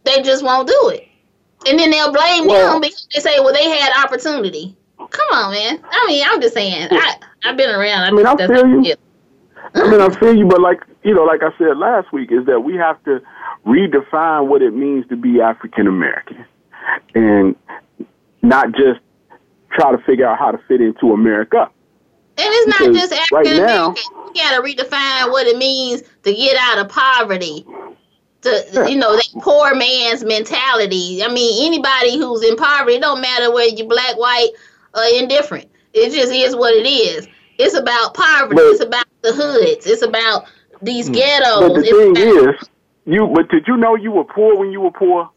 they 0.05 0.22
just 0.22 0.45
won't 0.45 0.68
do 0.68 0.89
it. 0.89 1.07
And 1.68 1.78
then 1.78 1.91
they'll 1.91 2.12
blame 2.12 2.47
well, 2.47 2.72
them 2.72 2.81
because 2.81 3.07
they 3.14 3.20
say, 3.20 3.41
well, 3.41 3.53
they 3.53 3.68
had 3.68 4.05
opportunity. 4.05 4.76
Come 4.97 5.28
on, 5.33 5.53
man. 5.53 5.81
I 5.91 6.07
mean, 6.07 6.24
I'm 6.26 6.41
just 6.41 6.55
saying. 6.55 6.89
I 6.91 7.16
I've 7.45 7.57
been 7.57 7.70
around. 7.70 8.03
I, 8.03 8.11
mean, 8.11 8.26
I 8.26 8.36
feel 8.36 8.84
you. 8.84 8.95
I 9.74 9.91
mean, 9.91 10.01
I 10.01 10.09
feel 10.18 10.34
you, 10.34 10.47
but 10.47 10.61
like 10.61 10.80
you 11.03 11.14
know, 11.14 11.24
like 11.24 11.43
I 11.43 11.57
said 11.59 11.76
last 11.76 12.12
week, 12.12 12.30
is 12.32 12.47
that 12.47 12.61
we 12.61 12.74
have 12.76 13.03
to 13.05 13.20
redefine 13.66 14.49
what 14.49 14.62
it 14.62 14.74
means 14.74 15.07
to 15.09 15.16
be 15.16 15.41
African 15.41 15.86
American, 15.86 16.45
and 17.14 17.57
not 18.43 18.72
just 18.72 19.01
try 19.72 19.93
to 19.93 19.99
figure 20.05 20.26
out 20.26 20.38
how 20.38 20.51
to 20.51 20.59
fit 20.68 20.80
into 20.80 21.12
America. 21.12 21.70
And 22.36 22.49
it's 22.49 22.80
not 22.80 22.93
just 22.95 23.12
African 23.12 23.36
right 23.36 23.47
American. 23.47 24.03
You 24.34 24.34
got 24.34 24.57
to 24.57 24.62
redefine 24.62 25.30
what 25.30 25.47
it 25.47 25.57
means 25.57 26.03
to 26.22 26.34
get 26.34 26.57
out 26.59 26.78
of 26.78 26.88
poverty. 26.88 27.64
To 28.43 28.66
yeah. 28.72 28.86
you 28.86 28.97
know, 28.97 29.14
that 29.14 29.28
poor 29.43 29.74
man's 29.74 30.24
mentality. 30.24 31.22
I 31.22 31.28
mean, 31.30 31.66
anybody 31.66 32.16
who's 32.16 32.43
in 32.43 32.57
poverty, 32.57 32.97
it 32.97 33.03
don't 33.03 33.20
matter 33.20 33.53
whether 33.53 33.68
you're 33.68 33.86
black, 33.86 34.16
white, 34.16 34.49
or 34.95 35.03
indifferent. 35.14 35.69
It 35.93 36.12
just 36.12 36.32
is 36.32 36.55
what 36.57 36.74
it 36.74 36.86
is. 36.86 37.28
It's 37.59 37.74
about 37.74 38.14
poverty. 38.14 38.57
But, 38.57 38.64
it's 38.64 38.82
about 38.82 39.07
the 39.22 39.32
hoods. 39.32 39.86
It's 39.86 40.03
about 40.03 40.47
these 40.82 41.07
hmm. 41.09 41.14
ghettos. 41.14 41.61
But 41.61 41.74
the 41.74 41.80
it's 41.80 41.91
thing 41.91 42.11
about, 42.11 42.55
is, 42.55 42.68
you. 43.07 43.26
But 43.34 43.49
did 43.51 43.66
you 43.66 43.76
know 43.76 43.97
you 43.97 44.12
were 44.12 44.24
poor 44.24 44.57
when 44.57 44.70
you 44.72 44.80
were 44.80 44.93
poor? 44.93 45.30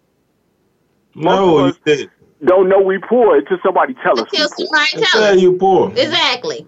No, 1.15 1.67
you 1.67 1.75
didn't. 1.85 2.11
Don't 2.45 2.67
know 2.67 2.81
we 2.81 2.97
poor 2.97 3.37
until 3.37 3.57
somebody 3.63 3.93
tell 4.03 4.19
us. 4.19 4.27
Until 4.31 4.49
somebody 4.49 5.05
tell 5.05 5.23
us. 5.23 5.41
you 5.41 5.53
poor. 5.53 5.89
Exactly. 5.91 6.67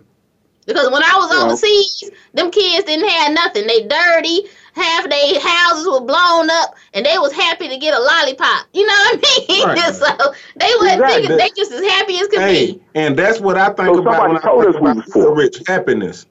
Because 0.66 0.90
when 0.90 1.04
I 1.04 1.16
was 1.18 1.32
overseas, 1.32 2.10
them 2.34 2.50
kids 2.50 2.86
didn't 2.86 3.08
have 3.08 3.34
nothing. 3.34 3.68
They 3.68 3.86
dirty 3.88 4.48
half 4.76 5.10
their 5.10 5.40
houses 5.40 5.88
were 5.88 6.02
blown 6.02 6.50
up 6.50 6.76
and 6.94 7.06
they 7.06 7.18
was 7.18 7.32
happy 7.32 7.68
to 7.70 7.78
get 7.78 7.94
a 7.94 8.00
lollipop. 8.00 8.68
You 8.74 8.86
know 8.86 8.94
what 8.94 9.20
I 9.24 9.46
mean? 9.48 9.68
Right. 9.68 9.96
so 9.96 10.34
they 10.56 10.72
was 10.80 10.94
exactly. 10.94 11.36
they 11.38 11.50
just 11.56 11.72
as 11.72 11.82
happy 11.92 12.18
as 12.18 12.28
could 12.28 12.40
hey, 12.40 12.74
be. 12.74 12.84
And 12.94 13.18
that's 13.18 13.40
what 13.40 13.58
I 13.58 13.68
think 13.68 13.96
so 13.96 14.02
about 14.02 14.28
when 14.28 14.38
I 14.38 14.42
think 14.42 14.76
about 14.76 15.10
poor. 15.12 15.36
rich 15.36 15.62
happiness. 15.68 16.26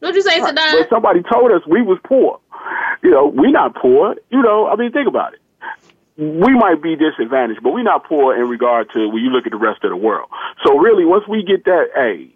What'd 0.00 0.14
you 0.14 0.22
say, 0.22 0.40
right. 0.40 0.54
Sadon? 0.54 0.88
somebody 0.88 1.22
told 1.22 1.50
us 1.50 1.62
we 1.66 1.82
was 1.82 1.98
poor. 2.04 2.38
You 3.02 3.10
know, 3.10 3.26
we 3.26 3.50
not 3.50 3.74
poor. 3.74 4.14
You 4.30 4.42
know, 4.42 4.68
I 4.68 4.76
mean, 4.76 4.92
think 4.92 5.08
about 5.08 5.34
it. 5.34 5.40
We 6.16 6.52
might 6.54 6.82
be 6.82 6.96
disadvantaged, 6.96 7.62
but 7.62 7.72
we're 7.72 7.84
not 7.84 8.04
poor 8.04 8.34
in 8.34 8.48
regard 8.48 8.90
to 8.92 9.08
when 9.08 9.22
you 9.22 9.30
look 9.30 9.46
at 9.46 9.52
the 9.52 9.58
rest 9.58 9.84
of 9.84 9.90
the 9.90 9.96
world. 9.96 10.28
So 10.64 10.76
really, 10.76 11.04
once 11.04 11.26
we 11.28 11.44
get 11.44 11.64
that, 11.64 11.86
a 11.96 12.28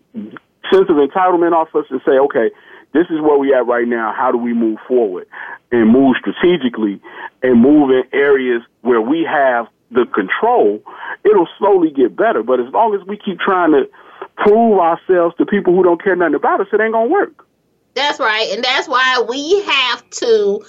sense 0.70 0.88
of 0.88 0.96
entitlement 0.96 1.52
off 1.52 1.74
us 1.74 1.86
and 1.90 2.00
say, 2.04 2.12
okay, 2.12 2.50
this 2.92 3.06
is 3.10 3.20
where 3.20 3.38
we 3.38 3.54
at 3.54 3.66
right 3.66 3.88
now. 3.88 4.12
How 4.16 4.30
do 4.30 4.38
we 4.38 4.52
move 4.52 4.78
forward 4.86 5.26
and 5.70 5.90
move 5.90 6.16
strategically 6.18 7.00
and 7.42 7.60
move 7.60 7.90
in 7.90 8.02
areas 8.12 8.62
where 8.82 9.00
we 9.00 9.26
have 9.28 9.66
the 9.90 10.04
control? 10.06 10.82
It'll 11.24 11.48
slowly 11.58 11.90
get 11.90 12.16
better. 12.16 12.42
But 12.42 12.60
as 12.60 12.72
long 12.72 12.94
as 12.94 13.06
we 13.06 13.16
keep 13.16 13.40
trying 13.40 13.72
to 13.72 13.88
prove 14.36 14.78
ourselves 14.78 15.34
to 15.36 15.46
people 15.46 15.74
who 15.74 15.82
don't 15.82 16.02
care 16.02 16.16
nothing 16.16 16.34
about 16.34 16.60
us, 16.60 16.68
it 16.72 16.80
ain't 16.80 16.92
gonna 16.92 17.10
work. 17.10 17.46
That's 17.94 18.18
right, 18.18 18.48
and 18.52 18.64
that's 18.64 18.88
why 18.88 19.24
we 19.28 19.62
have 19.62 20.08
to. 20.10 20.64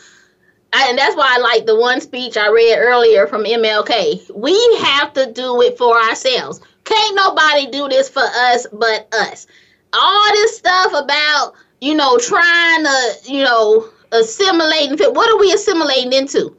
And 0.76 0.97
that's 0.97 1.15
why 1.15 1.36
I 1.36 1.38
like 1.38 1.65
the 1.67 1.80
one 1.80 2.01
speech 2.01 2.36
I 2.36 2.49
read 2.49 2.78
earlier 2.80 3.28
from 3.28 3.43
MLK. 3.43 4.32
We 4.34 4.78
have 4.82 5.13
to 5.13 5.32
do 5.32 5.61
it 5.61 5.78
for 5.78 5.95
ourselves. 5.95 6.61
Can't 6.84 7.15
nobody 7.15 7.67
do 7.67 7.88
this 7.89 8.09
for 8.09 8.24
us 8.24 8.65
but 8.74 9.07
us. 9.13 9.45
All 9.93 10.32
this 10.32 10.57
stuff 10.57 10.91
about 10.93 11.53
you 11.84 11.95
know, 11.95 12.17
trying 12.17 12.86
to, 12.86 13.13
you 13.25 13.43
know, 13.43 13.89
assimilating. 14.13 14.97
What 15.13 15.29
are 15.29 15.38
we 15.38 15.51
assimilating 15.51 16.13
into? 16.13 16.55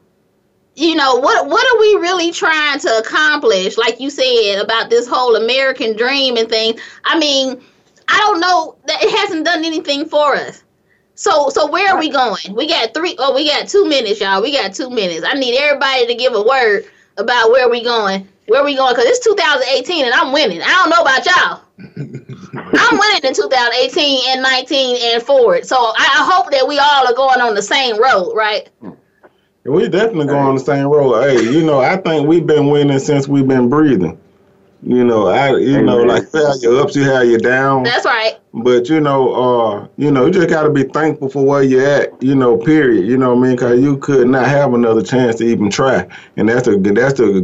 You 0.75 0.97
know, 0.97 1.17
what 1.17 1.47
what 1.47 1.75
are 1.75 1.81
we 1.81 1.95
really 1.95 2.31
trying 2.31 2.79
to 2.81 2.99
accomplish? 2.99 3.79
Like 3.79 4.01
you 4.01 4.11
said 4.11 4.61
about 4.61 4.91
this 4.91 5.09
whole 5.09 5.37
American 5.37 5.97
dream 5.97 6.37
and 6.37 6.47
thing. 6.47 6.79
I 7.05 7.19
mean, 7.19 7.63
I 8.07 8.19
don't 8.19 8.41
know 8.41 8.77
that 8.87 9.03
it 9.03 9.19
hasn't 9.19 9.47
done 9.47 9.65
anything 9.65 10.05
for 10.07 10.35
us. 10.35 10.63
So 11.15 11.49
so 11.49 11.71
where 11.71 11.95
are 11.95 11.99
we 11.99 12.11
going? 12.11 12.55
We 12.55 12.69
got 12.69 12.93
three. 12.93 13.17
Oh, 13.19 13.35
we 13.35 13.49
got 13.49 13.67
two 13.67 13.89
minutes, 13.89 14.21
y'all. 14.21 14.43
We 14.43 14.53
got 14.53 14.75
two 14.75 14.91
minutes. 14.91 15.25
I 15.27 15.39
need 15.39 15.57
everybody 15.57 16.07
to 16.07 16.15
give 16.17 16.35
a 16.35 16.43
word 16.43 16.85
about 17.17 17.51
where 17.51 17.71
we 17.71 17.83
going. 17.83 18.29
Where 18.47 18.65
we 18.65 18.77
going? 18.77 18.95
Cause 18.95 19.05
it's 19.07 19.25
2018 19.25 20.05
and 20.05 20.15
I'm 20.15 20.33
winning. 20.33 20.61
I 20.63 20.69
don't 20.69 20.91
know 20.91 21.01
about 21.01 21.25
y'all. 21.25 21.61
I'm 21.79 22.99
winning 22.99 23.25
in 23.25 23.35
2018 23.35 24.21
and 24.29 24.43
19 24.43 24.97
and 25.15 25.23
forward. 25.23 25.67
So 25.67 25.77
I, 25.77 25.95
I 25.99 26.31
hope 26.31 26.51
that 26.51 26.67
we 26.69 26.79
all 26.79 27.07
are 27.07 27.15
going 27.15 27.41
on 27.41 27.55
the 27.55 27.63
same 27.63 28.01
road, 28.01 28.35
right? 28.35 28.69
We 29.65 29.89
definitely 29.89 30.27
going 30.27 30.47
on 30.47 30.55
the 30.57 30.61
same 30.61 30.87
road. 30.87 31.23
Hey, 31.23 31.43
you 31.43 31.65
know, 31.65 31.81
I 31.81 31.97
think 31.97 32.29
we've 32.29 32.47
been 32.47 32.69
winning 32.69 32.99
since 32.99 33.27
we've 33.27 33.49
been 33.49 33.71
breathing. 33.71 34.21
You 34.87 35.03
know, 35.03 35.29
I 35.29 35.57
you 35.57 35.81
know, 35.81 35.97
like 35.97 36.31
how 36.31 36.41
you 36.41 36.47
have 36.47 36.63
your 36.63 36.81
ups, 36.83 36.95
you 36.95 37.05
have 37.05 37.25
your 37.25 37.39
downs. 37.39 37.89
That's 37.89 38.05
right. 38.05 38.39
But 38.53 38.91
you 38.91 39.01
know, 39.01 39.33
uh, 39.33 39.89
you 39.97 40.11
know, 40.11 40.27
you 40.27 40.33
just 40.33 40.51
gotta 40.51 40.69
be 40.69 40.83
thankful 40.83 41.31
for 41.31 41.43
where 41.43 41.63
you're 41.63 41.87
at. 41.87 42.23
You 42.23 42.35
know, 42.35 42.59
period. 42.59 43.07
You 43.07 43.17
know 43.17 43.35
what 43.35 43.39
I 43.39 43.49
mean? 43.49 43.57
Because 43.57 43.81
you 43.81 43.97
could 43.97 44.29
not 44.29 44.47
have 44.47 44.75
another 44.75 45.03
chance 45.03 45.37
to 45.37 45.45
even 45.45 45.71
try, 45.71 46.07
and 46.37 46.51
that's 46.51 46.69
the 46.69 46.77
that's 46.77 47.15
the 47.15 47.41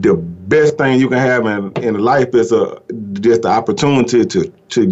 the 0.00 0.16
best 0.50 0.76
thing 0.76 1.00
you 1.00 1.08
can 1.08 1.18
have 1.18 1.46
in, 1.46 1.72
in 1.82 1.94
life 1.98 2.34
is 2.34 2.52
a 2.52 2.80
just 3.26 3.42
the 3.42 3.48
opportunity 3.48 4.24
to 4.24 4.52
to 4.68 4.86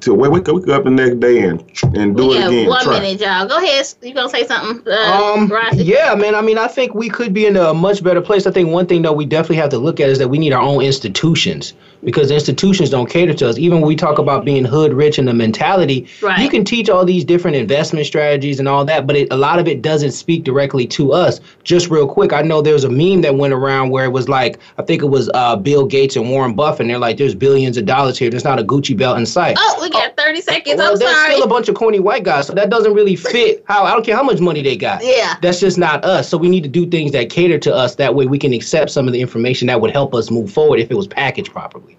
to 0.00 0.14
wake, 0.14 0.32
wake 0.32 0.68
up 0.68 0.84
the 0.84 0.90
next 0.90 1.20
day 1.20 1.42
and 1.48 1.60
and 1.96 2.16
do 2.16 2.28
we 2.28 2.36
it 2.38 2.46
again. 2.46 2.68
One 2.68 2.82
Try. 2.84 3.00
minute, 3.00 3.20
y'all. 3.20 3.46
Go 3.48 3.56
ahead. 3.62 3.86
You 4.02 4.12
gonna 4.14 4.28
say 4.28 4.46
something? 4.46 4.82
Uh, 4.92 5.34
Um, 5.34 5.48
Rossi? 5.48 5.82
yeah, 5.84 6.14
man. 6.14 6.34
I 6.34 6.42
mean, 6.42 6.58
I 6.58 6.68
think 6.68 6.94
we 6.94 7.08
could 7.08 7.32
be 7.32 7.46
in 7.46 7.56
a 7.56 7.72
much 7.72 8.02
better 8.02 8.20
place. 8.20 8.46
I 8.46 8.50
think 8.50 8.70
one 8.70 8.86
thing 8.86 9.02
though 9.02 9.12
we 9.12 9.24
definitely 9.26 9.56
have 9.56 9.70
to 9.70 9.78
look 9.78 10.00
at 10.00 10.08
is 10.08 10.18
that 10.18 10.28
we 10.28 10.38
need 10.38 10.52
our 10.52 10.62
own 10.62 10.82
institutions 10.82 11.72
because 12.04 12.30
institutions 12.30 12.90
don't 12.90 13.08
cater 13.10 13.34
to 13.34 13.48
us. 13.48 13.58
Even 13.58 13.80
when 13.80 13.88
we 13.88 13.96
talk 13.96 14.18
about 14.18 14.44
being 14.44 14.64
hood 14.64 14.92
rich 14.92 15.18
and 15.18 15.26
the 15.28 15.34
mentality, 15.34 16.06
Right. 16.22 16.40
you 16.40 16.48
can 16.48 16.64
teach 16.64 16.88
all 16.88 17.04
these 17.04 17.24
different 17.24 17.56
investment 17.56 18.06
strategies 18.06 18.58
and 18.58 18.68
all 18.68 18.84
that, 18.84 19.06
but 19.06 19.16
it, 19.16 19.32
a 19.32 19.36
lot 19.36 19.58
of 19.58 19.66
it 19.68 19.82
doesn't 19.82 20.12
speak 20.12 20.44
directly 20.44 20.86
to 20.88 21.12
us. 21.12 21.40
Just 21.64 21.90
real 21.90 22.06
quick, 22.06 22.32
I 22.32 22.42
know 22.42 22.62
there's 22.62 22.84
a 22.84 22.88
meme 22.88 23.22
that 23.22 23.34
went 23.36 23.52
around 23.54 23.90
where 23.90 24.04
it 24.04 24.12
was 24.12 24.28
like, 24.28 24.58
I 24.78 24.82
think 24.82 25.02
it 25.02 25.06
was 25.06 25.30
uh, 25.34 25.56
Bill 25.56 25.86
Gates 25.86 26.16
and 26.16 26.30
Warren 26.30 26.54
Buffett. 26.54 26.82
And 26.82 26.90
they're 26.90 26.98
like, 26.98 27.16
there's 27.16 27.34
billions 27.34 27.76
of 27.76 27.86
dollars 27.86 28.18
here. 28.18 28.30
There's 28.30 28.44
not 28.44 28.58
a 28.58 28.64
Gucci 28.64 28.96
belt 28.96 29.18
in 29.18 29.26
sight. 29.26 29.56
Oh, 29.58 29.78
we 29.80 29.90
got 29.90 30.16
30 30.16 30.40
seconds. 30.40 30.76
Well, 30.78 30.92
I'm 30.92 30.98
there's 30.98 31.10
sorry. 31.10 31.32
still 31.34 31.44
a 31.44 31.48
bunch 31.48 31.68
of 31.68 31.74
corny 31.74 31.98
white 32.00 32.24
guys, 32.24 32.46
so 32.46 32.52
that 32.54 32.70
doesn't 32.70 32.94
really 32.94 33.16
fit 33.16 33.64
how 33.66 33.84
I 33.84 33.92
don't 33.92 34.04
care 34.04 34.16
how 34.16 34.22
much 34.22 34.40
money 34.40 34.62
they 34.62 34.76
got. 34.76 35.04
Yeah. 35.04 35.36
That's 35.42 35.60
just 35.60 35.78
not 35.78 36.04
us. 36.04 36.28
So 36.28 36.36
we 36.38 36.48
need 36.48 36.62
to 36.62 36.68
do 36.68 36.86
things 36.86 37.12
that 37.12 37.30
cater 37.30 37.58
to 37.58 37.74
us. 37.74 37.94
That 37.96 38.14
way 38.14 38.26
we 38.26 38.38
can 38.38 38.52
accept 38.52 38.90
some 38.90 39.06
of 39.06 39.12
the 39.12 39.20
information 39.20 39.66
that 39.68 39.80
would 39.80 39.90
help 39.90 40.14
us 40.14 40.30
move 40.30 40.50
forward 40.52 40.80
if 40.80 40.90
it 40.90 40.96
was 40.96 41.06
packaged 41.06 41.52
properly. 41.52 41.95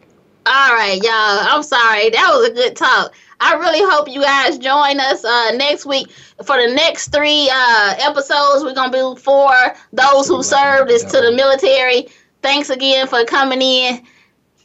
All 0.48 0.74
right, 0.74 0.98
y'all. 1.04 1.12
I'm 1.12 1.62
sorry. 1.62 2.10
That 2.10 2.30
was 2.32 2.48
a 2.48 2.54
good 2.54 2.78
talk. 2.78 3.14
I 3.42 3.56
really 3.56 3.82
hope 3.82 4.08
you 4.08 4.22
guys 4.22 4.58
join 4.58 4.98
us 5.00 5.26
uh, 5.26 5.52
next 5.56 5.86
week 5.86 6.10
for 6.46 6.56
the 6.56 6.74
next 6.74 7.10
three 7.10 7.50
uh, 7.52 7.96
episodes. 8.00 8.64
We're 8.64 8.74
gonna 8.74 8.92
do 8.92 9.16
for 9.18 9.52
those 9.92 10.30
who 10.30 10.42
served 10.42 10.90
is 10.90 11.04
to 11.04 11.20
the 11.20 11.34
military. 11.34 12.08
Thanks 12.42 12.70
again 12.70 13.08
for 13.08 13.26
coming 13.26 13.62
in. 13.62 14.08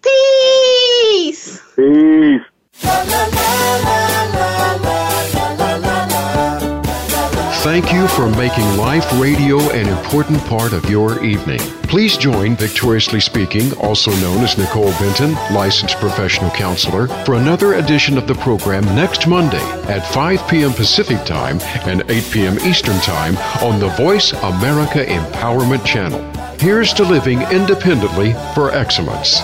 Peace. 0.02 1.60
Peace. 1.74 2.42
Thank 7.64 7.92
you 7.92 8.06
for 8.08 8.28
making 8.30 8.76
Life 8.76 9.20
Radio 9.20 9.58
an 9.70 9.88
important 9.88 10.40
part 10.44 10.72
of 10.72 10.88
your 10.88 11.24
evening. 11.24 11.60
Please 11.92 12.16
join 12.16 12.56
Victoriously 12.56 13.20
Speaking, 13.20 13.70
also 13.74 14.10
known 14.12 14.42
as 14.42 14.56
Nicole 14.56 14.92
Benton, 14.92 15.34
licensed 15.52 15.96
professional 15.98 16.50
counselor, 16.52 17.06
for 17.26 17.34
another 17.34 17.74
edition 17.74 18.16
of 18.16 18.26
the 18.26 18.34
program 18.36 18.82
next 18.96 19.26
Monday 19.26 19.62
at 19.92 20.00
5 20.10 20.48
p.m. 20.48 20.72
Pacific 20.72 21.22
Time 21.26 21.60
and 21.86 22.02
8 22.10 22.24
p.m. 22.32 22.58
Eastern 22.60 22.98
Time 23.00 23.36
on 23.62 23.78
the 23.78 23.90
Voice 23.90 24.32
America 24.32 25.04
Empowerment 25.04 25.84
Channel. 25.84 26.22
Here's 26.58 26.94
to 26.94 27.04
living 27.04 27.42
independently 27.52 28.32
for 28.54 28.70
excellence. 28.70 29.40